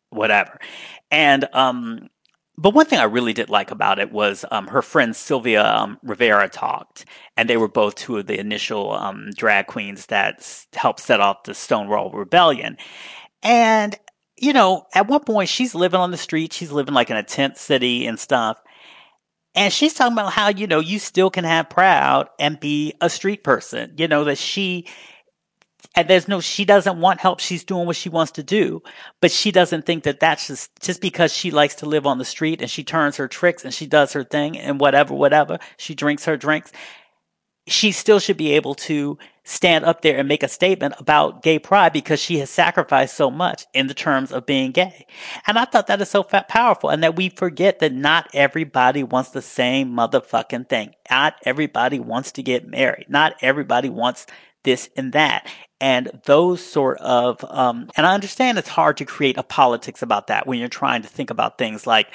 whatever. 0.10 0.60
And, 1.10 1.48
um, 1.54 2.10
but 2.58 2.74
one 2.74 2.86
thing 2.86 3.00
I 3.00 3.04
really 3.04 3.34
did 3.34 3.50
like 3.50 3.72
about 3.72 4.00
it 4.00 4.12
was 4.12 4.46
um, 4.52 4.68
her 4.68 4.82
friend 4.82 5.16
Sylvia 5.16 5.66
um, 5.66 6.00
Rivera 6.04 6.50
talked, 6.50 7.06
and 7.36 7.50
they 7.50 7.58
were 7.58 7.68
both 7.68 7.96
two 7.96 8.18
of 8.18 8.28
the 8.28 8.40
initial 8.40 8.94
um, 8.94 9.30
drag 9.36 9.68
queens 9.68 10.06
that 10.08 10.66
helped 10.74 11.02
set 11.02 11.20
off 11.20 11.44
the 11.44 11.54
Stonewall 11.54 12.12
Rebellion. 12.12 12.78
And 13.44 13.98
you 14.38 14.54
know, 14.54 14.86
at 14.94 15.08
one 15.08 15.24
point 15.24 15.50
she's 15.50 15.76
living 15.76 16.00
on 16.00 16.12
the 16.12 16.18
street, 16.18 16.54
she's 16.54 16.72
living 16.72 16.94
like 16.94 17.10
in 17.10 17.18
a 17.18 17.24
tent 17.24 17.58
city 17.58 18.06
and 18.06 18.20
stuff. 18.20 18.60
And 19.54 19.72
she's 19.72 19.94
talking 19.94 20.14
about 20.14 20.34
how, 20.34 20.50
you 20.50 20.68
know, 20.68 20.82
you 20.82 21.00
still 21.00 21.30
can 21.30 21.46
have 21.46 21.70
proud 21.70 22.28
and 22.40 22.60
be 22.60 22.94
a 23.00 23.10
street 23.10 23.44
person. 23.44 23.94
You 23.98 24.10
know, 24.10 24.26
that 24.26 24.38
she 24.38 24.88
and 25.96 26.08
there's 26.08 26.28
no 26.28 26.40
she 26.40 26.66
doesn't 26.66 27.00
want 27.00 27.20
help 27.20 27.40
she's 27.40 27.64
doing 27.64 27.86
what 27.86 27.96
she 27.96 28.10
wants 28.10 28.32
to 28.32 28.44
do 28.44 28.82
but 29.22 29.32
she 29.32 29.52
doesn't 29.52 29.86
think 29.86 30.04
that 30.04 30.20
that's 30.20 30.48
just 30.48 30.72
just 30.82 31.02
because 31.02 31.34
she 31.34 31.52
likes 31.52 31.76
to 31.76 31.86
live 31.86 32.06
on 32.06 32.18
the 32.18 32.26
street 32.26 32.62
and 32.62 32.70
she 32.70 32.84
turns 32.84 33.18
her 33.18 33.28
tricks 33.28 33.64
and 33.64 33.74
she 33.74 33.86
does 33.86 34.14
her 34.14 34.24
thing 34.24 34.58
and 34.58 34.80
whatever 34.80 35.14
whatever 35.14 35.60
she 35.78 35.94
drinks 35.96 36.26
her 36.26 36.38
drinks 36.38 36.72
she 37.68 37.92
still 37.92 38.20
should 38.20 38.38
be 38.38 38.54
able 38.54 38.76
to 38.76 39.18
stand 39.44 39.86
up 39.86 40.02
there 40.02 40.18
and 40.18 40.28
make 40.28 40.44
a 40.44 40.48
statement 40.48 40.94
about 41.00 41.42
gay 41.42 41.58
pride 41.58 41.94
because 41.94 42.20
she 42.20 42.40
has 42.40 42.50
sacrificed 42.50 43.16
so 43.16 43.32
much 43.32 43.66
in 43.74 43.88
the 43.88 43.94
terms 43.94 44.32
of 44.32 44.46
being 44.46 44.72
gay. 44.72 45.06
And 45.48 45.58
I 45.58 45.66
thought 45.66 45.88
that 45.88 46.02
is 46.02 46.10
so 46.10 46.24
powerful 46.24 46.90
and 46.90 47.04
that 47.04 47.16
we 47.16 47.30
forget 47.30 47.80
that 47.80 47.94
not 47.94 48.28
everybody 48.34 49.04
wants 49.04 49.32
the 49.32 49.42
same 49.42 49.92
motherfucking 49.92 50.70
thing. 50.70 50.96
Not 51.10 51.36
everybody 51.44 52.00
wants 52.00 52.32
to 52.34 52.44
get 52.44 52.68
married. 52.68 53.06
Not 53.10 53.36
everybody 53.42 53.90
wants 53.90 54.28
this 54.66 54.90
and 54.98 55.14
that 55.14 55.48
and 55.80 56.10
those 56.26 56.64
sort 56.64 56.98
of 56.98 57.44
um, 57.50 57.90
and 57.96 58.06
i 58.06 58.14
understand 58.14 58.58
it's 58.58 58.68
hard 58.68 58.98
to 58.98 59.06
create 59.06 59.38
a 59.38 59.44
politics 59.44 60.02
about 60.02 60.28
that 60.28 60.46
when 60.46 60.60
you're 60.60 60.68
trying 60.68 61.02
to 61.02 61.08
think 61.08 61.30
about 61.30 61.58
things 61.58 61.88
like 61.88 62.08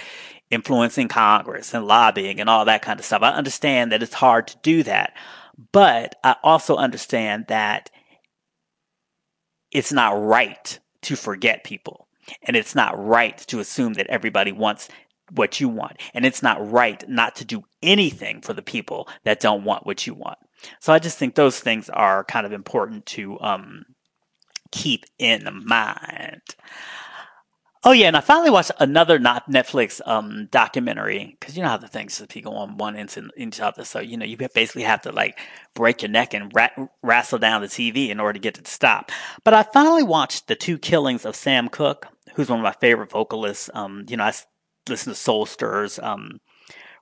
influencing 0.50 1.08
congress 1.08 1.72
and 1.72 1.86
lobbying 1.86 2.40
and 2.40 2.50
all 2.50 2.64
that 2.64 2.82
kind 2.82 2.98
of 2.98 3.06
stuff. 3.06 3.22
I 3.22 3.30
understand 3.30 3.92
that 3.92 4.02
it's 4.02 4.14
hard 4.14 4.48
to 4.48 4.58
do 4.62 4.82
that 4.82 5.14
but 5.72 6.16
i 6.22 6.36
also 6.42 6.76
understand 6.76 7.46
that 7.48 7.90
it's 9.70 9.92
not 9.92 10.20
right 10.20 10.78
to 11.02 11.16
forget 11.16 11.64
people 11.64 12.08
and 12.42 12.56
it's 12.56 12.74
not 12.74 13.02
right 13.02 13.38
to 13.38 13.60
assume 13.60 13.94
that 13.94 14.06
everybody 14.08 14.52
wants 14.52 14.88
what 15.32 15.60
you 15.60 15.68
want 15.68 15.96
and 16.12 16.26
it's 16.26 16.42
not 16.42 16.70
right 16.70 17.08
not 17.08 17.36
to 17.36 17.44
do 17.44 17.62
anything 17.82 18.40
for 18.40 18.52
the 18.52 18.62
people 18.62 19.08
that 19.24 19.40
don't 19.40 19.64
want 19.64 19.86
what 19.86 20.06
you 20.06 20.14
want 20.14 20.38
so 20.80 20.92
I 20.92 20.98
just 20.98 21.18
think 21.18 21.34
those 21.34 21.60
things 21.60 21.88
are 21.90 22.24
kind 22.24 22.46
of 22.46 22.52
important 22.52 23.06
to 23.06 23.38
um, 23.40 23.84
keep 24.70 25.04
in 25.18 25.48
mind. 25.64 26.42
Oh 27.82 27.92
yeah, 27.92 28.08
and 28.08 28.16
I 28.16 28.20
finally 28.20 28.50
watched 28.50 28.72
another 28.78 29.18
not 29.18 29.50
Netflix 29.50 30.06
um, 30.06 30.48
documentary 30.50 31.38
because 31.40 31.56
you 31.56 31.62
know 31.62 31.70
how 31.70 31.78
the 31.78 31.88
things 31.88 32.18
just 32.18 32.42
go 32.44 32.52
on 32.52 32.76
one 32.76 32.94
into 32.94 33.30
each 33.38 33.58
other. 33.58 33.84
So 33.84 34.00
you 34.00 34.18
know 34.18 34.26
you 34.26 34.36
basically 34.36 34.82
have 34.82 35.00
to 35.02 35.12
like 35.12 35.38
break 35.74 36.02
your 36.02 36.10
neck 36.10 36.34
and 36.34 36.52
ra- 36.54 36.88
wrestle 37.02 37.38
down 37.38 37.62
the 37.62 37.68
TV 37.68 38.10
in 38.10 38.20
order 38.20 38.34
to 38.34 38.38
get 38.38 38.58
it 38.58 38.66
to 38.66 38.70
stop. 38.70 39.10
But 39.44 39.54
I 39.54 39.62
finally 39.62 40.02
watched 40.02 40.46
the 40.46 40.56
two 40.56 40.76
killings 40.76 41.24
of 41.24 41.34
Sam 41.34 41.68
Cooke, 41.68 42.06
who's 42.34 42.50
one 42.50 42.58
of 42.58 42.64
my 42.64 42.76
favorite 42.80 43.10
vocalists. 43.10 43.70
Um, 43.72 44.04
you 44.08 44.18
know 44.18 44.24
I 44.24 44.34
listen 44.86 45.14
to 45.14 45.18
Soul 45.18 45.46
Stirrers. 45.46 45.98
Um, 45.98 46.38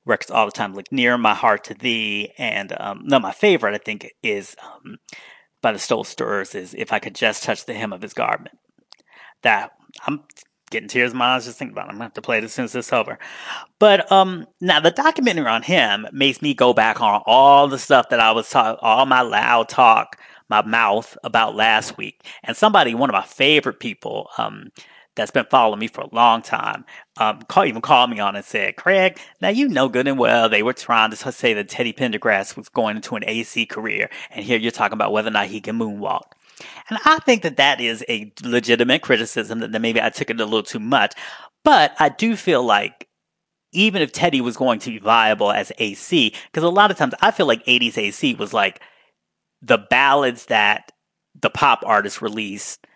records 0.05 0.31
all 0.31 0.47
the 0.47 0.53
time, 0.53 0.75
like 0.75 0.93
Near 0.93 1.19
My 1.19 1.35
Heart 1.35 1.65
to 1.65 1.75
Thee. 1.75 2.33
And 2.39 2.73
um, 2.79 3.03
no, 3.05 3.19
my 3.19 3.33
favorite, 3.33 3.75
I 3.75 3.79
think, 3.79 4.13
is 4.23 4.57
um, 4.63 4.99
by 5.63 5.73
the 5.73 5.79
Soul 5.79 6.05
Stirrers 6.05 6.55
is 6.55 6.75
If 6.75 6.93
I 6.93 6.99
Could 6.99 7.15
Just 7.15 7.43
Touch 7.43 7.67
the 7.67 7.75
Hem 7.75 7.93
of 7.93 8.03
His 8.03 8.15
Garment. 8.15 8.57
That, 9.43 9.73
I'm 10.07 10.23
getting 10.71 10.89
tears 10.89 11.13
in 11.13 11.19
my 11.19 11.35
eyes 11.35 11.45
just 11.45 11.59
thinking 11.59 11.75
about 11.75 11.87
it. 11.87 11.93
I'm 11.93 11.99
to 11.99 12.05
have 12.05 12.15
to 12.15 12.23
play 12.23 12.39
it 12.39 12.45
as 12.45 12.53
soon 12.53 12.67
as 12.67 12.75
it's 12.75 12.93
over. 12.93 13.19
But 13.79 14.11
um, 14.13 14.47
now 14.61 14.81
the 14.81 14.91
documentary 14.91 15.47
on 15.47 15.63
him 15.63 16.07
makes 16.13 16.43
me 16.43 16.55
go 16.55 16.73
back 16.73 17.01
on 17.01 17.23
all 17.27 17.69
the 17.69 17.79
stuff 17.79 18.11
that 18.11 18.21
I 18.21 18.33
was 18.33 18.49
talking, 18.51 18.79
all 18.83 19.07
my 19.07 19.23
loud 19.23 19.69
talk, 19.69 20.19
my 20.49 20.63
mouth 20.63 21.17
about 21.25 21.55
last 21.55 21.97
week. 21.97 22.25
And 22.43 22.57
somebody, 22.57 22.95
one 22.95 23.11
of 23.11 23.15
my 23.15 23.25
favorite 23.25 23.81
people, 23.81 24.29
um, 24.39 24.71
that's 25.19 25.31
been 25.31 25.47
following 25.51 25.81
me 25.81 25.89
for 25.89 26.01
a 26.03 26.15
long 26.15 26.41
time, 26.41 26.85
um, 27.19 27.43
call, 27.43 27.67
even 27.67 27.83
called 27.83 28.09
me 28.09 28.21
on 28.21 28.37
and 28.37 28.45
said, 28.45 28.77
Craig, 28.77 29.19
now 29.41 29.49
you 29.49 29.69
know 29.69 29.89
good 29.89 30.09
and 30.09 30.19
well 30.19 30.49
they 30.49 30.63
were 30.63 30.73
trying 30.73 31.11
to 31.11 31.17
say 31.17 31.53
that 31.53 31.69
Teddy 31.69 31.93
Pendergrass 31.93 32.57
was 32.57 32.69
going 32.69 32.97
into 32.97 33.17
an 33.17 33.25
AC 33.27 33.67
career, 33.67 34.09
and 34.31 34.45
here 34.45 34.59
you're 34.59 34.71
talking 34.71 34.95
about 34.95 35.13
whether 35.13 35.29
or 35.29 35.33
not 35.33 35.49
he 35.49 35.61
can 35.61 35.79
moonwalk. 35.79 36.23
And 36.89 36.99
I 37.05 37.19
think 37.19 37.43
that 37.43 37.57
that 37.59 37.81
is 37.81 38.05
a 38.09 38.33
legitimate 38.43 39.03
criticism 39.03 39.61
that 39.61 39.81
maybe 39.81 40.01
I 40.01 40.11
took 40.11 40.31
it 40.31 40.41
a 40.41 40.45
little 40.45 40.63
too 40.63 40.81
much, 40.81 41.15
but 41.65 41.95
I 41.99 42.09
do 42.09 42.35
feel 42.35 42.63
like 42.63 43.09
even 43.73 44.01
if 44.01 44.13
Teddy 44.13 44.41
was 44.41 44.57
going 44.57 44.79
to 44.81 44.91
be 44.91 44.99
viable 44.99 45.53
as 45.53 45.71
AC, 45.79 46.35
because 46.47 46.65
a 46.65 46.69
lot 46.69 46.91
of 46.91 46.97
times 46.97 47.15
I 47.21 47.31
feel 47.31 47.47
like 47.47 47.65
80s 47.67 47.99
AC 47.99 48.35
was 48.35 48.55
like 48.55 48.81
the 49.61 49.79
ballads 49.79 50.47
that 50.47 50.93
the 51.41 51.51
pop 51.51 51.83
artists 51.85 52.23
released 52.23 52.87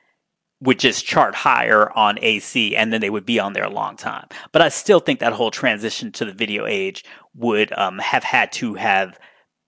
would 0.62 0.78
just 0.78 1.04
chart 1.04 1.34
higher 1.34 1.90
on 1.90 2.18
AC 2.22 2.76
and 2.76 2.92
then 2.92 3.00
they 3.00 3.10
would 3.10 3.26
be 3.26 3.40
on 3.40 3.52
there 3.52 3.64
a 3.64 3.70
long 3.70 3.96
time. 3.96 4.28
But 4.52 4.62
I 4.62 4.68
still 4.68 5.00
think 5.00 5.18
that 5.18 5.32
whole 5.32 5.50
transition 5.50 6.12
to 6.12 6.24
the 6.24 6.32
video 6.32 6.66
age 6.66 7.04
would 7.34 7.72
um, 7.72 7.98
have 7.98 8.22
had 8.22 8.52
to 8.52 8.74
have 8.74 9.18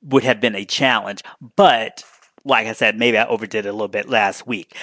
would 0.03 0.22
have 0.22 0.40
been 0.40 0.55
a 0.55 0.64
challenge. 0.64 1.22
But 1.57 2.05
like 2.45 2.66
I 2.66 2.72
said, 2.72 2.97
maybe 2.99 3.18
I 3.18 3.26
overdid 3.26 3.66
it 3.66 3.68
a 3.68 3.72
little 3.72 3.88
bit 3.88 4.09
last 4.09 4.47
week. 4.47 4.76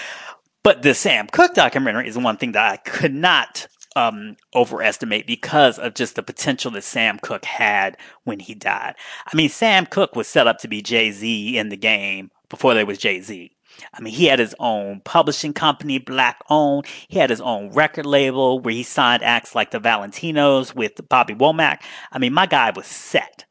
But 0.64 0.82
the 0.82 0.94
Sam 0.94 1.28
Cooke 1.28 1.54
documentary 1.54 2.08
is 2.08 2.18
one 2.18 2.38
thing 2.38 2.52
that 2.52 2.72
I 2.72 2.78
could 2.78 3.14
not 3.14 3.68
um, 3.96 4.36
overestimate 4.54 5.28
because 5.28 5.80
of 5.80 5.94
just 5.94 6.16
the 6.16 6.24
potential 6.24 6.72
that 6.72 6.84
Sam 6.84 7.20
Cooke 7.20 7.46
had 7.46 7.98
when 8.24 8.40
he 8.40 8.54
died. 8.54 8.96
I 9.32 9.36
mean, 9.36 9.50
Sam 9.50 9.86
Cooke 9.86 10.16
was 10.16 10.28
set 10.28 10.48
up 10.48 10.60
to 10.60 10.68
be 10.68 10.82
Jay 10.82 11.12
Z 11.12 11.58
in 11.58 11.70
the 11.70 11.78
game 11.78 12.32
before 12.50 12.74
there 12.74 12.86
was 12.86 12.98
Jay 12.98 13.22
Z. 13.22 13.52
I 13.94 14.02
mean, 14.02 14.14
he 14.14 14.26
had 14.26 14.40
his 14.40 14.56
own 14.60 15.02
publishing 15.04 15.54
company, 15.54 15.98
black 16.00 16.40
owned. 16.50 16.86
He 17.08 17.20
had 17.20 17.30
his 17.30 17.42
own 17.42 17.72
record 17.72 18.06
label 18.06 18.60
where 18.60 18.74
he 18.74 18.84
signed 18.84 19.24
acts 19.24 19.56
like 19.56 19.72
the 19.72 19.80
Valentinos 19.80 20.76
with 20.76 21.08
Bobby 21.10 21.34
Womack. 21.36 21.82
I 22.12 22.20
mean, 22.20 22.34
my 22.34 22.46
guy 22.46 22.72
was 22.76 22.88
set. 22.88 23.46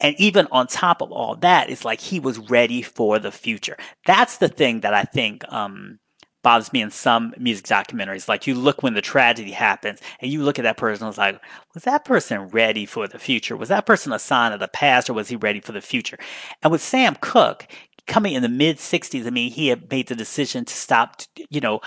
And 0.00 0.14
even 0.18 0.48
on 0.50 0.66
top 0.66 1.00
of 1.00 1.12
all 1.12 1.36
that, 1.36 1.70
it's 1.70 1.84
like 1.84 2.00
he 2.00 2.20
was 2.20 2.38
ready 2.50 2.82
for 2.82 3.18
the 3.18 3.32
future. 3.32 3.76
That's 4.06 4.38
the 4.38 4.48
thing 4.48 4.80
that 4.80 4.92
I 4.92 5.04
think, 5.04 5.44
um, 5.52 5.98
bothers 6.44 6.72
me 6.72 6.82
in 6.82 6.90
some 6.90 7.34
music 7.38 7.66
documentaries. 7.66 8.28
Like 8.28 8.46
you 8.46 8.54
look 8.54 8.82
when 8.82 8.94
the 8.94 9.00
tragedy 9.00 9.50
happens 9.50 10.00
and 10.20 10.30
you 10.30 10.42
look 10.42 10.60
at 10.60 10.62
that 10.62 10.76
person, 10.76 11.06
and 11.06 11.10
it's 11.10 11.18
like, 11.18 11.40
was 11.72 11.82
that 11.84 12.04
person 12.04 12.48
ready 12.48 12.86
for 12.86 13.08
the 13.08 13.18
future? 13.18 13.56
Was 13.56 13.70
that 13.70 13.86
person 13.86 14.12
a 14.12 14.18
sign 14.20 14.52
of 14.52 14.60
the 14.60 14.68
past 14.68 15.10
or 15.10 15.14
was 15.14 15.28
he 15.28 15.36
ready 15.36 15.58
for 15.58 15.72
the 15.72 15.80
future? 15.80 16.18
And 16.62 16.70
with 16.70 16.82
Sam 16.82 17.16
Cooke, 17.20 17.66
coming 18.06 18.34
in 18.34 18.42
the 18.42 18.48
mid 18.48 18.78
60s, 18.78 19.26
I 19.26 19.30
mean, 19.30 19.50
he 19.50 19.68
had 19.68 19.90
made 19.90 20.08
the 20.08 20.14
decision 20.14 20.64
to 20.64 20.74
stop, 20.74 21.22
you 21.50 21.60
know, 21.60 21.80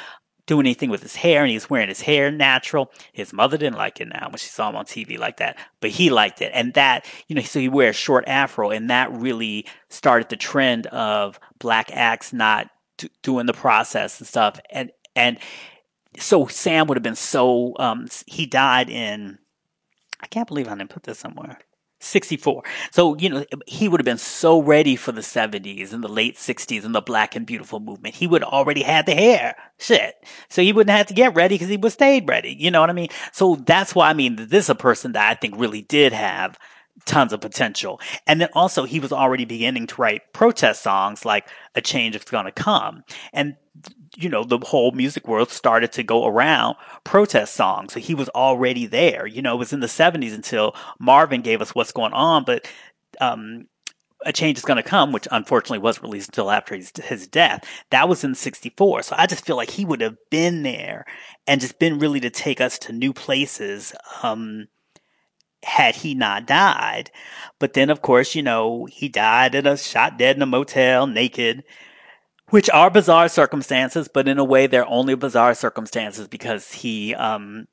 doing 0.47 0.65
anything 0.65 0.89
with 0.89 1.03
his 1.03 1.15
hair 1.15 1.43
and 1.43 1.51
he's 1.51 1.69
wearing 1.69 1.89
his 1.89 2.01
hair 2.01 2.31
natural. 2.31 2.89
His 3.11 3.33
mother 3.33 3.57
didn't 3.57 3.77
like 3.77 3.99
it 3.99 4.07
now 4.07 4.29
when 4.29 4.37
she 4.37 4.47
saw 4.47 4.69
him 4.69 4.77
on 4.77 4.85
TV 4.85 5.19
like 5.19 5.37
that, 5.37 5.57
but 5.81 5.91
he 5.91 6.09
liked 6.09 6.41
it. 6.41 6.51
And 6.55 6.73
that, 6.73 7.05
you 7.27 7.35
know, 7.35 7.41
so 7.41 7.59
he 7.59 7.69
wears 7.69 7.95
short 7.95 8.23
afro 8.27 8.71
and 8.71 8.89
that 8.89 9.11
really 9.11 9.65
started 9.89 10.29
the 10.29 10.37
trend 10.37 10.87
of 10.87 11.39
black 11.59 11.91
acts 11.93 12.31
not 12.31 12.69
doing 13.21 13.45
the 13.45 13.53
process 13.53 14.19
and 14.19 14.27
stuff. 14.27 14.59
And, 14.71 14.91
and 15.15 15.37
so 16.17 16.47
Sam 16.47 16.87
would 16.87 16.97
have 16.97 17.03
been 17.03 17.15
so, 17.15 17.75
um, 17.77 18.07
he 18.25 18.45
died 18.45 18.89
in, 18.89 19.37
I 20.21 20.27
can't 20.27 20.47
believe 20.47 20.69
I 20.69 20.75
didn't 20.75 20.89
put 20.89 21.03
this 21.03 21.19
somewhere. 21.19 21.59
64. 21.99 22.63
So, 22.91 23.17
you 23.17 23.29
know, 23.29 23.45
he 23.65 23.87
would 23.87 23.99
have 23.99 24.05
been 24.05 24.17
so 24.17 24.61
ready 24.61 24.95
for 24.95 25.11
the 25.11 25.21
70s 25.21 25.93
and 25.93 26.03
the 26.03 26.07
late 26.07 26.35
60s 26.35 26.85
and 26.85 26.93
the 26.93 27.01
black 27.01 27.35
and 27.35 27.45
beautiful 27.45 27.79
movement. 27.79 28.15
He 28.15 28.27
would 28.27 28.43
already 28.43 28.83
had 28.83 29.05
the 29.05 29.15
hair. 29.15 29.55
Shit. 29.79 30.15
So 30.49 30.61
he 30.61 30.73
wouldn't 30.73 30.95
have 30.95 31.07
to 31.07 31.13
get 31.13 31.35
ready 31.35 31.55
because 31.55 31.69
he 31.69 31.77
would 31.77 31.91
stayed 31.91 32.27
ready. 32.27 32.55
You 32.57 32.71
know 32.71 32.81
what 32.81 32.89
I 32.89 32.93
mean? 32.93 33.09
So 33.31 33.55
that's 33.55 33.95
why 33.95 34.09
I 34.09 34.13
mean, 34.13 34.35
this 34.35 34.65
is 34.65 34.69
a 34.69 34.75
person 34.75 35.13
that 35.13 35.29
I 35.29 35.35
think 35.35 35.55
really 35.57 35.81
did 35.81 36.13
have 36.13 36.57
tons 37.05 37.33
of 37.33 37.41
potential. 37.41 37.99
And 38.25 38.41
then 38.41 38.49
also 38.53 38.83
he 38.83 38.99
was 38.99 39.11
already 39.11 39.45
beginning 39.45 39.87
to 39.87 40.01
write 40.01 40.33
protest 40.33 40.81
songs 40.81 41.25
like 41.25 41.47
A 41.75 41.81
Change 41.81 42.15
is 42.15 42.23
Gonna 42.23 42.51
Come. 42.51 43.03
And 43.33 43.55
you 44.15 44.29
know, 44.29 44.43
the 44.43 44.57
whole 44.57 44.91
music 44.91 45.27
world 45.27 45.51
started 45.51 45.91
to 45.91 46.03
go 46.03 46.25
around 46.25 46.75
protest 47.03 47.53
songs. 47.53 47.93
So 47.93 47.99
he 47.99 48.15
was 48.15 48.29
already 48.29 48.87
there. 48.87 49.27
You 49.27 49.41
know, 49.41 49.53
it 49.53 49.59
was 49.59 49.73
in 49.73 49.79
the 49.79 49.87
70s 49.87 50.33
until 50.33 50.75
Marvin 50.99 51.41
gave 51.41 51.61
us 51.61 51.75
what's 51.75 51.91
going 51.91 52.13
on, 52.13 52.43
but 52.43 52.67
um, 53.21 53.67
a 54.25 54.33
change 54.33 54.57
is 54.57 54.65
going 54.65 54.77
to 54.77 54.83
come, 54.83 55.11
which 55.11 55.27
unfortunately 55.31 55.79
wasn't 55.79 56.05
released 56.05 56.29
until 56.29 56.49
after 56.49 56.75
his, 56.75 56.91
his, 57.03 57.27
death. 57.27 57.63
That 57.91 58.09
was 58.09 58.23
in 58.23 58.33
64. 58.33 59.03
So 59.03 59.15
I 59.17 59.27
just 59.27 59.45
feel 59.45 59.55
like 59.55 59.69
he 59.69 59.85
would 59.85 60.01
have 60.01 60.17
been 60.31 60.63
there 60.63 61.05
and 61.45 61.61
just 61.61 61.79
been 61.79 61.99
really 61.99 62.19
to 62.21 62.29
take 62.29 62.59
us 62.59 62.79
to 62.79 62.93
new 62.93 63.13
places. 63.13 63.93
Um, 64.23 64.67
had 65.63 65.95
he 65.95 66.13
not 66.13 66.45
died. 66.45 67.11
But 67.59 67.73
then, 67.73 67.89
of 67.89 68.01
course, 68.01 68.35
you 68.35 68.43
know, 68.43 68.85
he 68.85 69.09
died 69.09 69.55
in 69.55 69.65
a 69.65 69.77
shot 69.77 70.17
dead 70.17 70.35
in 70.35 70.41
a 70.41 70.45
motel 70.45 71.07
naked 71.07 71.63
which 72.49 72.69
are 72.69 72.89
bizarre 72.89 73.27
circumstances, 73.27 74.07
but 74.07 74.27
in 74.27 74.37
a 74.37 74.43
way 74.43 74.67
they're 74.67 74.87
only 74.87 75.15
bizarre 75.15 75.53
circumstances 75.53 76.27
because 76.27 76.71
he, 76.71 77.13
um, 77.15 77.67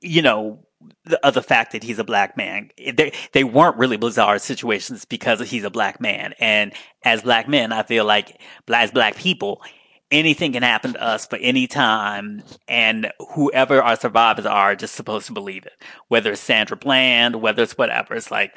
you 0.00 0.22
know, 0.22 0.66
the, 1.04 1.24
of 1.24 1.34
the 1.34 1.42
fact 1.42 1.72
that 1.72 1.82
he's 1.82 1.98
a 1.98 2.04
black 2.04 2.36
man. 2.36 2.70
They, 2.76 3.12
they 3.32 3.44
weren't 3.44 3.76
really 3.76 3.96
bizarre 3.96 4.38
situations 4.38 5.04
because 5.04 5.48
he's 5.48 5.64
a 5.64 5.70
black 5.70 6.00
man. 6.00 6.34
And 6.40 6.72
as 7.04 7.22
black 7.22 7.48
men, 7.48 7.72
I 7.72 7.82
feel 7.82 8.04
like 8.04 8.40
as 8.72 8.90
black 8.90 9.16
people, 9.16 9.62
anything 10.10 10.52
can 10.52 10.62
happen 10.62 10.94
to 10.94 11.02
us 11.02 11.26
for 11.26 11.36
any 11.36 11.66
time. 11.66 12.42
And 12.68 13.12
whoever 13.34 13.82
our 13.82 13.96
survivors 13.96 14.46
are 14.46 14.74
just 14.74 14.94
supposed 14.94 15.26
to 15.26 15.32
believe 15.32 15.66
it. 15.66 15.72
Whether 16.08 16.32
it's 16.32 16.40
Sandra 16.40 16.76
Bland, 16.76 17.36
whether 17.36 17.62
it's 17.62 17.78
whatever. 17.78 18.14
It's 18.14 18.30
like, 18.30 18.54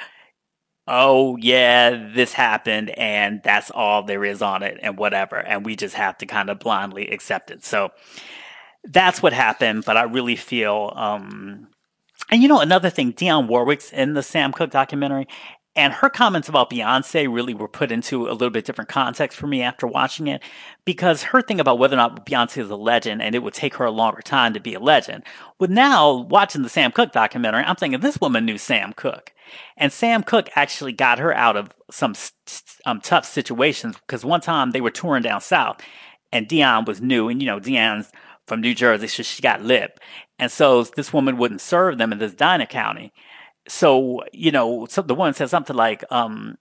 oh 0.88 1.38
yeah, 1.38 2.10
this 2.14 2.34
happened 2.34 2.90
and 2.92 3.42
that's 3.44 3.72
all 3.72 4.04
there 4.04 4.26
is 4.26 4.42
on 4.42 4.64
it 4.64 4.80
and 4.82 4.98
whatever. 4.98 5.38
And 5.38 5.66
we 5.66 5.76
just 5.76 5.96
have 5.96 6.18
to 6.20 6.26
kind 6.26 6.50
of 6.50 6.60
blindly 6.60 7.10
accept 7.10 7.52
it. 7.52 7.64
So 7.64 7.92
that's 8.84 9.22
what 9.22 9.34
happened. 9.34 9.86
But 9.86 9.98
I 9.98 10.04
really 10.04 10.36
feel, 10.36 10.92
um, 10.96 11.68
and 12.30 12.42
you 12.42 12.48
know, 12.48 12.60
another 12.60 12.90
thing, 12.90 13.14
Dionne 13.14 13.48
Warwick's 13.48 13.94
in 13.94 14.14
the 14.14 14.24
Sam 14.24 14.52
Cooke 14.52 14.72
documentary 14.72 15.28
and 15.76 15.92
her 15.92 16.10
comments 16.10 16.48
about 16.48 16.70
Beyonce 16.70 17.34
really 17.34 17.56
were 17.56 17.68
put 17.68 17.92
into 17.92 18.28
a 18.28 18.34
little 18.34 18.52
bit 18.52 18.66
different 18.66 18.90
context 18.90 19.38
for 19.38 19.48
me 19.48 19.64
after 19.64 19.88
watching 19.88 20.28
it 20.28 20.44
because 20.86 21.24
her 21.24 21.42
thing 21.42 21.60
about 21.60 21.80
whether 21.80 21.96
or 21.96 21.98
not 21.98 22.26
Beyonce 22.28 22.60
is 22.60 22.70
a 22.70 22.76
legend 22.76 23.24
and 23.24 23.34
it 23.34 23.42
would 23.42 23.56
take 23.56 23.76
her 23.76 23.86
a 23.86 23.92
longer 23.92 24.22
time 24.22 24.54
to 24.54 24.60
be 24.60 24.76
a 24.76 24.80
legend. 24.80 25.24
With 25.60 25.72
now 25.72 26.14
watching 26.14 26.62
the 26.62 26.70
Sam 26.70 26.92
Cooke 26.92 27.12
documentary, 27.12 27.64
I'm 27.64 27.76
thinking 27.76 28.00
this 28.00 28.22
woman 28.22 28.46
knew 28.46 28.60
Sam 28.60 28.94
Cooke. 28.94 29.34
And 29.76 29.92
Sam 29.92 30.22
Cooke 30.22 30.50
actually 30.56 30.94
got 30.94 31.18
her 31.18 31.34
out 31.34 31.58
of 31.58 31.72
some 31.90 32.14
um, 32.86 33.02
tough 33.02 33.26
situations 33.26 33.98
because 34.06 34.24
one 34.24 34.42
time 34.42 34.72
they 34.72 34.82
were 34.82 34.92
touring 34.92 35.24
down 35.24 35.42
south 35.42 35.82
and 36.32 36.48
Dionne 36.48 36.86
was 36.86 37.02
new 37.02 37.30
and 37.30 37.42
you 37.42 37.48
know, 37.48 37.60
Dionne's 37.60 38.12
from 38.46 38.62
New 38.62 38.76
Jersey, 38.76 39.08
so 39.08 39.24
she 39.24 39.42
got 39.42 39.64
lip. 39.64 40.00
And 40.38 40.52
so 40.52 40.84
this 40.84 41.14
woman 41.14 41.38
wouldn't 41.38 41.62
serve 41.62 41.98
them 41.98 42.12
in 42.12 42.20
this 42.20 42.34
Dinah 42.34 42.68
County 42.68 43.14
so 43.68 44.24
you 44.34 44.52
know, 44.52 44.86
so 44.90 45.02
the 45.02 45.16
woman 45.16 45.34
said 45.34 45.50
something 45.50 45.76
like, 45.76 46.04
um, 46.12 46.58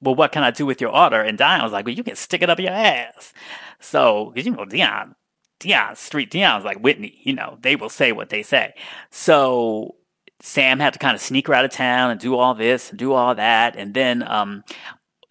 "Well, 0.00 0.14
what 0.14 0.32
can 0.32 0.42
I 0.42 0.50
do 0.50 0.66
with 0.66 0.80
your 0.80 0.94
order?" 0.94 1.20
And 1.22 1.38
Dionne 1.38 1.62
was 1.62 1.72
like, 1.72 1.86
"Well, 1.86 1.94
you 1.94 2.04
can 2.04 2.16
stick 2.16 2.42
it 2.42 2.50
up 2.50 2.60
your 2.60 2.72
ass." 2.72 3.32
So, 3.80 4.32
because 4.34 4.46
you 4.46 4.52
know, 4.52 4.64
Dion, 4.64 5.14
Dionne, 5.60 5.96
Street 5.96 6.30
Dionne's 6.30 6.64
like 6.64 6.78
Whitney. 6.80 7.20
You 7.24 7.34
know, 7.34 7.58
they 7.62 7.76
will 7.76 7.88
say 7.88 8.12
what 8.12 8.30
they 8.30 8.42
say. 8.42 8.74
So 9.10 9.96
Sam 10.40 10.80
had 10.80 10.92
to 10.94 10.98
kind 10.98 11.14
of 11.14 11.20
sneak 11.20 11.48
her 11.48 11.54
out 11.54 11.64
of 11.64 11.70
town 11.70 12.10
and 12.10 12.20
do 12.20 12.36
all 12.36 12.54
this 12.54 12.90
and 12.90 12.98
do 12.98 13.12
all 13.12 13.34
that, 13.34 13.76
and 13.76 13.94
then 13.94 14.22
um, 14.28 14.64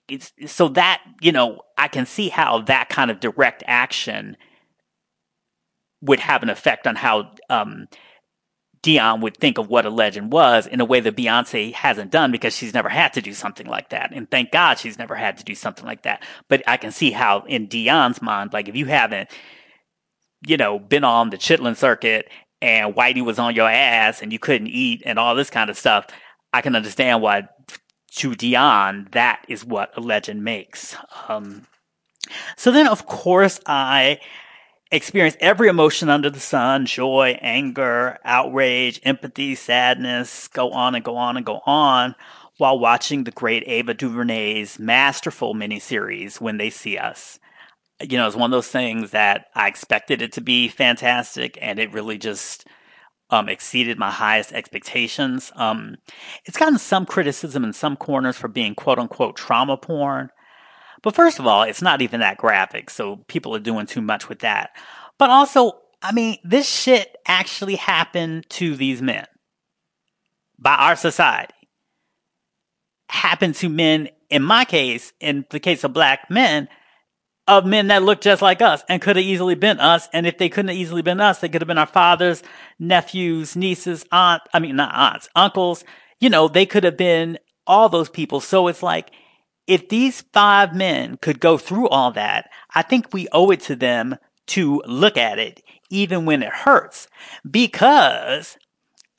it's 0.08 0.32
so 0.46 0.70
that 0.70 1.02
you 1.22 1.32
know, 1.32 1.62
I 1.78 1.88
can 1.88 2.06
see 2.06 2.30
how 2.30 2.62
that 2.62 2.90
kind 2.90 3.12
of 3.12 3.20
direct 3.20 3.64
action 3.68 4.38
would 6.02 6.20
have 6.20 6.44
an 6.44 6.50
effect 6.50 6.88
on 6.88 6.96
how 6.96 7.32
um 7.50 7.88
Dionne 8.84 9.22
would 9.22 9.38
think 9.38 9.58
of 9.58 9.70
what 9.70 9.86
a 9.86 9.90
legend 9.90 10.32
was 10.32 10.68
in 10.68 10.80
a 10.80 10.86
way 10.86 11.00
that 11.00 11.16
Beyonce 11.16 11.74
hasn't 11.74 12.12
done 12.12 12.32
because 12.32 12.56
she's 12.56 12.74
never 12.74 12.90
had 12.90 13.14
to 13.14 13.22
do 13.22 13.34
something 13.34 13.68
like 13.68 13.90
that. 13.90 14.12
And 14.14 14.30
thank 14.30 14.52
God 14.52 14.78
she's 14.80 14.98
never 14.98 15.16
had 15.16 15.38
to 15.38 15.44
do 15.44 15.56
something 15.56 15.86
like 15.86 16.04
that. 16.04 16.24
But 16.48 16.64
I 16.68 16.78
can 16.78 16.92
see 16.92 17.12
how 17.12 17.44
in 17.48 17.68
Dionne's 17.68 18.22
mind, 18.22 18.54
like 18.54 18.68
if 18.68 18.76
you 18.76 18.86
haven't, 18.86 19.30
you 20.46 20.58
know, 20.58 20.80
been 20.80 21.04
on 21.04 21.30
the 21.30 21.38
Chitlin 21.38 21.76
circuit 21.76 22.30
and 22.62 22.96
Whitey 22.96 23.24
was 23.24 23.40
on 23.40 23.56
your 23.56 23.70
ass 23.70 24.22
and 24.22 24.32
you 24.32 24.40
couldn't 24.40 24.68
eat 24.68 25.02
and 25.06 25.18
all 25.18 25.36
this 25.36 25.50
kind 25.50 25.70
of 25.70 25.78
stuff, 25.78 26.08
I 26.54 26.62
can 26.62 26.76
understand 26.76 27.22
why 27.22 27.48
to 28.18 28.32
Dionne 28.32 29.12
that 29.12 29.46
is 29.48 29.66
what 29.66 29.96
a 29.98 30.02
legend 30.02 30.44
makes. 30.44 30.96
Um, 31.28 31.66
so 32.56 32.72
then, 32.72 32.88
of 32.88 33.06
course, 33.06 33.60
I 33.66 34.20
experience 34.92 35.36
every 35.40 35.68
emotion 35.68 36.10
under 36.10 36.30
the 36.30 36.40
sun 36.40 36.86
joy, 36.86 37.38
anger, 37.42 38.18
outrage, 38.24 39.00
empathy, 39.04 39.56
sadness, 39.56 40.48
go 40.48 40.72
on 40.72 40.96
and 40.96 41.04
go 41.04 41.18
on 41.18 41.38
and 41.38 41.46
go 41.46 41.62
on 41.66 42.16
while 42.58 42.80
watching 42.80 43.24
the 43.24 43.32
great 43.32 43.64
Ava 43.68 43.94
DuVernay's 43.94 44.80
masterful 44.80 45.54
miniseries, 45.54 46.42
When 46.42 46.58
They 46.58 46.70
See 46.70 46.98
Us. 46.98 47.40
You 48.02 48.18
know, 48.18 48.28
it's 48.28 48.36
one 48.36 48.52
of 48.52 48.56
those 48.56 48.68
things 48.68 49.12
that 49.12 49.48
I 49.56 49.68
expected 49.68 50.22
it 50.22 50.32
to 50.34 50.42
be 50.42 50.68
fantastic, 50.68 51.58
and 51.62 51.80
it 51.80 51.94
really 51.94 52.18
just 52.18 52.68
um, 53.30 53.50
exceeded 53.50 53.98
my 53.98 54.12
highest 54.12 54.54
expectations. 54.54 55.52
Um, 55.56 55.98
it's 56.46 56.58
gotten 56.58 56.78
some 56.78 57.06
criticism 57.06 57.64
in 57.64 57.74
some 57.74 57.96
corners 57.96 58.38
for 58.38 58.48
being 58.48 58.76
quote 58.76 59.00
unquote 59.00 59.36
trauma 59.36 59.78
porn. 59.78 60.30
But 61.04 61.16
first 61.16 61.40
of 61.40 61.48
all, 61.48 61.64
it's 61.64 61.82
not 61.82 62.02
even 62.02 62.20
that 62.22 62.38
graphic, 62.38 62.90
so 62.90 63.18
people 63.28 63.56
are 63.56 63.60
doing 63.60 63.86
too 63.86 64.02
much 64.02 64.30
with 64.30 64.40
that. 64.40 64.72
But 65.18 65.30
also, 65.30 65.80
I 66.02 66.12
mean, 66.12 66.38
this 66.44 66.70
shit 66.70 67.16
actually 67.28 67.76
happened 67.76 68.50
to 68.52 68.76
these 68.76 69.02
men 69.02 69.26
by 70.60 70.76
our 70.76 70.96
society. 70.96 71.54
Happened 73.10 73.56
to 73.56 73.70
men, 73.70 74.10
in 74.30 74.44
my 74.44 74.66
case, 74.66 75.14
in 75.20 75.46
the 75.50 75.60
case 75.60 75.84
of 75.84 75.94
black 75.94 76.30
men, 76.30 76.68
of 77.48 77.66
men 77.66 77.88
that 77.88 78.04
look 78.04 78.20
just 78.20 78.42
like 78.42 78.62
us 78.62 78.84
and 78.90 79.02
could 79.02 79.16
have 79.16 79.24
easily 79.26 79.56
been 79.56 79.80
us. 79.80 80.10
And 80.12 80.28
if 80.28 80.38
they 80.38 80.50
couldn't 80.50 80.70
have 80.70 80.78
easily 80.78 81.02
been 81.02 81.22
us, 81.22 81.40
they 81.40 81.48
could 81.48 81.62
have 81.62 81.68
been 81.68 81.78
our 81.78 81.86
fathers, 81.86 82.44
nephews, 82.80 83.56
nieces, 83.56 84.06
aunt, 84.12 84.44
I 84.54 84.60
mean, 84.60 84.76
not 84.76 84.94
aunts, 84.94 85.30
uncles. 85.36 85.86
You 86.20 86.30
know, 86.30 86.48
they 86.48 86.66
could 86.66 86.84
have 86.84 86.98
been 86.98 87.40
all 87.66 87.88
those 87.88 88.10
people. 88.10 88.42
So 88.42 88.68
it's 88.68 88.84
like, 88.84 89.12
if 89.68 89.90
these 89.90 90.22
five 90.34 90.74
men 90.74 91.18
could 91.18 91.40
go 91.40 91.58
through 91.58 91.90
all 91.90 92.12
that, 92.12 92.50
I 92.74 92.82
think 92.82 93.14
we 93.14 93.28
owe 93.32 93.52
it 93.52 93.62
to 93.62 93.76
them 93.76 94.18
to 94.48 94.82
look 94.88 95.18
at 95.18 95.40
it 95.40 95.62
even 95.90 96.26
when 96.26 96.42
it 96.42 96.52
hurts 96.52 97.08
because 97.50 98.58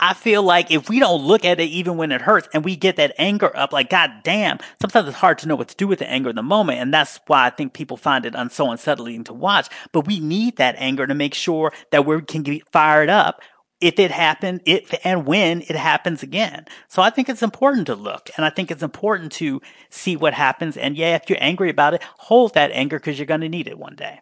I 0.00 0.14
feel 0.14 0.42
like 0.42 0.70
if 0.70 0.88
we 0.88 1.00
don't 1.00 1.24
look 1.24 1.44
at 1.44 1.58
it 1.58 1.64
even 1.64 1.96
when 1.96 2.12
it 2.12 2.20
hurts 2.20 2.48
and 2.54 2.64
we 2.64 2.76
get 2.76 2.96
that 2.96 3.14
anger 3.18 3.54
up, 3.56 3.72
like, 3.72 3.90
God 3.90 4.10
damn, 4.22 4.58
sometimes 4.80 5.08
it's 5.08 5.16
hard 5.16 5.38
to 5.38 5.48
know 5.48 5.56
what 5.56 5.68
to 5.68 5.76
do 5.76 5.88
with 5.88 5.98
the 5.98 6.08
anger 6.08 6.30
in 6.30 6.36
the 6.36 6.42
moment. 6.42 6.78
And 6.78 6.94
that's 6.94 7.18
why 7.26 7.46
I 7.46 7.50
think 7.50 7.72
people 7.72 7.96
find 7.96 8.24
it 8.24 8.34
so 8.52 8.70
unsettling 8.70 9.24
to 9.24 9.34
watch. 9.34 9.68
But 9.92 10.06
we 10.06 10.20
need 10.20 10.56
that 10.56 10.76
anger 10.78 11.06
to 11.06 11.14
make 11.14 11.34
sure 11.34 11.72
that 11.90 12.06
we 12.06 12.22
can 12.22 12.42
get 12.42 12.68
fired 12.70 13.10
up 13.10 13.42
if 13.80 13.98
it 13.98 14.10
happened, 14.10 14.62
if 14.64 14.92
and 15.04 15.26
when 15.26 15.62
it 15.62 15.76
happens 15.76 16.22
again. 16.22 16.66
So 16.88 17.02
I 17.02 17.10
think 17.10 17.28
it's 17.28 17.42
important 17.42 17.86
to 17.86 17.94
look 17.94 18.30
and 18.36 18.44
I 18.44 18.50
think 18.50 18.70
it's 18.70 18.82
important 18.82 19.32
to 19.32 19.60
see 19.90 20.16
what 20.16 20.34
happens. 20.34 20.76
And 20.76 20.96
yeah, 20.96 21.14
if 21.14 21.28
you're 21.28 21.38
angry 21.40 21.70
about 21.70 21.94
it, 21.94 22.02
hold 22.16 22.54
that 22.54 22.72
anger 22.72 22.98
because 22.98 23.18
you're 23.18 23.26
going 23.26 23.42
to 23.42 23.48
need 23.48 23.68
it 23.68 23.78
one 23.78 23.94
day. 23.94 24.20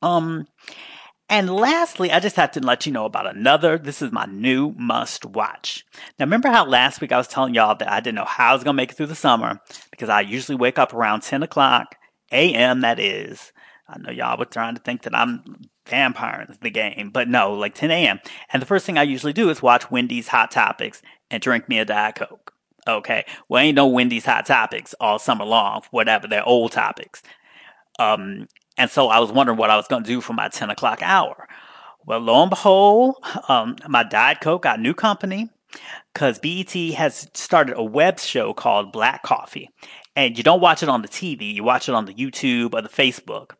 Um, 0.00 0.46
and 1.28 1.48
lastly, 1.48 2.10
I 2.12 2.20
just 2.20 2.36
have 2.36 2.50
to 2.52 2.60
let 2.60 2.84
you 2.84 2.92
know 2.92 3.06
about 3.06 3.26
another. 3.26 3.78
This 3.78 4.02
is 4.02 4.12
my 4.12 4.26
new 4.26 4.74
must 4.76 5.24
watch. 5.24 5.84
Now, 6.18 6.26
remember 6.26 6.48
how 6.48 6.66
last 6.66 7.00
week 7.00 7.12
I 7.12 7.16
was 7.16 7.28
telling 7.28 7.54
y'all 7.54 7.74
that 7.76 7.90
I 7.90 8.00
didn't 8.00 8.16
know 8.16 8.26
how 8.26 8.50
I 8.50 8.52
was 8.52 8.64
going 8.64 8.74
to 8.74 8.82
make 8.82 8.90
it 8.90 8.96
through 8.96 9.06
the 9.06 9.14
summer 9.14 9.60
because 9.90 10.08
I 10.08 10.20
usually 10.20 10.56
wake 10.56 10.78
up 10.78 10.92
around 10.92 11.22
10 11.22 11.42
o'clock 11.42 11.96
a.m. 12.32 12.80
That 12.82 12.98
is. 12.98 13.52
I 13.88 13.98
know 13.98 14.10
y'all 14.10 14.38
were 14.38 14.44
trying 14.44 14.74
to 14.74 14.80
think 14.80 15.02
that 15.02 15.14
I'm 15.14 15.42
vampiring 15.86 16.58
the 16.60 16.70
game, 16.70 17.10
but 17.12 17.28
no, 17.28 17.52
like 17.52 17.74
10 17.74 17.90
a.m. 17.90 18.20
And 18.52 18.62
the 18.62 18.66
first 18.66 18.86
thing 18.86 18.98
I 18.98 19.02
usually 19.02 19.32
do 19.32 19.50
is 19.50 19.62
watch 19.62 19.90
Wendy's 19.90 20.28
Hot 20.28 20.50
Topics 20.50 21.02
and 21.30 21.42
drink 21.42 21.68
me 21.68 21.78
a 21.78 21.84
Diet 21.84 22.16
Coke. 22.16 22.52
Okay. 22.86 23.24
Well, 23.48 23.62
ain't 23.62 23.76
no 23.76 23.86
Wendy's 23.86 24.24
Hot 24.24 24.46
Topics 24.46 24.94
all 25.00 25.18
summer 25.18 25.44
long, 25.44 25.82
whatever, 25.90 26.26
they're 26.26 26.46
old 26.46 26.72
topics. 26.72 27.22
Um, 27.98 28.48
and 28.78 28.90
so 28.90 29.08
I 29.08 29.18
was 29.18 29.30
wondering 29.30 29.58
what 29.58 29.70
I 29.70 29.76
was 29.76 29.86
going 29.86 30.02
to 30.02 30.08
do 30.08 30.20
for 30.20 30.32
my 30.32 30.48
10 30.48 30.70
o'clock 30.70 31.00
hour. 31.02 31.46
Well, 32.04 32.20
lo 32.20 32.42
and 32.42 32.50
behold, 32.50 33.16
um, 33.48 33.76
my 33.88 34.02
Diet 34.02 34.40
Coke 34.40 34.62
got 34.62 34.80
new 34.80 34.94
company 34.94 35.50
because 36.12 36.38
BET 36.38 36.72
has 36.94 37.28
started 37.34 37.76
a 37.76 37.84
web 37.84 38.18
show 38.18 38.52
called 38.52 38.92
Black 38.92 39.22
Coffee. 39.22 39.70
And 40.16 40.36
you 40.36 40.44
don't 40.44 40.60
watch 40.60 40.82
it 40.82 40.88
on 40.88 41.02
the 41.02 41.08
TV, 41.08 41.54
you 41.54 41.64
watch 41.64 41.88
it 41.88 41.94
on 41.94 42.04
the 42.04 42.14
YouTube 42.14 42.74
or 42.74 42.82
the 42.82 42.88
Facebook. 42.88 43.52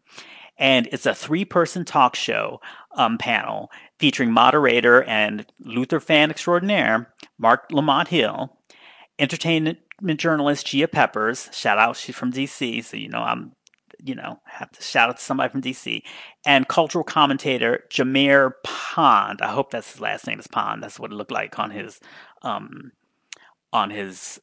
And 0.63 0.89
it's 0.93 1.07
a 1.07 1.15
three 1.15 1.45
person 1.45 1.85
talk 1.85 2.15
show 2.15 2.61
um, 2.95 3.19
panel 3.19 3.69
featuring 3.99 4.31
moderator 4.31 5.03
and 5.03 5.45
Luther 5.59 5.99
fan 5.99 6.31
extraordinaire 6.31 7.13
Marc 7.37 7.73
Lamont 7.73 8.07
Hill, 8.07 8.57
entertainment 9.19 9.81
journalist 10.17 10.69
Gia 10.69 10.87
Peppers. 10.87 11.51
Shout 11.53 11.79
out, 11.79 11.97
she's 11.97 12.15
from 12.15 12.33
DC, 12.33 12.85
so 12.85 12.97
you 12.97 13.09
know 13.09 13.23
I'm 13.23 13.57
you 14.05 14.15
know, 14.15 14.41
have 14.45 14.71
to 14.73 14.83
shout 14.83 15.09
out 15.09 15.17
to 15.17 15.23
somebody 15.23 15.51
from 15.51 15.63
DC, 15.63 16.03
and 16.45 16.69
cultural 16.69 17.05
commentator 17.05 17.85
Jameer 17.91 18.53
Pond. 18.65 19.41
I 19.43 19.49
hope 19.53 19.71
that's 19.71 19.93
his 19.93 20.01
last 20.01 20.27
name 20.27 20.41
is 20.41 20.47
Pond. 20.47 20.83
That's 20.83 20.99
what 20.99 21.13
it 21.13 21.15
looked 21.15 21.31
like 21.31 21.59
on 21.59 21.71
his 21.71 22.01
um, 22.43 22.93
on 23.73 23.91
his 23.91 24.41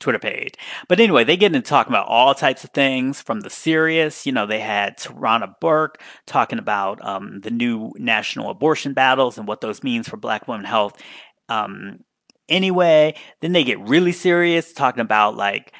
Twitter 0.00 0.18
page. 0.18 0.54
But 0.88 1.00
anyway, 1.00 1.24
they 1.24 1.36
get 1.36 1.54
into 1.54 1.68
talking 1.68 1.92
about 1.92 2.06
all 2.06 2.34
types 2.34 2.64
of 2.64 2.70
things 2.70 3.20
from 3.20 3.40
the 3.40 3.50
serious. 3.50 4.26
You 4.26 4.32
know, 4.32 4.46
they 4.46 4.60
had 4.60 4.98
Tarana 4.98 5.54
Burke 5.60 6.00
talking 6.26 6.58
about 6.58 7.04
um, 7.04 7.40
the 7.40 7.50
new 7.50 7.92
national 7.96 8.50
abortion 8.50 8.92
battles 8.92 9.38
and 9.38 9.48
what 9.48 9.60
those 9.60 9.82
means 9.82 10.08
for 10.08 10.16
Black 10.16 10.46
women 10.46 10.64
health. 10.64 11.00
Um, 11.48 12.04
anyway, 12.48 13.14
then 13.40 13.52
they 13.52 13.64
get 13.64 13.80
really 13.80 14.12
serious, 14.12 14.72
talking 14.72 15.00
about 15.00 15.36
like 15.36 15.72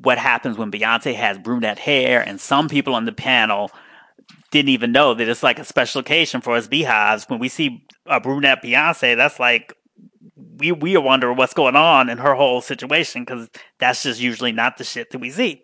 what 0.00 0.18
happens 0.18 0.58
when 0.58 0.70
Beyonce 0.70 1.14
has 1.14 1.38
brunette 1.38 1.78
hair, 1.78 2.26
and 2.26 2.40
some 2.40 2.68
people 2.68 2.94
on 2.94 3.04
the 3.04 3.12
panel 3.12 3.70
didn't 4.50 4.70
even 4.70 4.92
know 4.92 5.14
that 5.14 5.28
it's 5.28 5.42
like 5.42 5.58
a 5.58 5.64
special 5.64 6.00
occasion 6.00 6.40
for 6.40 6.56
us 6.56 6.68
Beyhives. 6.68 7.28
When 7.28 7.38
we 7.38 7.48
see 7.48 7.84
a 8.06 8.20
brunette 8.20 8.62
Beyonce, 8.62 9.16
that's 9.16 9.40
like 9.40 9.75
we 10.56 10.72
we 10.72 10.96
wonder 10.96 11.32
what's 11.32 11.54
going 11.54 11.76
on 11.76 12.08
in 12.08 12.18
her 12.18 12.34
whole 12.34 12.60
situation 12.60 13.24
because 13.24 13.48
that's 13.78 14.02
just 14.02 14.20
usually 14.20 14.52
not 14.52 14.78
the 14.78 14.84
shit 14.84 15.10
that 15.10 15.18
we 15.18 15.30
see. 15.30 15.62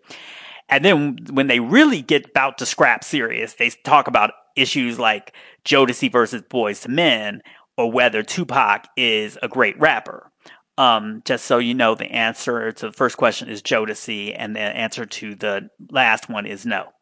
And 0.69 0.83
then 0.83 1.17
when 1.31 1.47
they 1.47 1.59
really 1.59 2.01
get 2.01 2.29
about 2.29 2.57
to 2.59 2.65
scrap 2.65 3.03
serious, 3.03 3.53
they 3.53 3.69
talk 3.69 4.07
about 4.07 4.31
issues 4.55 4.99
like 4.99 5.33
Jodeci 5.65 6.11
versus 6.11 6.41
Boyz 6.43 6.87
II 6.87 6.95
Men 6.95 7.41
or 7.77 7.91
whether 7.91 8.23
Tupac 8.23 8.87
is 8.95 9.37
a 9.41 9.47
great 9.47 9.79
rapper. 9.79 10.31
Um, 10.77 11.21
just 11.25 11.45
so 11.45 11.59
you 11.59 11.73
know, 11.73 11.93
the 11.95 12.11
answer 12.11 12.71
to 12.71 12.87
the 12.87 12.91
first 12.91 13.17
question 13.17 13.47
is 13.49 13.61
Jodeci, 13.61 14.33
and 14.35 14.55
the 14.55 14.61
answer 14.61 15.05
to 15.05 15.35
the 15.35 15.69
last 15.91 16.29
one 16.29 16.47
is 16.47 16.65
no. 16.65 16.92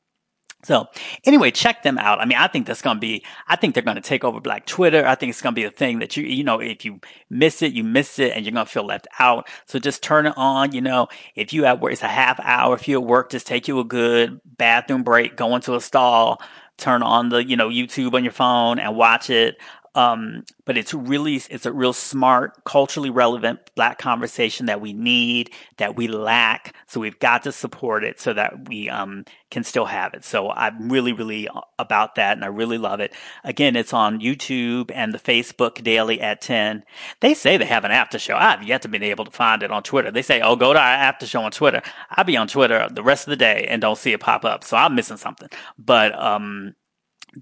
So 0.63 0.87
anyway, 1.25 1.51
check 1.51 1.83
them 1.83 1.97
out. 1.97 2.19
I 2.19 2.25
mean, 2.25 2.37
I 2.37 2.47
think 2.47 2.67
that's 2.67 2.81
going 2.81 2.97
to 2.97 3.01
be, 3.01 3.23
I 3.47 3.55
think 3.55 3.73
they're 3.73 3.83
going 3.83 3.95
to 3.95 4.01
take 4.01 4.23
over 4.23 4.39
Black 4.39 4.65
Twitter. 4.65 5.05
I 5.05 5.15
think 5.15 5.31
it's 5.31 5.41
going 5.41 5.55
to 5.55 5.59
be 5.59 5.65
a 5.65 5.71
thing 5.71 5.99
that 5.99 6.15
you, 6.15 6.23
you 6.23 6.43
know, 6.43 6.59
if 6.59 6.85
you 6.85 6.99
miss 7.29 7.61
it, 7.61 7.73
you 7.73 7.83
miss 7.83 8.19
it 8.19 8.33
and 8.35 8.45
you're 8.45 8.53
going 8.53 8.65
to 8.65 8.71
feel 8.71 8.85
left 8.85 9.07
out. 9.19 9.47
So 9.65 9.79
just 9.79 10.03
turn 10.03 10.27
it 10.27 10.33
on. 10.37 10.71
You 10.73 10.81
know, 10.81 11.07
if 11.35 11.53
you 11.53 11.65
at 11.65 11.79
work, 11.79 11.93
it's 11.93 12.03
a 12.03 12.07
half 12.07 12.39
hour. 12.41 12.75
If 12.75 12.87
you're 12.87 13.01
at 13.01 13.07
work, 13.07 13.31
just 13.31 13.47
take 13.47 13.67
you 13.67 13.79
a 13.79 13.83
good 13.83 14.39
bathroom 14.45 15.03
break, 15.03 15.35
go 15.35 15.55
into 15.55 15.75
a 15.75 15.81
stall, 15.81 16.41
turn 16.77 17.03
on 17.03 17.29
the, 17.29 17.43
you 17.43 17.55
know, 17.55 17.69
YouTube 17.69 18.13
on 18.13 18.23
your 18.23 18.33
phone 18.33 18.79
and 18.79 18.95
watch 18.95 19.29
it. 19.29 19.57
Um, 19.93 20.45
but 20.65 20.77
it's 20.77 20.93
really, 20.93 21.35
it's 21.35 21.65
a 21.65 21.71
real 21.71 21.93
smart, 21.93 22.63
culturally 22.63 23.09
relevant 23.09 23.59
black 23.75 23.97
conversation 23.97 24.67
that 24.67 24.79
we 24.79 24.93
need, 24.93 25.51
that 25.77 25.95
we 25.95 26.07
lack. 26.07 26.73
So 26.87 26.99
we've 26.99 27.19
got 27.19 27.43
to 27.43 27.51
support 27.51 28.03
it 28.03 28.19
so 28.19 28.33
that 28.33 28.69
we, 28.69 28.89
um, 28.89 29.25
can 29.51 29.63
still 29.65 29.85
have 29.85 30.13
it. 30.13 30.23
So 30.23 30.49
I'm 30.49 30.89
really, 30.89 31.11
really 31.11 31.47
about 31.77 32.15
that 32.15 32.37
and 32.37 32.43
I 32.43 32.47
really 32.47 32.77
love 32.77 33.01
it. 33.01 33.13
Again, 33.43 33.75
it's 33.75 33.93
on 33.93 34.21
YouTube 34.21 34.91
and 34.95 35.13
the 35.13 35.19
Facebook 35.19 35.83
daily 35.83 36.21
at 36.21 36.41
10. 36.41 36.83
They 37.19 37.33
say 37.33 37.57
they 37.57 37.65
have 37.65 37.83
an 37.83 37.91
after 37.91 38.17
show. 38.17 38.37
I've 38.37 38.63
yet 38.63 38.81
to 38.83 38.87
be 38.87 39.03
able 39.09 39.25
to 39.25 39.31
find 39.31 39.61
it 39.61 39.71
on 39.71 39.83
Twitter. 39.83 40.09
They 40.09 40.21
say, 40.21 40.39
oh, 40.41 40.55
go 40.55 40.73
to 40.73 40.79
our 40.79 40.85
after 40.85 41.27
show 41.27 41.41
on 41.41 41.51
Twitter. 41.51 41.81
I'll 42.09 42.23
be 42.23 42.37
on 42.37 42.47
Twitter 42.47 42.87
the 42.89 43.03
rest 43.03 43.27
of 43.27 43.31
the 43.31 43.35
day 43.35 43.67
and 43.69 43.81
don't 43.81 43.97
see 43.97 44.13
it 44.13 44.21
pop 44.21 44.45
up. 44.45 44.63
So 44.63 44.77
I'm 44.77 44.95
missing 44.95 45.17
something. 45.17 45.49
But, 45.77 46.17
um, 46.17 46.75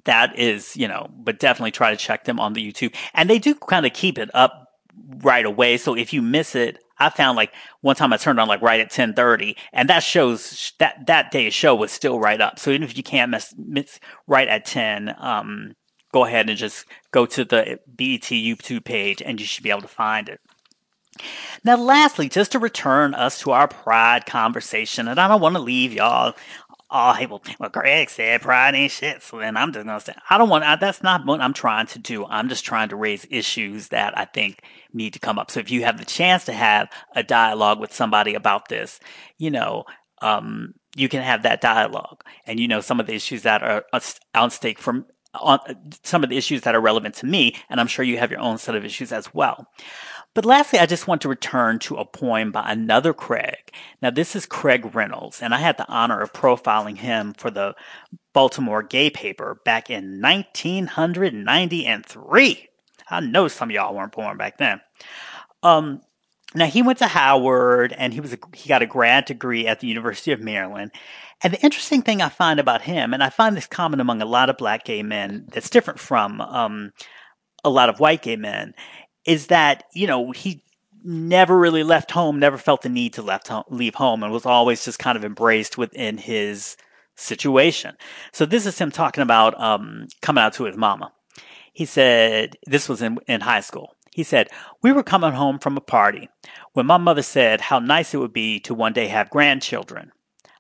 that 0.06 0.38
is, 0.38 0.76
you 0.78 0.88
know, 0.88 1.10
but 1.18 1.40
definitely 1.40 1.72
try 1.72 1.92
to 1.92 1.98
check 1.98 2.26
them 2.26 2.40
on 2.40 2.54
the 2.54 2.72
YouTube. 2.72 2.96
And 3.14 3.30
they 3.30 3.40
do 3.40 3.56
kind 3.56 3.86
of 3.86 3.94
keep 3.94 4.18
it 4.18 4.30
up 4.34 4.68
right 5.24 5.46
away. 5.46 5.78
So 5.78 5.96
if 5.96 6.14
you 6.14 6.22
miss 6.22 6.56
it, 6.56 6.80
I 7.00 7.10
found 7.10 7.38
like 7.38 7.54
one 7.82 7.96
time 7.96 8.12
I 8.12 8.18
turned 8.18 8.40
on 8.40 8.48
like 8.48 8.62
right 8.62 8.80
at 8.80 8.88
1030 8.88 9.56
and 9.72 9.90
that 9.90 10.04
shows 10.04 10.74
that 10.80 11.08
that 11.08 11.32
day's 11.32 11.54
show 11.54 11.74
was 11.74 11.92
still 11.92 12.20
right 12.20 12.42
up. 12.42 12.60
So 12.60 12.72
even 12.72 12.84
if 12.84 12.98
you 12.98 13.04
can't 13.04 13.32
miss, 13.32 13.54
miss 13.58 14.00
right 14.28 14.48
at 14.48 14.66
10, 14.66 15.16
um, 15.18 15.76
go 16.14 16.26
ahead 16.26 16.50
and 16.50 16.58
just 16.58 16.86
go 17.12 17.26
to 17.26 17.46
the 17.46 17.80
BET 17.88 18.22
YouTube 18.22 18.84
page 18.84 19.22
and 19.22 19.40
you 19.40 19.46
should 19.46 19.64
be 19.64 19.70
able 19.70 19.82
to 19.82 19.88
find 19.88 20.28
it. 20.28 20.42
Now, 21.64 21.76
lastly, 21.76 22.30
just 22.30 22.54
to 22.54 22.60
return 22.60 23.14
us 23.14 23.40
to 23.42 23.52
our 23.52 23.68
pride 23.68 24.26
conversation, 24.26 25.08
and 25.08 25.20
I 25.20 25.28
don't 25.28 25.42
want 25.42 25.56
to 25.56 25.62
leave 25.62 25.92
y'all 25.92 26.34
oh, 26.92 27.14
hey, 27.14 27.26
well, 27.26 27.42
well, 27.60 27.70
Greg 27.70 28.10
said 28.10 28.42
pride 28.42 28.76
ain't 28.76 28.92
shit. 28.92 29.22
So 29.22 29.40
then 29.40 29.58
I'm 29.58 29.72
just 29.72 29.86
going 29.86 30.00
to 30.00 30.06
say, 30.06 30.14
I 30.30 30.38
don't 30.38 30.50
want, 30.50 30.64
I, 30.64 30.76
that's 30.76 31.04
not 31.04 31.26
what 31.26 31.42
I'm 31.42 31.54
trying 31.54 31.88
to 31.88 32.00
do. 32.00 32.26
I'm 32.26 32.50
just 32.50 32.66
trying 32.66 32.90
to 32.90 32.96
raise 32.96 33.28
issues 33.30 33.90
that 33.90 34.18
I 34.18 34.26
think 34.26 34.64
need 34.94 35.14
to 35.14 35.20
come 35.20 35.38
up. 35.40 35.52
So 35.52 35.60
if 35.60 35.72
you 35.72 35.84
have 35.84 35.98
the 35.98 36.06
chance 36.06 36.46
to 36.46 36.54
have 36.54 36.90
a 37.16 37.24
dialogue 37.24 37.80
with 37.80 37.94
somebody 37.94 38.34
about 38.34 38.70
this, 38.70 39.00
you 39.38 39.52
know, 39.52 39.86
um, 40.22 40.74
you 40.96 41.10
can 41.10 41.22
have 41.22 41.44
that 41.44 41.62
dialogue 41.62 42.24
and 42.46 42.60
you 42.60 42.68
know 42.68 42.82
some 42.82 43.00
of 43.00 43.08
the 43.08 43.14
issues 43.14 43.44
that 43.44 43.64
are 43.64 43.86
on 44.34 44.50
stake 44.50 44.80
from 44.80 45.06
on 45.36 45.60
some 46.04 46.24
of 46.24 46.30
the 46.30 46.38
issues 46.38 46.62
that 46.62 46.76
are 46.76 46.82
relevant 46.82 47.14
to 47.16 47.26
me 47.26 47.56
and 47.70 47.80
i'm 47.80 47.88
sure 47.88 48.04
you 48.04 48.18
have 48.18 48.32
your 48.32 48.40
own 48.40 48.58
set 48.58 48.76
of 48.76 48.84
issues 48.84 49.12
as 49.12 49.34
well 49.34 49.68
but 50.36 50.46
lastly, 50.46 50.78
I 50.80 50.86
just 50.86 51.08
want 51.08 51.22
to 51.22 51.30
return 51.30 51.80
to 51.80 51.96
a 51.96 52.06
poem 52.06 52.52
by 52.52 52.72
another 52.72 53.14
Craig. 53.14 53.72
Now, 54.02 54.12
this 54.12 54.36
is 54.36 54.46
Craig 54.46 54.94
Reynolds, 54.94 55.42
and 55.42 55.54
I 55.54 55.60
had 55.60 55.78
the 55.78 55.88
honor 55.88 56.20
of 56.22 56.34
profiling 56.34 56.98
him 56.98 57.34
for 57.34 57.50
the 57.50 57.74
Baltimore 58.34 58.84
Gay 58.84 59.10
paper 59.10 59.60
back 59.66 59.90
in 59.90 60.22
1993. 60.22 62.68
I 63.10 63.20
know 63.22 63.48
some 63.48 63.70
of 63.70 63.74
y'all 63.74 63.96
weren't 63.96 64.12
born 64.12 64.38
back 64.38 64.60
then. 64.60 64.82
Um, 65.64 66.02
now 66.56 66.66
he 66.66 66.82
went 66.82 67.00
to 67.00 67.08
Howard 67.08 67.94
and 67.94 68.14
he 68.14 68.22
was 68.22 68.34
a, 68.34 68.38
he 68.54 68.70
got 68.70 68.82
a 68.82 68.88
grad 68.88 69.26
degree 69.26 69.68
at 69.68 69.80
the 69.80 69.88
University 69.88 70.32
of 70.32 70.42
Maryland. 70.42 70.92
And 71.44 71.54
the 71.54 71.62
interesting 71.62 72.02
thing 72.02 72.22
I 72.22 72.30
find 72.30 72.60
about 72.60 72.82
him, 72.82 73.14
and 73.14 73.24
I 73.24 73.30
find 73.30 73.56
this 73.56 73.68
common 73.68 74.00
among 74.00 74.22
a 74.22 74.26
lot 74.26 74.50
of 74.50 74.58
black 74.58 74.84
gay 74.84 75.04
men, 75.04 75.48
that's 75.52 75.70
different 75.70 76.00
from 76.00 76.42
um, 76.42 76.92
a 77.64 77.70
lot 77.70 77.90
of 77.90 78.00
white 78.00 78.22
gay 78.22 78.36
men, 78.36 78.74
is 79.26 79.48
that, 79.48 79.84
you 79.94 80.08
know, 80.08 80.32
he 80.32 80.64
never 81.04 81.58
really 81.58 81.84
left 81.84 82.12
home, 82.12 82.40
never 82.40 82.58
felt 82.58 82.82
the 82.82 82.90
need 82.90 83.14
to 83.14 83.22
left 83.22 83.48
home, 83.48 83.64
leave 83.70 83.96
home, 83.96 84.24
and 84.24 84.32
was 84.32 84.46
always 84.46 84.84
just 84.84 85.00
kind 85.00 85.18
of 85.18 85.24
embraced 85.24 85.78
within 85.78 86.18
his 86.18 86.76
situation. 87.16 87.96
So 88.32 88.46
this 88.46 88.66
is 88.66 88.78
him 88.78 88.92
talking 88.92 89.22
about 89.22 89.60
um, 89.60 90.08
coming 90.22 90.44
out 90.44 90.54
to 90.54 90.66
his 90.66 90.78
mama. 90.78 91.12
He 91.74 91.86
said, 91.86 92.58
this 92.66 92.90
was 92.90 93.02
in, 93.02 93.20
in 93.28 93.42
high 93.42 93.62
school. 93.62 93.96
He 94.12 94.24
said, 94.24 94.50
We 94.82 94.92
were 94.92 95.04
coming 95.04 95.34
home 95.34 95.60
from 95.60 95.78
a 95.78 95.82
party 95.82 96.30
when 96.74 96.86
my 96.86 96.98
mother 96.98 97.22
said 97.22 97.62
how 97.62 97.80
nice 97.80 98.14
it 98.14 98.18
would 98.18 98.34
be 98.34 98.60
to 98.62 98.74
one 98.74 98.94
day 98.94 99.08
have 99.08 99.30
grandchildren. 99.30 100.12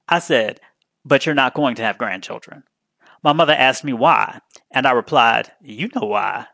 I 0.07 0.20
said, 0.20 0.62
But 1.03 1.26
you're 1.26 1.36
not 1.36 1.55
going 1.55 1.76
to 1.76 1.84
have 1.84 1.97
grandchildren. 1.97 2.64
My 3.24 3.34
mother 3.34 3.53
asked 3.53 3.84
me 3.84 3.93
why, 3.93 4.39
and 4.72 4.86
I 4.88 4.91
replied, 4.91 5.51
You 5.62 5.89
know 5.95 6.07
why. 6.07 6.47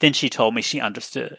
Then 0.00 0.12
she 0.12 0.28
told 0.28 0.54
me 0.54 0.62
she 0.62 0.80
understood. 0.80 1.38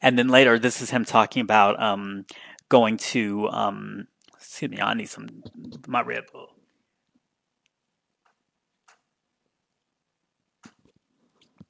And 0.00 0.18
then 0.18 0.28
later, 0.28 0.58
this 0.58 0.80
is 0.80 0.90
him 0.90 1.04
talking 1.04 1.42
about 1.42 1.80
um, 1.82 2.24
going 2.68 2.96
to, 2.98 3.48
um, 3.48 4.06
excuse 4.36 4.70
me, 4.70 4.80
I 4.80 4.94
need 4.94 5.08
some, 5.08 5.42
my 5.86 6.02
Red 6.02 6.24
Bull. 6.32 6.48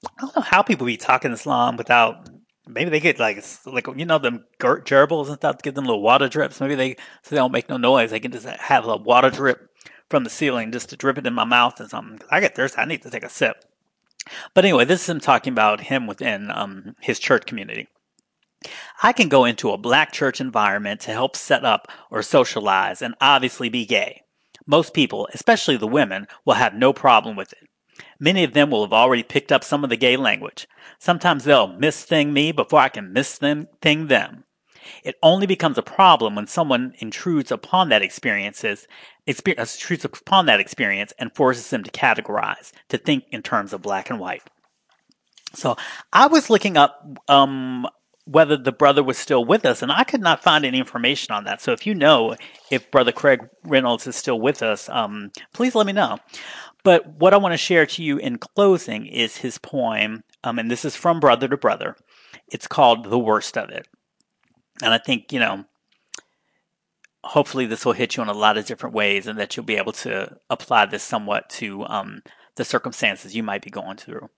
I 0.04 0.10
don't 0.20 0.36
know 0.36 0.42
how 0.42 0.62
people 0.62 0.86
be 0.86 0.96
talking 0.96 1.30
this 1.30 1.46
long 1.46 1.76
without. 1.76 2.28
Maybe 2.68 2.90
they 2.90 3.00
get 3.00 3.18
like 3.18 3.42
like 3.66 3.86
you 3.96 4.04
know 4.04 4.18
them 4.18 4.44
gerbils 4.60 5.28
and 5.28 5.36
stuff. 5.36 5.62
Give 5.62 5.74
them 5.74 5.86
little 5.86 6.02
water 6.02 6.28
drips. 6.28 6.60
Maybe 6.60 6.74
they 6.74 6.96
so 7.22 7.30
they 7.30 7.36
don't 7.36 7.50
make 7.50 7.68
no 7.68 7.78
noise. 7.78 8.10
They 8.10 8.20
can 8.20 8.30
just 8.30 8.46
have 8.46 8.86
a 8.86 8.96
water 8.96 9.30
drip 9.30 9.70
from 10.10 10.24
the 10.24 10.30
ceiling 10.30 10.70
just 10.70 10.90
to 10.90 10.96
drip 10.96 11.18
it 11.18 11.26
in 11.26 11.34
my 11.34 11.44
mouth 11.44 11.80
and 11.80 11.88
something. 11.88 12.20
I 12.30 12.40
get 12.40 12.54
thirsty. 12.54 12.78
I 12.78 12.84
need 12.84 13.02
to 13.02 13.10
take 13.10 13.24
a 13.24 13.28
sip. 13.28 13.64
But 14.54 14.64
anyway, 14.64 14.84
this 14.84 15.02
is 15.02 15.08
him 15.08 15.20
talking 15.20 15.52
about 15.52 15.80
him 15.80 16.06
within 16.06 16.50
um, 16.50 16.96
his 17.00 17.18
church 17.18 17.46
community. 17.46 17.88
I 19.02 19.12
can 19.12 19.28
go 19.28 19.44
into 19.44 19.70
a 19.70 19.78
black 19.78 20.12
church 20.12 20.40
environment 20.40 21.00
to 21.02 21.12
help 21.12 21.36
set 21.36 21.64
up 21.64 21.88
or 22.10 22.22
socialize 22.22 23.02
and 23.02 23.14
obviously 23.20 23.68
be 23.68 23.86
gay. 23.86 24.22
Most 24.66 24.92
people, 24.92 25.28
especially 25.32 25.76
the 25.76 25.86
women, 25.86 26.26
will 26.44 26.54
have 26.54 26.74
no 26.74 26.92
problem 26.92 27.36
with 27.36 27.52
it. 27.52 27.68
Many 28.20 28.44
of 28.44 28.52
them 28.52 28.70
will 28.70 28.82
have 28.82 28.92
already 28.92 29.22
picked 29.22 29.52
up 29.52 29.64
some 29.64 29.84
of 29.84 29.90
the 29.90 29.96
gay 29.96 30.16
language. 30.16 30.66
Sometimes 30.98 31.44
they'll 31.44 31.68
misthing 31.68 32.32
me 32.32 32.52
before 32.52 32.80
I 32.80 32.88
can 32.88 33.12
misthing 33.12 33.68
them. 34.08 34.44
It 35.04 35.16
only 35.22 35.46
becomes 35.46 35.78
a 35.78 35.82
problem 35.82 36.34
when 36.34 36.46
someone 36.46 36.94
intrudes 36.98 37.50
upon 37.50 37.88
that 37.88 38.02
experiences, 38.02 38.86
experience, 39.26 39.76
intrudes 39.76 40.04
upon 40.04 40.46
that 40.46 40.60
experience 40.60 41.12
and 41.18 41.34
forces 41.34 41.70
them 41.70 41.84
to 41.84 41.90
categorize, 41.90 42.72
to 42.88 42.98
think 42.98 43.24
in 43.30 43.42
terms 43.42 43.72
of 43.72 43.82
black 43.82 44.10
and 44.10 44.18
white. 44.20 44.42
So 45.54 45.76
I 46.12 46.26
was 46.26 46.50
looking 46.50 46.76
up 46.76 47.18
um, 47.28 47.86
whether 48.24 48.56
the 48.56 48.72
brother 48.72 49.02
was 49.02 49.16
still 49.16 49.44
with 49.44 49.64
us, 49.64 49.80
and 49.82 49.90
I 49.90 50.04
could 50.04 50.20
not 50.20 50.42
find 50.42 50.64
any 50.64 50.78
information 50.78 51.34
on 51.34 51.44
that. 51.44 51.62
So 51.62 51.72
if 51.72 51.86
you 51.86 51.94
know 51.94 52.36
if 52.70 52.90
Brother 52.90 53.12
Craig 53.12 53.48
Reynolds 53.64 54.06
is 54.06 54.16
still 54.16 54.38
with 54.38 54.62
us, 54.62 54.88
um, 54.90 55.30
please 55.54 55.74
let 55.74 55.86
me 55.86 55.92
know. 55.92 56.18
But 56.84 57.06
what 57.18 57.32
I 57.32 57.38
want 57.38 57.54
to 57.54 57.58
share 57.58 57.86
to 57.86 58.02
you 58.02 58.18
in 58.18 58.38
closing 58.38 59.06
is 59.06 59.38
his 59.38 59.58
poem, 59.58 60.24
um, 60.44 60.58
and 60.58 60.70
this 60.70 60.84
is 60.84 60.94
from 60.94 61.20
Brother 61.20 61.48
to 61.48 61.56
Brother. 61.56 61.96
It's 62.52 62.66
called 62.66 63.10
The 63.10 63.18
Worst 63.18 63.56
of 63.56 63.70
It. 63.70 63.88
And 64.82 64.94
I 64.94 64.98
think, 64.98 65.32
you 65.32 65.40
know, 65.40 65.64
hopefully 67.24 67.66
this 67.66 67.84
will 67.84 67.92
hit 67.92 68.16
you 68.16 68.22
in 68.22 68.28
a 68.28 68.32
lot 68.32 68.56
of 68.56 68.66
different 68.66 68.94
ways 68.94 69.26
and 69.26 69.38
that 69.38 69.56
you'll 69.56 69.66
be 69.66 69.76
able 69.76 69.92
to 69.92 70.36
apply 70.48 70.86
this 70.86 71.02
somewhat 71.02 71.50
to 71.50 71.84
um, 71.86 72.22
the 72.56 72.64
circumstances 72.64 73.34
you 73.34 73.42
might 73.42 73.62
be 73.62 73.70
going 73.70 73.96
through. 73.96 74.30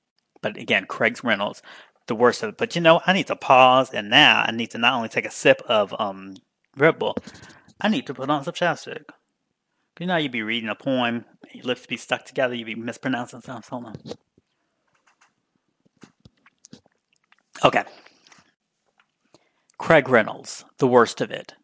But 0.42 0.56
again, 0.56 0.86
Craig's 0.86 1.22
Reynolds, 1.22 1.62
the 2.06 2.14
worst 2.14 2.42
of 2.42 2.50
it. 2.50 2.58
But 2.58 2.74
you 2.74 2.80
know, 2.80 3.00
I 3.06 3.12
need 3.12 3.26
to 3.26 3.36
pause, 3.36 3.90
and 3.90 4.08
now 4.08 4.44
I 4.46 4.52
need 4.52 4.70
to 4.70 4.78
not 4.78 4.94
only 4.94 5.08
take 5.08 5.26
a 5.26 5.30
sip 5.30 5.62
of 5.66 5.94
um, 5.98 6.36
Red 6.76 6.98
Bull, 6.98 7.16
I 7.80 7.88
need 7.88 8.06
to 8.06 8.14
put 8.14 8.30
on 8.30 8.44
some 8.44 8.54
chapstick. 8.54 9.04
You 9.98 10.06
know, 10.06 10.16
you'd 10.16 10.32
be 10.32 10.42
reading 10.42 10.70
a 10.70 10.74
poem, 10.74 11.26
your 11.52 11.64
lips 11.64 11.84
be 11.84 11.98
stuck 11.98 12.24
together, 12.24 12.54
you'd 12.54 12.64
be 12.64 12.74
mispronouncing 12.74 13.42
stuff. 13.42 13.68
Hold 13.68 13.84
on. 13.84 13.96
Okay. 17.62 17.84
Craig 19.80 20.10
Reynolds, 20.10 20.66
The 20.76 20.86
Worst 20.86 21.22
of 21.22 21.30
It. 21.30 21.54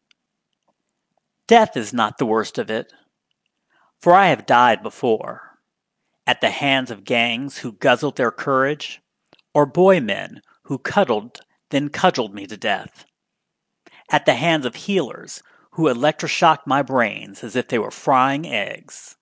Death 1.47 1.77
is 1.77 1.93
not 1.93 2.17
the 2.17 2.25
worst 2.25 2.57
of 2.57 2.71
it, 2.71 2.91
for 4.01 4.15
I 4.15 4.29
have 4.29 4.47
died 4.47 4.83
before, 4.83 5.59
at 6.27 6.41
the 6.41 6.49
hands 6.49 6.91
of 6.91 7.05
gangs 7.05 7.59
who 7.59 7.73
guzzled 7.73 8.17
their 8.17 8.31
courage 8.31 9.03
or 9.53 9.67
boy 9.67 10.01
men 10.01 10.41
who 10.63 10.79
cuddled, 10.79 11.41
then 11.69 11.91
cudgeled 11.91 12.35
me 12.35 12.47
to 12.47 12.57
death. 12.57 13.05
At 14.11 14.25
the 14.25 14.35
hands 14.35 14.65
of 14.65 14.77
healers 14.77 15.43
who 15.73 15.85
electroshocked 15.85 16.67
my 16.67 16.81
brains 16.81 17.45
as 17.45 17.55
if 17.55 17.69
they 17.69 17.79
were 17.79 17.91
frying 17.91 18.47
eggs. 18.47 19.17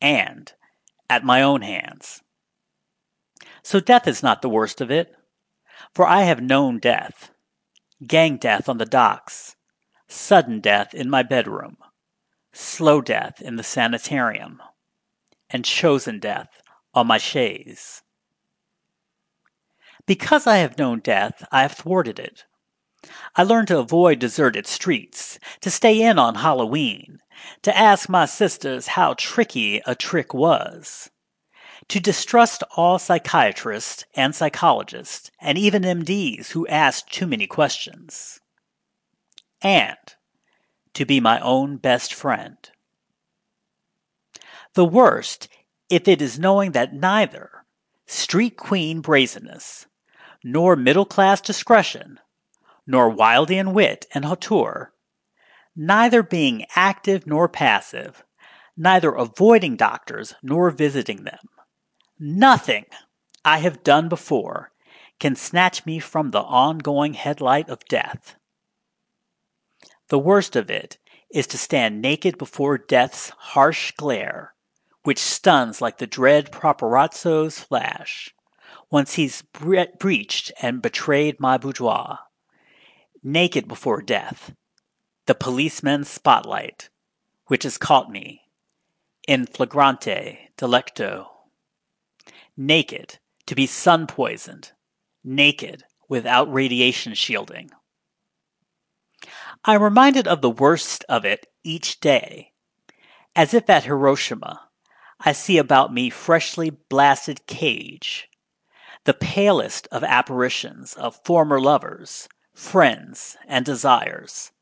And 0.00 0.52
at 1.08 1.24
my 1.24 1.40
own 1.40 1.62
hands. 1.62 2.20
So 3.62 3.78
death 3.78 4.08
is 4.08 4.24
not 4.24 4.42
the 4.42 4.50
worst 4.50 4.80
of 4.80 4.90
it, 4.90 5.14
for 5.94 6.04
I 6.04 6.22
have 6.22 6.42
known 6.42 6.80
death. 6.80 7.30
Gang 8.04 8.36
death 8.36 8.68
on 8.68 8.76
the 8.76 8.84
docks, 8.84 9.56
sudden 10.06 10.60
death 10.60 10.92
in 10.92 11.08
my 11.08 11.22
bedroom, 11.22 11.78
slow 12.52 13.00
death 13.00 13.40
in 13.40 13.56
the 13.56 13.62
sanitarium, 13.62 14.60
and 15.48 15.64
chosen 15.64 16.18
death 16.18 16.60
on 16.92 17.06
my 17.06 17.16
chaise. 17.16 18.02
Because 20.04 20.46
I 20.46 20.58
have 20.58 20.78
known 20.78 21.00
death, 21.00 21.42
I 21.50 21.62
have 21.62 21.72
thwarted 21.72 22.18
it. 22.18 22.44
I 23.34 23.44
learned 23.44 23.68
to 23.68 23.78
avoid 23.78 24.18
deserted 24.18 24.66
streets, 24.66 25.38
to 25.62 25.70
stay 25.70 26.02
in 26.02 26.18
on 26.18 26.34
Halloween, 26.34 27.20
to 27.62 27.74
ask 27.74 28.10
my 28.10 28.26
sisters 28.26 28.88
how 28.88 29.14
tricky 29.14 29.80
a 29.86 29.94
trick 29.94 30.34
was, 30.34 31.10
to 31.88 32.00
distrust 32.00 32.62
all 32.76 32.98
psychiatrists 32.98 34.04
and 34.14 34.34
psychologists, 34.34 35.30
and 35.40 35.56
even 35.56 35.82
MDs 35.82 36.50
who 36.50 36.66
ask 36.66 37.08
too 37.08 37.26
many 37.26 37.46
questions, 37.46 38.40
and 39.62 39.96
to 40.94 41.04
be 41.04 41.20
my 41.20 41.38
own 41.40 41.76
best 41.76 42.12
friend. 42.12 42.56
The 44.74 44.84
worst, 44.84 45.48
if 45.88 46.08
it 46.08 46.20
is 46.20 46.38
knowing 46.38 46.72
that 46.72 46.92
neither 46.92 47.50
street 48.06 48.56
queen 48.56 49.00
brazenness 49.00 49.86
nor 50.42 50.76
middle 50.76 51.04
class 51.04 51.40
discretion, 51.40 52.20
nor 52.86 53.10
Wildean 53.10 53.72
wit 53.72 54.06
and 54.12 54.24
hauteur, 54.24 54.92
neither 55.74 56.22
being 56.22 56.64
active 56.74 57.26
nor 57.26 57.48
passive, 57.48 58.24
neither 58.76 59.12
avoiding 59.12 59.76
doctors 59.76 60.34
nor 60.42 60.70
visiting 60.70 61.24
them. 61.24 61.48
Nothing 62.18 62.86
I 63.44 63.58
have 63.58 63.84
done 63.84 64.08
before 64.08 64.72
can 65.18 65.36
snatch 65.36 65.84
me 65.84 65.98
from 65.98 66.30
the 66.30 66.42
ongoing 66.42 67.12
headlight 67.12 67.68
of 67.68 67.84
death. 67.84 68.36
The 70.08 70.18
worst 70.18 70.56
of 70.56 70.70
it 70.70 70.96
is 71.30 71.46
to 71.48 71.58
stand 71.58 72.00
naked 72.00 72.38
before 72.38 72.78
death's 72.78 73.30
harsh 73.30 73.92
glare, 73.92 74.54
which 75.02 75.18
stuns 75.18 75.82
like 75.82 75.98
the 75.98 76.06
dread 76.06 76.50
paparazzo's 76.50 77.60
flash 77.60 78.34
once 78.90 79.14
he's 79.14 79.42
bre- 79.42 79.92
breached 79.98 80.52
and 80.62 80.80
betrayed 80.80 81.38
my 81.38 81.58
boudoir. 81.58 82.20
Naked 83.22 83.68
before 83.68 84.00
death, 84.00 84.54
the 85.26 85.34
policeman's 85.34 86.08
spotlight, 86.08 86.88
which 87.46 87.64
has 87.64 87.76
caught 87.76 88.10
me 88.10 88.42
in 89.28 89.44
flagrante 89.44 90.50
delicto. 90.56 91.35
Naked, 92.56 93.18
to 93.46 93.54
be 93.54 93.66
sun 93.66 94.06
poisoned, 94.06 94.72
naked 95.22 95.84
without 96.08 96.52
radiation 96.52 97.14
shielding. 97.14 97.70
I'm 99.64 99.82
reminded 99.82 100.26
of 100.26 100.40
the 100.40 100.50
worst 100.50 101.04
of 101.08 101.24
it 101.24 101.46
each 101.62 102.00
day, 102.00 102.52
as 103.34 103.52
if 103.52 103.68
at 103.68 103.84
Hiroshima 103.84 104.68
I 105.20 105.32
see 105.32 105.58
about 105.58 105.92
me 105.92 106.10
freshly 106.10 106.70
blasted 106.70 107.46
cage, 107.46 108.28
the 109.04 109.14
palest 109.14 109.86
of 109.92 110.02
apparitions 110.04 110.94
of 110.94 111.20
former 111.24 111.60
lovers, 111.60 112.28
friends, 112.54 113.36
and 113.46 113.64
desires. 113.64 114.52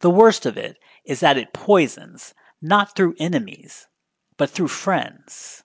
The 0.00 0.10
worst 0.10 0.46
of 0.46 0.56
it 0.56 0.78
is 1.04 1.20
that 1.20 1.36
it 1.36 1.52
poisons 1.52 2.34
not 2.62 2.94
through 2.94 3.16
enemies, 3.18 3.88
but 4.36 4.50
through 4.50 4.68
friends. 4.68 5.64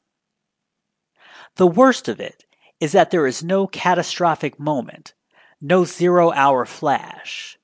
The 1.55 1.67
worst 1.67 2.07
of 2.07 2.19
it 2.19 2.45
is 2.79 2.93
that 2.93 3.11
there 3.11 3.27
is 3.27 3.43
no 3.43 3.67
catastrophic 3.67 4.59
moment, 4.59 5.13
no 5.61 5.85
zero 5.85 6.31
hour 6.31 6.65
flash, 6.65 7.57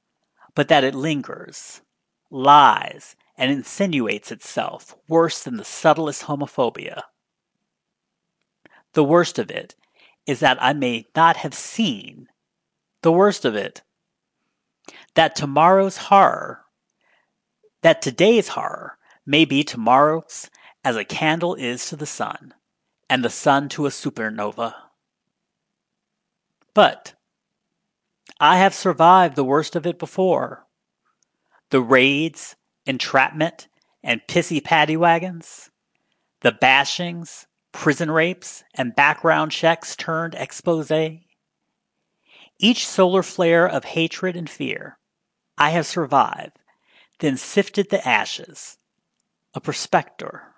but 0.54 0.68
that 0.68 0.84
it 0.84 0.94
lingers, 0.94 1.82
lies, 2.30 3.16
and 3.38 3.52
insinuates 3.52 4.32
itself 4.32 4.96
worse 5.08 5.44
than 5.44 5.58
the 5.58 5.66
subtlest 5.66 6.24
homophobia. 6.24 7.04
The 8.94 9.04
worst 9.04 9.40
of 9.40 9.50
it 9.50 9.76
is 10.26 10.40
that 10.42 10.62
I 10.62 10.74
may 10.74 11.08
not 11.16 11.38
have 11.38 11.54
seen 11.54 12.28
the 13.02 13.12
worst 13.12 13.46
of 13.46 13.56
it. 13.56 13.82
That 15.16 15.36
tomorrow's 15.36 15.98
horror, 15.98 16.66
that 17.82 18.02
today's 18.02 18.50
horror 18.50 18.98
may 19.26 19.46
be 19.46 19.64
tomorrow's 19.64 20.50
as 20.84 20.96
a 20.96 21.06
candle 21.06 21.56
is 21.56 21.88
to 21.88 21.96
the 21.96 22.06
sun, 22.06 22.54
and 23.10 23.24
the 23.24 23.30
sun 23.30 23.68
to 23.70 23.86
a 23.86 23.90
supernova. 23.90 24.76
But 26.74 27.16
I 28.40 28.58
have 28.58 28.74
survived 28.74 29.36
the 29.36 29.44
worst 29.44 29.76
of 29.76 29.86
it 29.88 29.98
before. 30.00 30.66
The 31.72 31.82
raids, 31.82 32.56
entrapment, 32.86 33.68
and 34.04 34.22
pissy 34.28 34.64
paddy 34.64 34.96
wagons, 34.96 35.70
the 36.42 36.52
bashings, 36.52 37.48
prison 37.72 38.10
rapes, 38.10 38.64
and 38.74 38.96
background 38.96 39.52
checks 39.52 39.96
turned 39.96 40.36
expose. 40.36 40.92
Each 42.60 42.88
solar 42.88 43.24
flare 43.24 43.68
of 43.68 43.84
hatred 43.86 44.36
and 44.36 44.50
fear, 44.50 44.98
I 45.58 45.72
have 45.72 45.86
survived, 45.86 46.60
then 47.20 47.38
sifted 47.38 47.90
the 47.90 48.06
ashes, 48.08 48.78
a 49.54 49.60
prospector. 49.60 50.49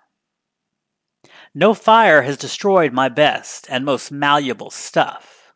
No 1.54 1.74
fire 1.74 2.22
has 2.22 2.36
destroyed 2.38 2.92
my 2.92 3.08
best 3.08 3.66
and 3.68 3.84
most 3.84 4.10
malleable 4.10 4.70
stuff. 4.70 5.52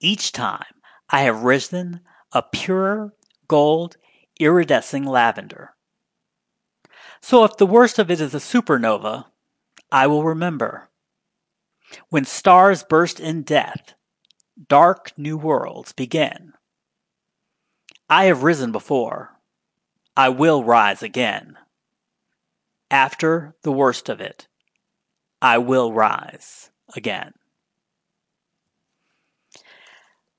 Each 0.00 0.32
time 0.32 0.74
I 1.08 1.22
have 1.22 1.44
risen 1.44 2.00
a 2.32 2.42
purer 2.42 3.14
gold 3.48 3.96
iridescing 4.38 5.04
lavender. 5.04 5.74
So 7.20 7.44
if 7.44 7.56
the 7.56 7.66
worst 7.66 7.98
of 7.98 8.10
it 8.10 8.20
is 8.20 8.34
a 8.34 8.38
supernova, 8.38 9.26
I 9.90 10.06
will 10.06 10.24
remember. 10.24 10.90
When 12.10 12.26
stars 12.26 12.82
burst 12.82 13.18
in 13.18 13.42
death, 13.42 13.94
dark 14.68 15.12
new 15.16 15.38
worlds 15.38 15.92
begin. 15.92 16.52
I 18.10 18.24
have 18.24 18.42
risen 18.42 18.72
before. 18.72 19.38
I 20.16 20.28
will 20.28 20.64
rise 20.64 21.02
again. 21.02 21.56
After 22.90 23.54
the 23.62 23.72
worst 23.72 24.08
of 24.08 24.20
it, 24.20 24.47
I 25.40 25.58
will 25.58 25.92
rise 25.92 26.70
again. 26.96 27.32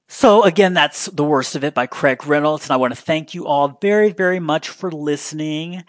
So 0.08 0.44
again, 0.44 0.74
that's 0.74 1.06
The 1.06 1.24
Worst 1.24 1.56
of 1.56 1.64
It 1.64 1.76
by 1.76 1.86
Craig 1.86 2.26
Reynolds. 2.26 2.66
And 2.66 2.72
I 2.72 2.78
want 2.78 2.96
to 2.96 3.02
thank 3.02 3.36
you 3.36 3.46
all 3.46 3.78
very, 3.80 4.12
very 4.12 4.40
much 4.40 4.70
for 4.70 4.92
listening. 4.92 5.84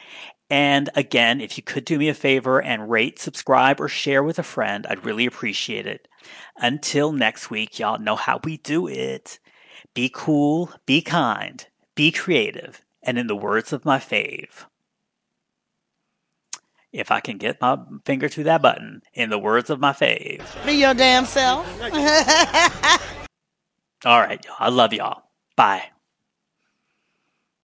And 0.50 0.90
again, 0.94 1.40
if 1.40 1.56
you 1.56 1.62
could 1.62 1.84
do 1.84 1.98
me 1.98 2.08
a 2.08 2.14
favor 2.14 2.61
and 2.61 2.90
rate, 2.90 3.18
subscribe, 3.18 3.80
or 3.80 3.88
share 3.88 4.22
with 4.22 4.38
a 4.38 4.42
friend, 4.42 4.86
I'd 4.88 5.06
really 5.06 5.24
appreciate 5.24 5.86
it. 5.86 6.06
Until 6.56 7.12
next 7.12 7.50
week, 7.50 7.78
y'all 7.78 7.98
know 7.98 8.16
how 8.16 8.40
we 8.44 8.58
do 8.58 8.86
it. 8.88 9.38
Be 9.94 10.11
cool, 10.12 10.70
be 10.86 11.02
kind, 11.02 11.66
be 11.94 12.12
creative, 12.12 12.84
and 13.02 13.18
in 13.18 13.26
the 13.26 13.36
words 13.36 13.72
of 13.72 13.84
my 13.84 13.98
fave, 13.98 14.66
if 16.93 17.11
I 17.11 17.20
can 17.20 17.38
get 17.38 17.61
my 17.61 17.78
finger 18.05 18.28
to 18.28 18.45
that 18.45 18.62
button, 18.62 19.03
in 19.14 19.30
the 19.30 19.38
words 19.38 19.70
of 19.70 19.80
my 19.80 19.93
fave, 19.93 20.43
be 20.66 20.72
your 20.72 20.95
damn 20.95 21.24
self. 21.24 21.66
All 24.05 24.20
right, 24.20 24.45
y'all. 24.45 24.57
I 24.59 24.68
love 24.70 24.93
y'all. 24.93 25.22
Bye. 25.57 25.84